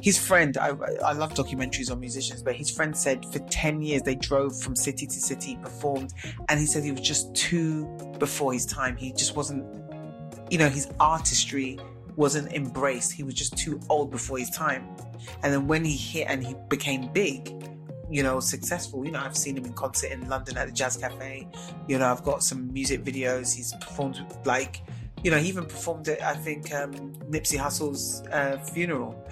his 0.00 0.16
friend, 0.16 0.56
I, 0.56 0.68
I 1.04 1.12
love 1.12 1.34
documentaries 1.34 1.90
on 1.90 1.98
musicians, 2.00 2.42
but 2.42 2.54
his 2.54 2.70
friend 2.70 2.96
said 2.96 3.26
for 3.32 3.40
10 3.40 3.82
years 3.82 4.02
they 4.02 4.14
drove 4.14 4.58
from 4.60 4.76
city 4.76 5.06
to 5.06 5.12
city, 5.12 5.58
performed, 5.62 6.14
and 6.48 6.60
he 6.60 6.66
said 6.66 6.84
he 6.84 6.92
was 6.92 7.00
just 7.00 7.34
too 7.34 7.84
before 8.18 8.52
his 8.52 8.64
time. 8.64 8.96
He 8.96 9.12
just 9.12 9.34
wasn't, 9.36 9.66
you 10.50 10.58
know, 10.58 10.68
his 10.68 10.88
artistry 11.00 11.78
wasn't 12.16 12.52
embraced. 12.52 13.12
He 13.12 13.22
was 13.22 13.34
just 13.34 13.56
too 13.56 13.80
old 13.88 14.10
before 14.10 14.38
his 14.38 14.50
time. 14.50 14.88
And 15.42 15.52
then 15.52 15.66
when 15.66 15.84
he 15.84 15.96
hit 15.96 16.26
and 16.28 16.44
he 16.44 16.54
became 16.68 17.12
big, 17.12 17.54
you 18.10 18.22
know, 18.22 18.40
successful. 18.40 19.04
You 19.04 19.12
know, 19.12 19.20
I've 19.20 19.36
seen 19.36 19.56
him 19.56 19.64
in 19.64 19.72
concert 19.72 20.10
in 20.10 20.28
London 20.28 20.56
at 20.56 20.66
the 20.66 20.72
Jazz 20.72 20.96
Cafe. 20.96 21.46
You 21.86 21.98
know, 21.98 22.10
I've 22.10 22.24
got 22.24 22.42
some 22.42 22.72
music 22.72 23.04
videos. 23.04 23.54
He's 23.54 23.72
performed 23.74 24.24
like, 24.44 24.82
you 25.22 25.30
know, 25.30 25.38
he 25.38 25.48
even 25.48 25.64
performed 25.64 26.08
at 26.08 26.22
I 26.22 26.34
think 26.34 26.74
um, 26.74 26.92
Nipsey 27.30 27.56
Hussle's 27.56 28.22
uh, 28.32 28.58
funeral. 28.72 29.24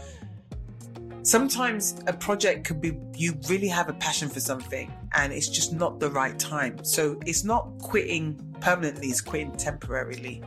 Sometimes 1.22 1.96
a 2.06 2.12
project 2.12 2.64
could 2.66 2.80
be 2.80 2.96
you 3.16 3.36
really 3.48 3.66
have 3.66 3.88
a 3.88 3.94
passion 3.94 4.28
for 4.28 4.38
something 4.38 4.92
and 5.14 5.32
it's 5.32 5.48
just 5.48 5.72
not 5.72 5.98
the 5.98 6.10
right 6.10 6.38
time. 6.38 6.84
So 6.84 7.18
it's 7.26 7.42
not 7.42 7.78
quitting 7.80 8.38
permanently; 8.60 9.08
it's 9.08 9.20
quitting 9.20 9.50
temporarily 9.56 10.42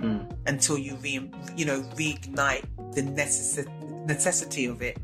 Mm. 0.00 0.36
until 0.46 0.78
you 0.78 0.96
re 0.96 1.30
you 1.56 1.64
know 1.64 1.82
reignite 1.94 2.64
the 2.94 3.02
necess- 3.02 4.06
necessity 4.06 4.66
of 4.66 4.82
it. 4.82 4.98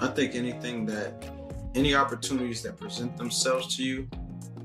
I 0.00 0.08
think 0.08 0.34
anything 0.34 0.86
that, 0.86 1.30
any 1.74 1.94
opportunities 1.94 2.62
that 2.62 2.76
present 2.78 3.16
themselves 3.16 3.76
to 3.76 3.82
you, 3.82 4.08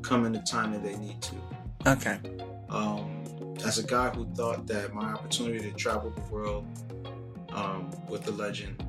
come 0.01 0.25
in 0.25 0.31
the 0.31 0.39
time 0.39 0.71
that 0.71 0.83
they 0.83 0.95
need 0.97 1.21
to. 1.21 1.35
Okay. 1.87 2.19
Um, 2.69 3.23
as 3.65 3.77
a 3.77 3.83
guy 3.83 4.09
who 4.09 4.25
thought 4.33 4.67
that 4.67 4.93
my 4.93 5.13
opportunity 5.13 5.59
to 5.59 5.75
travel 5.75 6.11
the 6.11 6.21
world 6.33 6.65
um, 7.53 7.91
with 8.09 8.23
the 8.23 8.31
legend 8.31 8.83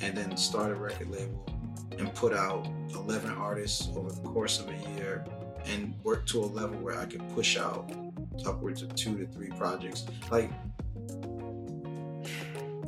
and 0.00 0.16
then 0.16 0.36
start 0.36 0.70
a 0.70 0.74
record 0.74 1.10
label 1.10 1.46
and 1.98 2.12
put 2.14 2.32
out 2.32 2.66
11 2.94 3.30
artists 3.32 3.88
over 3.94 4.10
the 4.10 4.20
course 4.22 4.58
of 4.60 4.68
a 4.68 4.76
year 4.96 5.24
and 5.66 5.94
work 6.02 6.26
to 6.26 6.40
a 6.40 6.46
level 6.46 6.78
where 6.78 6.98
I 6.98 7.04
could 7.04 7.26
push 7.34 7.56
out 7.58 7.90
upwards 8.46 8.82
of 8.82 8.94
two 8.94 9.16
to 9.18 9.26
three 9.26 9.48
projects. 9.48 10.04
Like, 10.30 10.50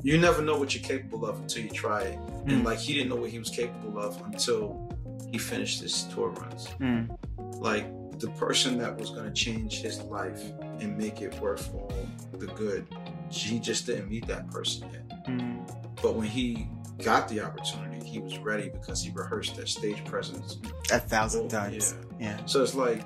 you 0.03 0.19
never 0.19 0.43
know 0.43 0.59
what 0.59 0.75
you're 0.75 0.83
capable 0.83 1.27
of 1.27 1.39
until 1.41 1.63
you 1.63 1.71
try 1.71 2.03
it. 2.03 2.19
And 2.47 2.63
Mm. 2.63 2.65
like 2.65 2.79
he 2.79 2.93
didn't 2.95 3.09
know 3.11 3.17
what 3.17 3.31
he 3.31 3.39
was 3.39 3.51
capable 3.51 3.99
of 4.01 4.21
until 4.27 4.89
he 5.31 5.39
finished 5.39 5.81
his 5.81 6.05
tour 6.05 6.31
runs. 6.31 6.67
Mm. 6.81 7.17
Like 7.61 7.87
the 8.19 8.29
person 8.31 8.79
that 8.79 8.99
was 8.99 9.11
going 9.11 9.25
to 9.25 9.33
change 9.33 9.81
his 9.81 10.01
life 10.03 10.43
and 10.81 10.97
make 10.99 11.23
it 11.23 11.39
worth 11.41 11.73
all 11.75 11.93
the 12.39 12.47
good, 12.49 12.87
he 13.31 13.61
just 13.61 13.87
didn't 13.87 14.09
meet 14.11 14.27
that 14.27 14.51
person 14.51 14.89
yet. 14.93 15.27
Mm. 15.27 15.65
But 16.03 16.17
when 16.17 16.27
he 16.27 16.69
got 17.03 17.29
the 17.29 17.41
opportunity, 17.41 18.05
he 18.05 18.19
was 18.19 18.39
ready 18.39 18.69
because 18.71 19.03
he 19.05 19.13
rehearsed 19.13 19.55
that 19.57 19.69
stage 19.69 20.05
presence. 20.05 20.59
A 20.91 20.99
thousand 20.99 21.45
Oh, 21.47 21.49
times. 21.49 21.95
Yeah. 22.21 22.39
So 22.47 22.63
it's 22.63 22.75
like, 22.75 23.03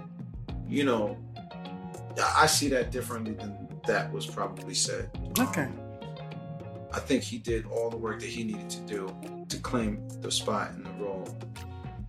you 0.66 0.84
know, 0.84 1.16
I 2.18 2.42
I 2.42 2.46
see 2.46 2.68
that 2.70 2.90
differently 2.90 3.32
than 3.34 3.68
that 3.86 4.12
was 4.12 4.26
probably 4.26 4.74
said. 4.74 5.10
Okay. 5.38 5.62
Um, 5.62 5.80
I 6.92 6.98
think 7.00 7.22
he 7.22 7.38
did 7.38 7.66
all 7.66 7.90
the 7.90 7.96
work 7.96 8.20
that 8.20 8.28
he 8.28 8.42
needed 8.44 8.70
to 8.70 8.80
do 8.82 9.44
to 9.48 9.56
claim 9.58 10.08
the 10.22 10.30
spot 10.30 10.70
and 10.72 10.86
the 10.86 10.90
role 10.92 11.28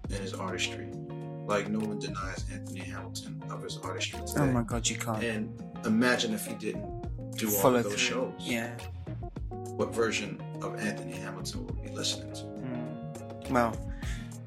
in 0.09 0.15
his 0.21 0.33
artistry. 0.33 0.87
Like 1.45 1.69
no 1.69 1.79
one 1.79 1.99
denies 1.99 2.45
Anthony 2.51 2.81
Hamilton 2.81 3.41
of 3.49 3.63
his 3.63 3.77
artistry 3.77 4.19
today. 4.25 4.41
Oh 4.41 4.45
my 4.51 4.63
God, 4.63 4.87
you 4.87 4.97
can't 4.97 5.23
And 5.23 5.63
imagine 5.85 6.33
if 6.33 6.45
he 6.45 6.53
didn't 6.55 6.85
do 7.37 7.47
all 7.47 7.53
follow 7.61 7.77
of 7.77 7.83
those 7.85 7.93
through. 7.93 7.99
shows. 7.99 8.33
Yeah. 8.39 8.73
What 9.49 9.93
version 9.93 10.41
of 10.61 10.79
Anthony 10.79 11.13
Hamilton 11.13 11.65
would 11.65 11.81
be 11.83 11.89
listening 11.91 12.33
to? 12.33 12.41
Mm. 12.41 13.49
Well, 13.51 13.77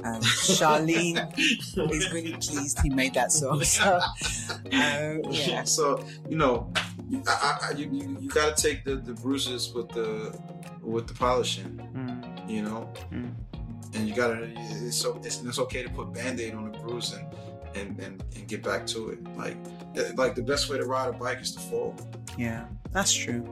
um, 0.05 0.21
Charlene 0.57 1.39
is 1.39 1.77
really 2.13 2.33
pleased 2.33 2.79
he 2.81 2.91
made 2.91 3.15
that 3.15 3.33
song. 3.33 3.63
So, 3.65 4.01
uh, 4.01 5.17
yeah. 5.31 5.65
So 5.65 6.05
you 6.29 6.37
know, 6.37 6.73
I, 7.27 7.59
I, 7.63 7.71
you, 7.77 7.89
you 7.91 8.17
you 8.21 8.29
got 8.29 8.57
to 8.57 8.63
take 8.63 8.85
the, 8.85 8.97
the 8.97 9.15
bruises 9.15 9.73
with 9.73 9.89
the 9.91 10.39
with 10.83 11.07
the 11.07 11.15
polishing. 11.15 11.79
Mm. 11.95 12.51
You 12.51 12.63
know, 12.63 12.93
Mm. 13.13 13.33
and 13.95 14.09
you 14.09 14.15
gotta. 14.15 14.51
It's 14.57 14.97
so 14.97 15.21
it's, 15.25 15.43
it's 15.43 15.59
okay 15.61 15.83
to 15.83 15.91
put 15.91 16.13
band 16.13 16.41
aid 16.41 16.55
on 16.55 16.71
the 16.71 16.79
bruise 16.79 17.13
and, 17.13 17.27
and 17.77 17.99
and 18.01 18.25
and 18.35 18.49
get 18.49 18.63
back 18.63 18.87
to 18.89 19.11
it. 19.11 19.19
Like 19.37 19.57
like 20.17 20.35
the 20.35 20.43
best 20.43 20.69
way 20.71 20.79
to 20.79 20.85
ride 20.85 21.09
a 21.09 21.13
bike 21.13 21.41
is 21.41 21.53
to 21.53 21.61
fall. 21.61 21.95
Yeah, 22.39 22.65
that's 22.93 23.13
true. 23.13 23.43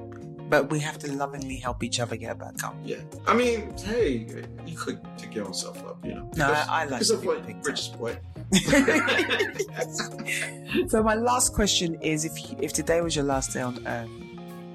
But 0.49 0.70
we 0.70 0.78
have 0.80 0.99
to 1.01 1.12
lovingly 1.12 1.57
help 1.57 1.82
each 1.82 2.01
other 2.01 2.16
get 2.16 2.38
back 2.38 2.62
up. 2.64 2.74
Yeah, 2.82 2.96
I 3.26 3.34
mean, 3.34 3.76
hey, 3.78 4.26
you 4.66 4.76
could 4.76 5.01
pick 5.18 5.34
your 5.34 5.46
own 5.46 5.53
up. 5.66 5.99
You 6.05 6.14
know, 6.14 6.30
No, 6.36 6.46
I, 6.46 6.66
I 6.68 6.84
like 6.84 7.01
Because 7.01 7.09
to 7.09 7.14
of 7.16 7.22
be 7.22 7.28
like. 7.28 7.66
Rich's 7.66 7.88
boy. 7.88 8.18
so 10.88 11.03
my 11.03 11.14
last 11.14 11.53
question 11.53 11.96
is: 11.96 12.24
If 12.24 12.51
you, 12.51 12.57
if 12.61 12.72
today 12.72 13.03
was 13.03 13.14
your 13.14 13.26
last 13.26 13.53
day 13.53 13.61
on 13.61 13.86
earth, 13.86 14.09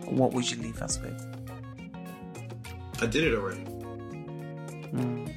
what 0.06 0.32
would 0.34 0.50
you 0.52 0.62
leave 0.62 0.80
us 0.82 1.00
with? 1.02 1.20
I 3.02 3.08
did 3.08 3.24
it 3.24 3.34
already. 3.36 3.64
Mm. 4.94 5.34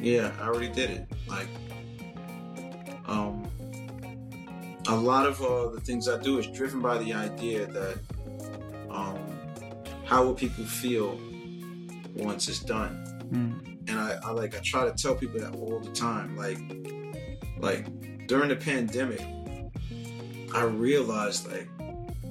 Yeah, 0.00 0.32
I 0.40 0.46
already 0.46 0.70
did 0.70 0.90
it. 0.90 1.06
Like, 1.28 1.48
um, 3.06 3.46
a 4.88 4.96
lot 4.96 5.26
of 5.26 5.42
uh, 5.42 5.68
the 5.68 5.80
things 5.80 6.08
I 6.08 6.18
do 6.20 6.38
is 6.38 6.46
driven 6.46 6.80
by 6.80 6.96
the 6.98 7.12
idea 7.12 7.66
that, 7.66 7.98
how 10.06 10.24
will 10.24 10.34
people 10.34 10.64
feel 10.64 11.18
once 12.14 12.48
it's 12.48 12.60
done? 12.60 13.04
Mm. 13.30 13.88
And 13.88 13.98
I, 13.98 14.18
I 14.24 14.30
like 14.30 14.56
I 14.56 14.60
try 14.60 14.84
to 14.84 14.92
tell 14.92 15.14
people 15.14 15.40
that 15.40 15.54
all 15.54 15.80
the 15.80 15.92
time. 15.92 16.36
Like, 16.36 16.58
like 17.58 18.26
during 18.26 18.48
the 18.48 18.56
pandemic, 18.56 19.20
I 20.54 20.62
realized 20.64 21.50
like 21.50 21.68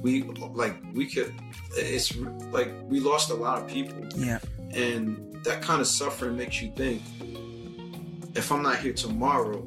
we 0.02 0.24
like 0.24 0.76
we 0.94 1.06
could. 1.10 1.34
It's 1.78 2.16
like 2.52 2.72
we 2.84 3.00
lost 3.00 3.30
a 3.30 3.34
lot 3.36 3.62
of 3.62 3.68
people 3.68 4.06
Yeah. 4.16 4.40
and 4.72 5.36
that 5.44 5.62
kind 5.62 5.82
of 5.82 5.88
suffering 5.88 6.38
makes 6.38 6.62
you 6.62 6.72
think 6.76 7.02
if 8.36 8.52
I'm 8.52 8.64
not 8.64 8.80
here 8.80 8.94
tomorrow, 8.94 9.60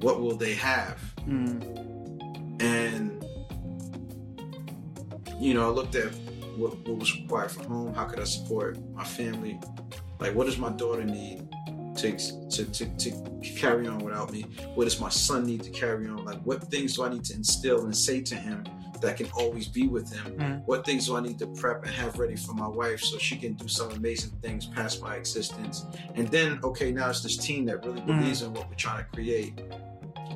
what 0.00 0.20
will 0.20 0.36
they 0.36 0.54
have? 0.54 0.98
Mm. 1.26 2.62
And 2.62 3.24
you 5.40 5.54
know, 5.54 5.66
I 5.66 5.70
looked 5.70 5.94
at 5.96 6.12
what, 6.60 6.78
what 6.86 6.98
was 6.98 7.14
required 7.16 7.50
for 7.50 7.64
home. 7.64 7.94
How 7.94 8.04
could 8.04 8.20
I 8.20 8.24
support 8.24 8.78
my 8.92 9.04
family? 9.04 9.58
Like, 10.18 10.34
what 10.34 10.46
does 10.46 10.58
my 10.58 10.70
daughter 10.70 11.04
need 11.04 11.48
to, 11.96 12.16
to, 12.50 12.64
to, 12.64 12.86
to 12.86 13.40
carry 13.56 13.86
on 13.86 13.98
without 13.98 14.30
me? 14.32 14.42
What 14.74 14.84
does 14.84 15.00
my 15.00 15.08
son 15.08 15.46
need 15.46 15.62
to 15.62 15.70
carry 15.70 16.06
on? 16.08 16.24
Like, 16.24 16.40
what 16.42 16.64
things 16.64 16.96
do 16.96 17.04
I 17.04 17.08
need 17.08 17.24
to 17.24 17.34
instill 17.34 17.84
and 17.84 17.96
say 17.96 18.20
to 18.22 18.34
him 18.34 18.64
that 19.00 19.16
can 19.16 19.30
always 19.30 19.66
be 19.66 19.88
with 19.88 20.12
him? 20.12 20.36
Mm. 20.36 20.66
What 20.66 20.84
things 20.84 21.06
do 21.06 21.16
I 21.16 21.20
need 21.20 21.38
to 21.38 21.46
prep 21.46 21.84
and 21.84 21.92
have 21.94 22.18
ready 22.18 22.36
for 22.36 22.52
my 22.52 22.68
wife 22.68 23.00
so 23.00 23.18
she 23.18 23.36
can 23.36 23.54
do 23.54 23.66
some 23.66 23.90
amazing 23.92 24.32
things 24.42 24.66
past 24.66 25.02
my 25.02 25.16
existence? 25.16 25.86
And 26.14 26.28
then, 26.28 26.60
okay, 26.62 26.92
now 26.92 27.08
it's 27.08 27.22
this 27.22 27.36
team 27.36 27.64
that 27.66 27.84
really 27.84 28.02
believes 28.02 28.42
in 28.42 28.52
what 28.52 28.68
we're 28.68 28.74
trying 28.74 29.04
to 29.04 29.10
create. 29.10 29.60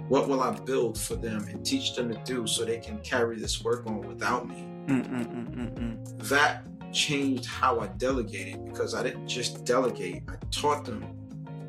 What 0.08 0.28
will 0.28 0.42
I 0.42 0.50
build 0.50 0.98
for 0.98 1.14
them 1.14 1.46
and 1.48 1.64
teach 1.64 1.94
them 1.94 2.12
to 2.12 2.20
do 2.24 2.46
so 2.46 2.64
they 2.64 2.78
can 2.78 2.98
carry 2.98 3.38
this 3.38 3.62
work 3.62 3.86
on 3.86 4.06
without 4.06 4.48
me? 4.48 4.73
Mm, 4.86 5.06
mm, 5.08 5.26
mm, 5.26 5.54
mm, 5.54 5.78
mm. 5.78 6.28
That 6.28 6.66
changed 6.92 7.46
how 7.46 7.80
I 7.80 7.86
delegated 7.88 8.64
because 8.66 8.94
I 8.94 9.02
didn't 9.02 9.26
just 9.26 9.64
delegate, 9.64 10.22
I 10.28 10.34
taught 10.50 10.84
them 10.84 11.04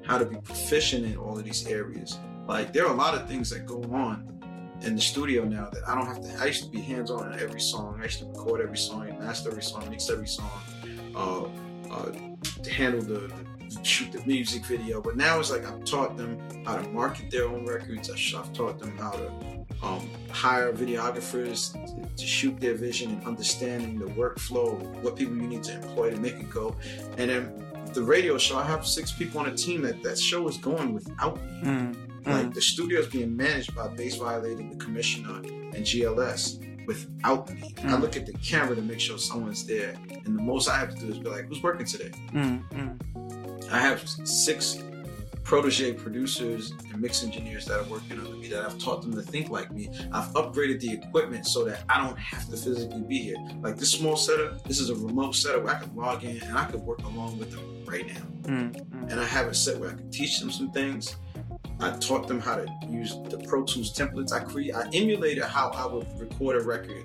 how 0.06 0.18
to 0.18 0.26
be 0.26 0.36
proficient 0.38 1.06
in 1.06 1.18
all 1.18 1.38
of 1.38 1.44
these 1.44 1.66
areas. 1.68 2.20
Like, 2.48 2.74
there 2.74 2.86
are 2.86 2.94
a 2.94 2.98
lot 2.98 3.16
of 3.16 3.28
things 3.28 3.50
that 3.50 3.66
go 3.66 3.82
on 3.92 4.36
in 4.82 4.96
the 4.96 5.02
studio 5.02 5.46
now 5.46 5.70
that 5.72 5.88
I 5.88 5.96
don't 5.96 6.06
have 6.06 6.22
to. 6.22 6.42
I 6.42 6.46
used 6.46 6.64
to 6.66 6.70
be 6.70 6.82
hands 6.82 7.10
on 7.10 7.32
in 7.34 7.40
every 7.40 7.62
song. 7.62 7.98
I 8.00 8.04
used 8.04 8.20
to 8.20 8.26
record 8.26 8.62
every 8.62 8.78
song, 8.78 9.08
master 9.20 9.50
every 9.50 9.64
song, 9.64 9.90
mix 9.90 10.10
every 10.10 10.28
song, 10.28 10.52
uh, 11.16 11.46
uh, 11.92 12.12
to 12.62 12.74
handle 12.74 13.02
the, 13.02 13.32
the 13.70 13.84
shoot 13.84 14.12
the 14.12 14.24
music 14.26 14.66
video. 14.66 15.02
But 15.02 15.16
now 15.16 15.40
it's 15.40 15.50
like 15.50 15.66
I've 15.66 15.84
taught 15.86 16.18
them 16.18 16.38
how 16.66 16.78
to 16.78 16.88
market 16.90 17.32
their 17.32 17.48
own 17.48 17.66
records. 17.66 18.10
I've 18.10 18.54
taught 18.54 18.78
them 18.78 18.96
how 18.98 19.12
to 19.12 19.65
um, 19.86 20.10
hire 20.32 20.74
videographers 20.74 21.74
to, 21.74 22.16
to 22.16 22.26
shoot 22.26 22.60
their 22.60 22.74
vision 22.74 23.12
and 23.12 23.26
understanding 23.26 24.00
the 24.00 24.06
workflow, 24.06 24.80
what 25.02 25.16
people 25.16 25.36
you 25.36 25.48
need 25.48 25.64
to 25.64 25.74
employ 25.76 26.10
to 26.12 26.18
make 26.18 26.34
it 26.36 26.50
go. 26.50 26.76
And 27.18 27.30
then 27.30 27.66
the 27.94 28.02
radio 28.04 28.38
show, 28.38 28.58
I 28.58 28.64
have 28.66 28.86
six 28.86 29.12
people 29.12 29.40
on 29.40 29.48
a 29.48 29.56
team 29.56 29.82
that 29.84 30.02
that 30.04 30.18
show 30.18 30.48
is 30.48 30.58
going 30.58 30.94
without 30.94 31.38
me. 31.38 31.62
Mm. 31.64 31.96
Like 32.26 32.48
Mm. 32.48 32.54
the 32.56 32.62
studio 32.62 33.00
is 33.02 33.08
being 33.08 33.38
managed 33.38 33.76
by 33.76 33.88
Bass 33.88 34.16
Violator, 34.16 34.64
the 34.70 34.76
commissioner, 34.78 35.38
and 35.76 35.86
GLS 35.86 36.60
without 36.88 37.54
me. 37.54 37.74
I 37.78 37.82
Mm. 37.82 38.02
look 38.02 38.18
at 38.18 38.26
the 38.26 38.34
camera 38.34 38.76
to 38.76 38.82
make 38.82 39.00
sure 39.00 39.18
someone's 39.20 39.64
there. 39.66 39.96
And 40.26 40.36
the 40.38 40.42
most 40.42 40.68
I 40.68 40.78
have 40.80 40.96
to 40.96 41.00
do 41.06 41.12
is 41.12 41.20
be 41.20 41.30
like, 41.30 41.46
who's 41.48 41.62
working 41.62 41.86
today? 41.86 42.12
Mm, 42.34 42.64
mm. 42.70 43.72
I 43.72 43.80
have 43.80 44.00
six 44.24 44.80
protege 45.46 45.94
producers 45.94 46.74
and 46.92 47.00
mix 47.00 47.24
engineers 47.24 47.66
that 47.66 47.80
are 47.80 47.84
working 47.84 48.20
under 48.20 48.36
me 48.36 48.48
that 48.50 48.66
I've 48.66 48.78
taught 48.80 49.04
them 49.04 49.14
to 49.14 49.22
think 49.22 49.50
like 49.50 49.72
me. 49.72 49.90
I've 50.12 50.34
upgraded 50.34 50.82
the 50.82 50.92
equipment 50.92 51.46
so 51.46 51.64
that 51.66 51.84
I 51.88 52.04
don't 52.06 52.18
have 52.18 52.50
to 52.50 52.58
physically 52.58 53.04
be 53.04 53.20
here. 53.20 53.38
Like 53.62 53.78
this 53.78 53.92
small 53.92 54.18
setup, 54.18 54.64
this 54.68 54.80
is 54.80 54.90
a 54.90 54.96
remote 54.96 55.36
setup 55.36 55.64
where 55.64 55.76
I 55.76 55.80
can 55.80 55.96
log 55.96 56.24
in 56.24 56.42
and 56.42 56.58
I 56.58 56.66
could 56.66 56.82
work 56.82 57.00
along 57.04 57.38
with 57.38 57.52
them 57.52 57.86
right 57.86 58.06
now 58.08 58.22
Mm, 58.46 58.74
mm. 58.74 59.12
and 59.12 59.20
I 59.20 59.26
have 59.26 59.48
it 59.48 59.56
set 59.56 59.80
where 59.80 59.90
I 59.92 59.94
can 59.94 60.10
teach 60.12 60.40
them 60.40 60.52
some 60.52 60.72
things. 60.72 61.16
I 61.80 61.92
taught 61.98 62.28
them 62.28 62.40
how 62.40 62.56
to 62.56 62.68
use 62.88 63.18
the 63.30 63.44
Pro 63.48 63.64
Tools 63.64 63.98
templates. 63.98 64.32
I 64.32 64.40
create, 64.44 64.76
I 64.76 64.88
emulated 64.94 65.44
how 65.44 65.70
I 65.72 65.86
would 65.86 66.08
record 66.20 66.62
a 66.62 66.64
record 66.64 67.04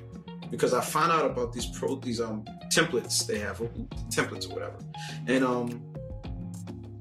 because 0.51 0.74
I 0.74 0.80
found 0.80 1.12
out 1.12 1.24
about 1.24 1.53
these 1.53 1.66
pro 1.66 1.97
these 1.97 2.20
um 2.20 2.45
templates 2.72 3.26
they 3.26 3.38
have, 3.38 3.59
templates 4.09 4.51
or 4.51 4.55
whatever, 4.55 4.78
and 5.26 5.45
um 5.45 5.82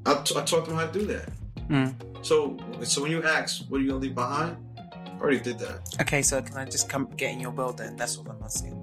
I, 0.09 0.21
t- 0.23 0.35
I 0.35 0.41
taught 0.41 0.65
them 0.65 0.75
how 0.75 0.87
to 0.87 0.99
do 0.99 1.05
that. 1.05 1.29
Mm. 1.69 2.25
So 2.25 2.57
so 2.83 3.01
when 3.01 3.11
you 3.11 3.23
ask, 3.23 3.65
what 3.69 3.79
are 3.79 3.81
you 3.81 3.89
gonna 3.89 4.01
leave 4.01 4.15
behind? 4.15 4.57
I 4.77 5.21
already 5.21 5.39
did 5.39 5.59
that. 5.59 5.95
Okay, 6.01 6.21
so 6.21 6.41
can 6.41 6.57
I 6.57 6.65
just 6.65 6.89
come 6.89 7.09
get 7.17 7.31
in 7.31 7.39
your 7.39 7.51
world 7.51 7.77
then? 7.77 7.95
That's 7.95 8.17
what 8.17 8.29
I'm 8.29 8.41
asking. 8.43 8.75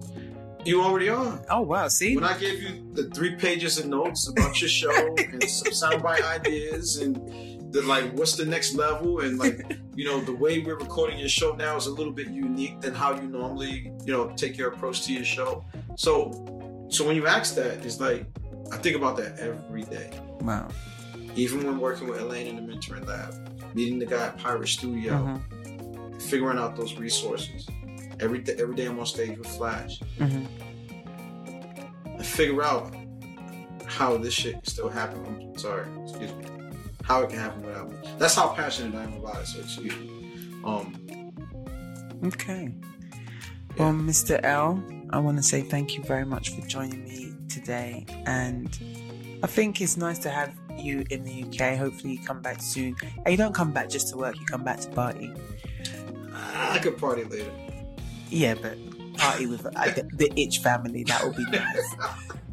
You 0.64 0.82
already 0.82 1.08
are. 1.08 1.40
Oh 1.50 1.62
wow, 1.62 1.88
see? 1.88 2.14
When 2.14 2.24
I 2.24 2.36
gave 2.38 2.60
you 2.62 2.90
the 2.92 3.04
three 3.10 3.34
pages 3.36 3.78
of 3.78 3.86
notes 3.86 4.28
about 4.28 4.60
your 4.60 4.68
show 4.68 4.90
and 5.18 5.42
some 5.42 5.72
soundbite 5.72 6.22
ideas 6.22 6.98
and 6.98 7.16
the 7.72 7.82
like, 7.82 8.12
what's 8.12 8.36
the 8.36 8.44
next 8.44 8.74
level 8.74 9.20
and 9.20 9.38
like, 9.38 9.78
you 9.94 10.04
know, 10.04 10.20
the 10.20 10.34
way 10.34 10.60
we're 10.60 10.76
recording 10.76 11.18
your 11.18 11.28
show 11.28 11.54
now 11.54 11.76
is 11.76 11.86
a 11.86 11.92
little 11.92 12.12
bit 12.12 12.28
unique 12.28 12.80
than 12.80 12.94
how 12.94 13.14
you 13.14 13.28
normally, 13.28 13.92
you 14.04 14.12
know, 14.12 14.28
take 14.36 14.56
your 14.56 14.68
approach 14.72 15.02
to 15.06 15.12
your 15.12 15.24
show. 15.24 15.64
So, 15.96 16.86
so 16.88 17.06
when 17.06 17.16
you 17.16 17.26
ask 17.26 17.54
that, 17.56 17.84
it's 17.84 18.00
like 18.00 18.26
I 18.72 18.76
think 18.78 18.96
about 18.96 19.16
that 19.18 19.38
every 19.38 19.82
day. 19.82 20.10
Wow. 20.40 20.68
Even 21.36 21.66
when 21.66 21.78
working 21.78 22.08
with 22.08 22.20
Elaine 22.20 22.46
in 22.46 22.56
the 22.56 22.72
mentoring 22.72 23.06
lab, 23.06 23.74
meeting 23.74 23.98
the 23.98 24.06
guy 24.06 24.26
at 24.26 24.38
Pirate 24.38 24.66
Studio, 24.68 25.12
Mhm. 25.12 26.22
figuring 26.22 26.58
out 26.58 26.76
those 26.76 26.94
resources. 26.94 27.66
Every 28.18 28.38
day, 28.38 28.56
every 28.58 28.74
day 28.74 28.86
I'm 28.86 28.98
on 28.98 29.06
stage 29.06 29.36
with 29.38 29.46
Flash. 29.48 30.00
Mhm. 30.18 30.46
and 32.16 32.24
figure 32.24 32.62
out 32.62 32.94
how 33.84 34.16
this 34.16 34.32
shit 34.32 34.54
can 34.54 34.64
still 34.64 34.88
happen. 34.88 35.22
I'm 35.26 35.58
sorry, 35.58 35.86
excuse 36.02 36.32
me. 36.32 36.44
How 37.02 37.20
it 37.22 37.28
can 37.28 37.38
happen 37.38 37.60
without 37.62 37.90
me. 37.90 37.96
That's 38.18 38.34
how 38.34 38.48
passionate 38.54 38.94
I 38.98 39.04
am 39.04 39.12
about 39.22 39.42
it. 39.42 39.46
So 39.46 39.60
excuse 39.60 39.94
me. 39.94 40.10
Um, 40.64 40.94
Okay. 42.24 42.72
Well, 43.78 43.92
Mr. 43.92 44.40
L, 44.42 44.82
I 45.10 45.18
want 45.18 45.36
to 45.36 45.42
say 45.42 45.60
thank 45.60 45.94
you 45.94 46.02
very 46.04 46.24
much 46.24 46.48
for 46.48 46.66
joining 46.66 47.04
me 47.04 47.34
today. 47.50 48.06
And 48.24 48.70
I 49.42 49.46
think 49.46 49.82
it's 49.82 49.98
nice 49.98 50.18
to 50.20 50.30
have 50.30 50.54
you 50.78 51.04
in 51.10 51.24
the 51.24 51.44
UK. 51.44 51.76
Hopefully, 51.76 52.14
you 52.14 52.18
come 52.20 52.40
back 52.40 52.60
soon. 52.60 52.96
And 53.24 53.28
you 53.28 53.36
don't 53.36 53.54
come 53.54 53.72
back 53.72 53.88
just 53.88 54.08
to 54.10 54.16
work, 54.16 54.38
you 54.38 54.46
come 54.46 54.64
back 54.64 54.80
to 54.80 54.90
party. 54.90 55.32
I 56.32 56.78
could 56.78 56.98
party 56.98 57.24
later. 57.24 57.52
Yeah, 58.30 58.54
but 58.54 58.76
party 59.16 59.46
with 59.46 59.64
uh, 59.66 59.70
the, 59.70 60.08
the 60.12 60.40
Itch 60.40 60.58
family, 60.58 61.04
that 61.04 61.24
would 61.24 61.36
be 61.36 61.44
nice. 61.44 61.96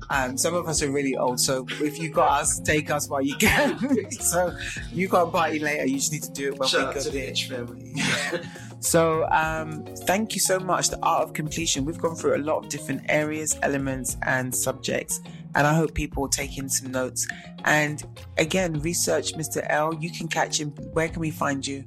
Um, 0.09 0.38
some 0.38 0.53
of 0.53 0.67
us 0.67 0.84
are 0.84 0.91
really 0.91 1.15
old, 1.15 1.39
so 1.39 1.65
if 1.82 1.97
you 1.97 2.09
got 2.09 2.41
us, 2.41 2.59
take 2.59 2.91
us 2.91 3.09
while 3.09 3.21
you 3.21 3.36
can. 3.36 4.11
so 4.11 4.55
you 4.91 5.09
can't 5.09 5.32
party 5.32 5.57
later. 5.59 5.86
You 5.86 5.95
just 5.95 6.11
need 6.11 6.21
to 6.24 6.32
do 6.32 6.49
it 6.49 6.59
when 6.59 6.67
Shout 6.67 6.89
we 6.89 6.93
go 6.93 7.01
to 7.01 7.09
the. 7.09 7.30
Itch 7.30 7.49
family. 7.49 7.95
So, 8.84 9.26
um, 9.30 9.86
thank 10.05 10.36
you 10.36 10.41
so 10.41 10.59
much. 10.59 10.89
The 10.89 10.99
art 11.01 11.24
of 11.24 11.32
completion. 11.32 11.86
We've 11.86 11.97
gone 11.97 12.15
through 12.15 12.36
a 12.36 12.43
lot 12.43 12.65
of 12.65 12.69
different 12.69 13.03
areas, 13.07 13.57
elements, 13.61 14.17
and 14.24 14.53
subjects, 14.53 15.21
and 15.56 15.68
I 15.68 15.74
hope 15.74 15.93
people 15.93 16.26
are 16.26 16.30
taking 16.30 16.70
some 16.70 16.91
notes. 16.91 17.28
And 17.66 18.04
again, 18.38 18.80
research 18.82 19.34
Mr. 19.34 19.66
L. 19.70 19.93
You 19.93 20.12
can 20.12 20.28
catch 20.28 20.60
him. 20.60 20.70
Where 20.93 21.08
can 21.08 21.20
we 21.20 21.32
find 21.32 21.66
you? 21.66 21.86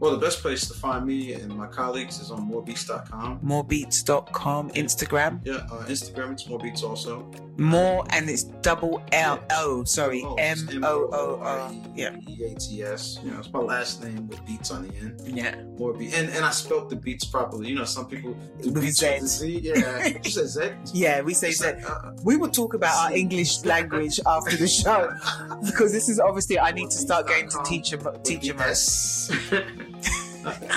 Well, 0.00 0.10
the 0.12 0.18
best 0.18 0.40
place 0.40 0.66
to 0.68 0.74
find 0.74 1.06
me 1.06 1.32
and 1.34 1.54
my 1.56 1.66
colleagues 1.66 2.20
is 2.20 2.30
on 2.30 2.50
morebeats.com. 2.50 3.40
Morebeats.com, 3.40 4.70
Instagram. 4.70 5.40
Yeah, 5.44 5.54
uh, 5.70 5.84
Instagram, 5.86 6.32
it's 6.32 6.44
morebeats 6.44 6.82
also. 6.82 7.30
More, 7.56 8.04
and 8.10 8.28
it's 8.28 8.42
double 8.42 9.00
L 9.12 9.38
O. 9.52 9.84
Sorry, 9.84 10.22
Oh, 10.24 10.34
M 10.34 10.58
O 10.82 11.08
O 11.12 11.40
O. 11.42 11.82
Yeah, 11.94 12.16
E-A-T-S. 12.28 13.20
You 13.22 13.30
know, 13.30 13.38
it's 13.38 13.52
my 13.52 13.60
last 13.60 14.02
name 14.02 14.26
with 14.26 14.44
beats 14.44 14.72
on 14.72 14.88
the 14.88 14.94
end. 14.96 15.20
yeah. 15.24 15.62
More 15.78 15.92
beat, 15.94 16.12
and, 16.14 16.28
and 16.30 16.44
I 16.44 16.50
spelt 16.50 16.90
the 16.90 16.96
beats 16.96 17.24
properly. 17.24 17.68
You 17.68 17.76
know, 17.76 17.84
some 17.84 18.06
people 18.08 18.34
do 18.60 18.72
With 18.72 18.82
beats 18.82 18.98
Z. 18.98 19.18
with 19.20 19.28
Z. 19.30 19.60
Yeah, 19.62 20.06
you 20.24 20.30
said 20.30 20.48
Z. 20.48 20.70
Yeah, 20.92 21.20
we 21.22 21.32
say 21.32 21.52
that. 21.54 21.76
like, 21.76 21.88
uh, 21.90 22.12
We 22.24 22.36
will 22.36 22.48
talk 22.50 22.74
about 22.74 22.96
our 22.96 23.16
English 23.16 23.64
language 23.64 24.18
after 24.26 24.56
the 24.56 24.66
show 24.66 25.12
because 25.64 25.92
this 25.92 26.08
is 26.08 26.18
obviously 26.18 26.58
I 26.58 26.72
need 26.72 26.90
to 26.90 26.98
start 26.98 27.28
going 27.28 27.48
to 27.50 27.62
teacher 27.64 27.98
teacher 28.24 28.54
mode. 28.54 29.93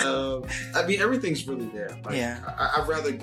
Um, 0.05 0.43
I 0.75 0.85
mean, 0.85 1.01
everything's 1.01 1.47
really 1.47 1.67
there. 1.67 1.97
Like, 2.05 2.15
Yeah. 2.15 2.39
I, 2.47 2.81
I'd 2.81 2.87
rather 2.87 3.17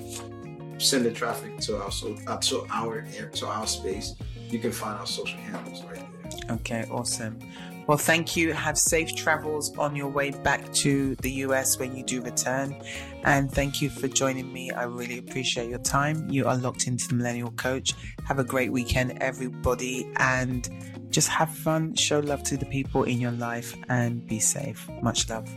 send 0.77 1.05
the 1.05 1.11
traffic 1.11 1.57
to 1.59 1.81
our 1.81 1.91
so 1.91 2.15
uh, 2.27 2.37
to 2.37 2.65
our 2.69 3.05
air 3.17 3.29
to 3.29 3.47
our 3.47 3.65
space. 3.67 4.13
You 4.49 4.59
can 4.59 4.71
find 4.71 4.99
our 4.99 5.07
social 5.07 5.39
handles 5.39 5.83
right 5.85 6.05
there. 6.47 6.55
Okay, 6.57 6.85
awesome. 6.91 7.39
Well, 7.87 7.97
thank 7.99 8.35
you. 8.35 8.51
Have 8.51 8.77
safe 8.79 9.15
travels 9.15 9.75
on 9.77 9.95
your 9.95 10.07
way 10.07 10.31
back 10.31 10.73
to 10.73 11.15
the 11.17 11.31
US 11.45 11.77
when 11.77 11.95
you 11.95 12.03
do 12.03 12.21
return. 12.21 12.75
And 13.23 13.51
thank 13.51 13.79
you 13.81 13.89
for 13.89 14.07
joining 14.07 14.51
me. 14.51 14.71
I 14.71 14.83
really 14.83 15.19
appreciate 15.19 15.69
your 15.69 15.79
time. 15.79 16.27
You 16.29 16.47
are 16.47 16.57
locked 16.57 16.87
into 16.87 17.07
the 17.07 17.13
Millennial 17.15 17.51
Coach. 17.51 17.93
Have 18.27 18.39
a 18.39 18.43
great 18.43 18.71
weekend, 18.71 19.17
everybody. 19.21 20.11
And 20.17 20.67
just 21.11 21.29
have 21.29 21.49
fun, 21.55 21.93
show 21.95 22.19
love 22.19 22.41
to 22.43 22.57
the 22.57 22.65
people 22.65 23.03
in 23.03 23.21
your 23.21 23.31
life, 23.31 23.75
and 23.87 24.25
be 24.25 24.39
safe. 24.39 24.89
Much 25.03 25.29
love. 25.29 25.47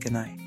Good 0.00 0.12
night. 0.12 0.38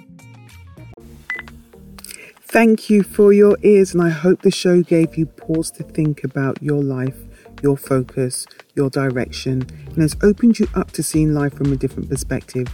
Thank 2.43 2.89
you 2.89 3.03
for 3.03 3.31
your 3.31 3.57
ears, 3.63 3.93
and 3.93 4.03
I 4.03 4.09
hope 4.09 4.41
the 4.41 4.51
show 4.51 4.81
gave 4.81 5.17
you 5.17 5.25
pause 5.25 5.71
to 5.71 5.83
think 5.83 6.25
about 6.25 6.61
your 6.61 6.83
life, 6.83 7.15
your 7.63 7.77
focus, 7.77 8.45
your 8.75 8.89
direction, 8.89 9.65
and 9.87 9.97
has 9.97 10.17
opened 10.21 10.59
you 10.59 10.67
up 10.75 10.91
to 10.91 11.03
seeing 11.03 11.33
life 11.33 11.53
from 11.53 11.71
a 11.71 11.77
different 11.77 12.09
perspective. 12.09 12.67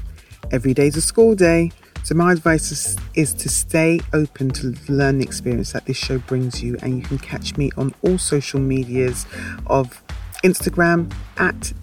Every 0.52 0.74
day's 0.74 0.96
a 0.96 1.02
school 1.02 1.36
day, 1.36 1.72
so 2.04 2.16
my 2.16 2.32
advice 2.32 2.72
is, 2.72 2.98
is 3.14 3.34
to 3.36 3.50
stay 3.50 4.00
open 4.14 4.50
to 4.52 4.76
learn 4.88 5.20
the 5.20 5.26
experience 5.26 5.74
that 5.74 5.86
this 5.86 5.98
show 5.98 6.18
brings 6.20 6.64
you, 6.64 6.78
and 6.82 6.98
you 6.98 7.04
can 7.04 7.20
catch 7.20 7.56
me 7.56 7.70
on 7.78 7.94
all 8.02 8.18
social 8.18 8.60
medias 8.60 9.28
of 9.68 10.02
Instagram 10.44 11.14
at 11.38 11.74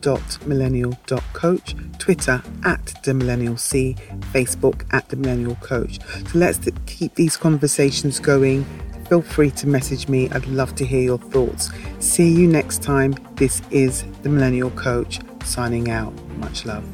da.millennial.coach, 0.00 1.74
Twitter 1.98 2.42
at 2.64 2.94
the 3.04 3.14
millennial 3.14 3.56
C, 3.56 3.96
Facebook 4.32 4.84
at 4.92 5.08
the 5.08 5.16
millennial 5.16 5.56
coach. 5.56 5.98
So 6.02 6.38
let's 6.38 6.60
keep 6.86 7.14
these 7.14 7.36
conversations 7.36 8.20
going. 8.20 8.64
Feel 9.08 9.22
free 9.22 9.50
to 9.52 9.66
message 9.66 10.08
me. 10.08 10.28
I'd 10.30 10.46
love 10.46 10.74
to 10.76 10.84
hear 10.84 11.00
your 11.00 11.18
thoughts. 11.18 11.70
See 11.98 12.30
you 12.30 12.46
next 12.46 12.82
time. 12.82 13.14
This 13.36 13.62
is 13.70 14.04
the 14.22 14.28
millennial 14.28 14.70
coach 14.72 15.20
signing 15.44 15.90
out. 15.90 16.12
Much 16.36 16.66
love. 16.66 16.84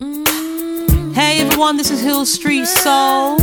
Mm. 0.00 1.14
Hey 1.14 1.40
everyone, 1.40 1.76
this 1.76 1.90
is 1.90 2.00
Hill 2.00 2.24
Street 2.24 2.66
Soul. 2.66 3.38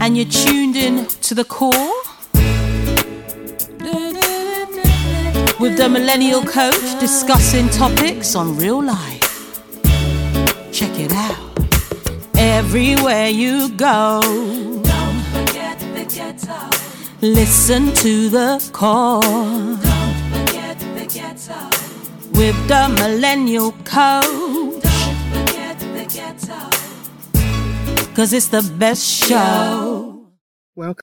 And 0.00 0.16
you're 0.18 0.26
tuned 0.26 0.76
in 0.76 1.06
to 1.06 1.34
the 1.34 1.44
core 1.44 1.94
with 5.64 5.78
the 5.78 5.88
Millennial 5.88 6.42
Coach 6.44 7.00
discussing 7.00 7.70
topics 7.70 8.34
on 8.36 8.54
real 8.58 8.82
life. 8.84 9.62
Check 10.70 10.92
it 11.00 11.10
out. 11.10 11.38
Everywhere 12.36 13.28
you 13.28 13.70
go, 13.70 14.20
Don't 14.92 15.20
forget 15.32 15.78
the 15.96 16.04
ghetto. 16.16 16.58
listen 17.22 17.94
to 17.94 18.28
the 18.28 18.50
call. 18.72 19.22
Don't 19.22 20.16
forget 20.34 20.78
the 20.98 21.06
ghetto. 21.16 21.60
with 22.38 22.58
the 22.68 22.82
Millennial 23.00 23.72
Coach. 23.86 24.82
Don't 24.88 25.18
forget 25.32 25.78
the 25.96 26.04
ghetto. 26.16 26.60
Cause 28.14 28.34
it's 28.34 28.48
the 28.48 28.62
best 28.78 29.02
show. 29.02 30.28
Welcome. 30.76 30.92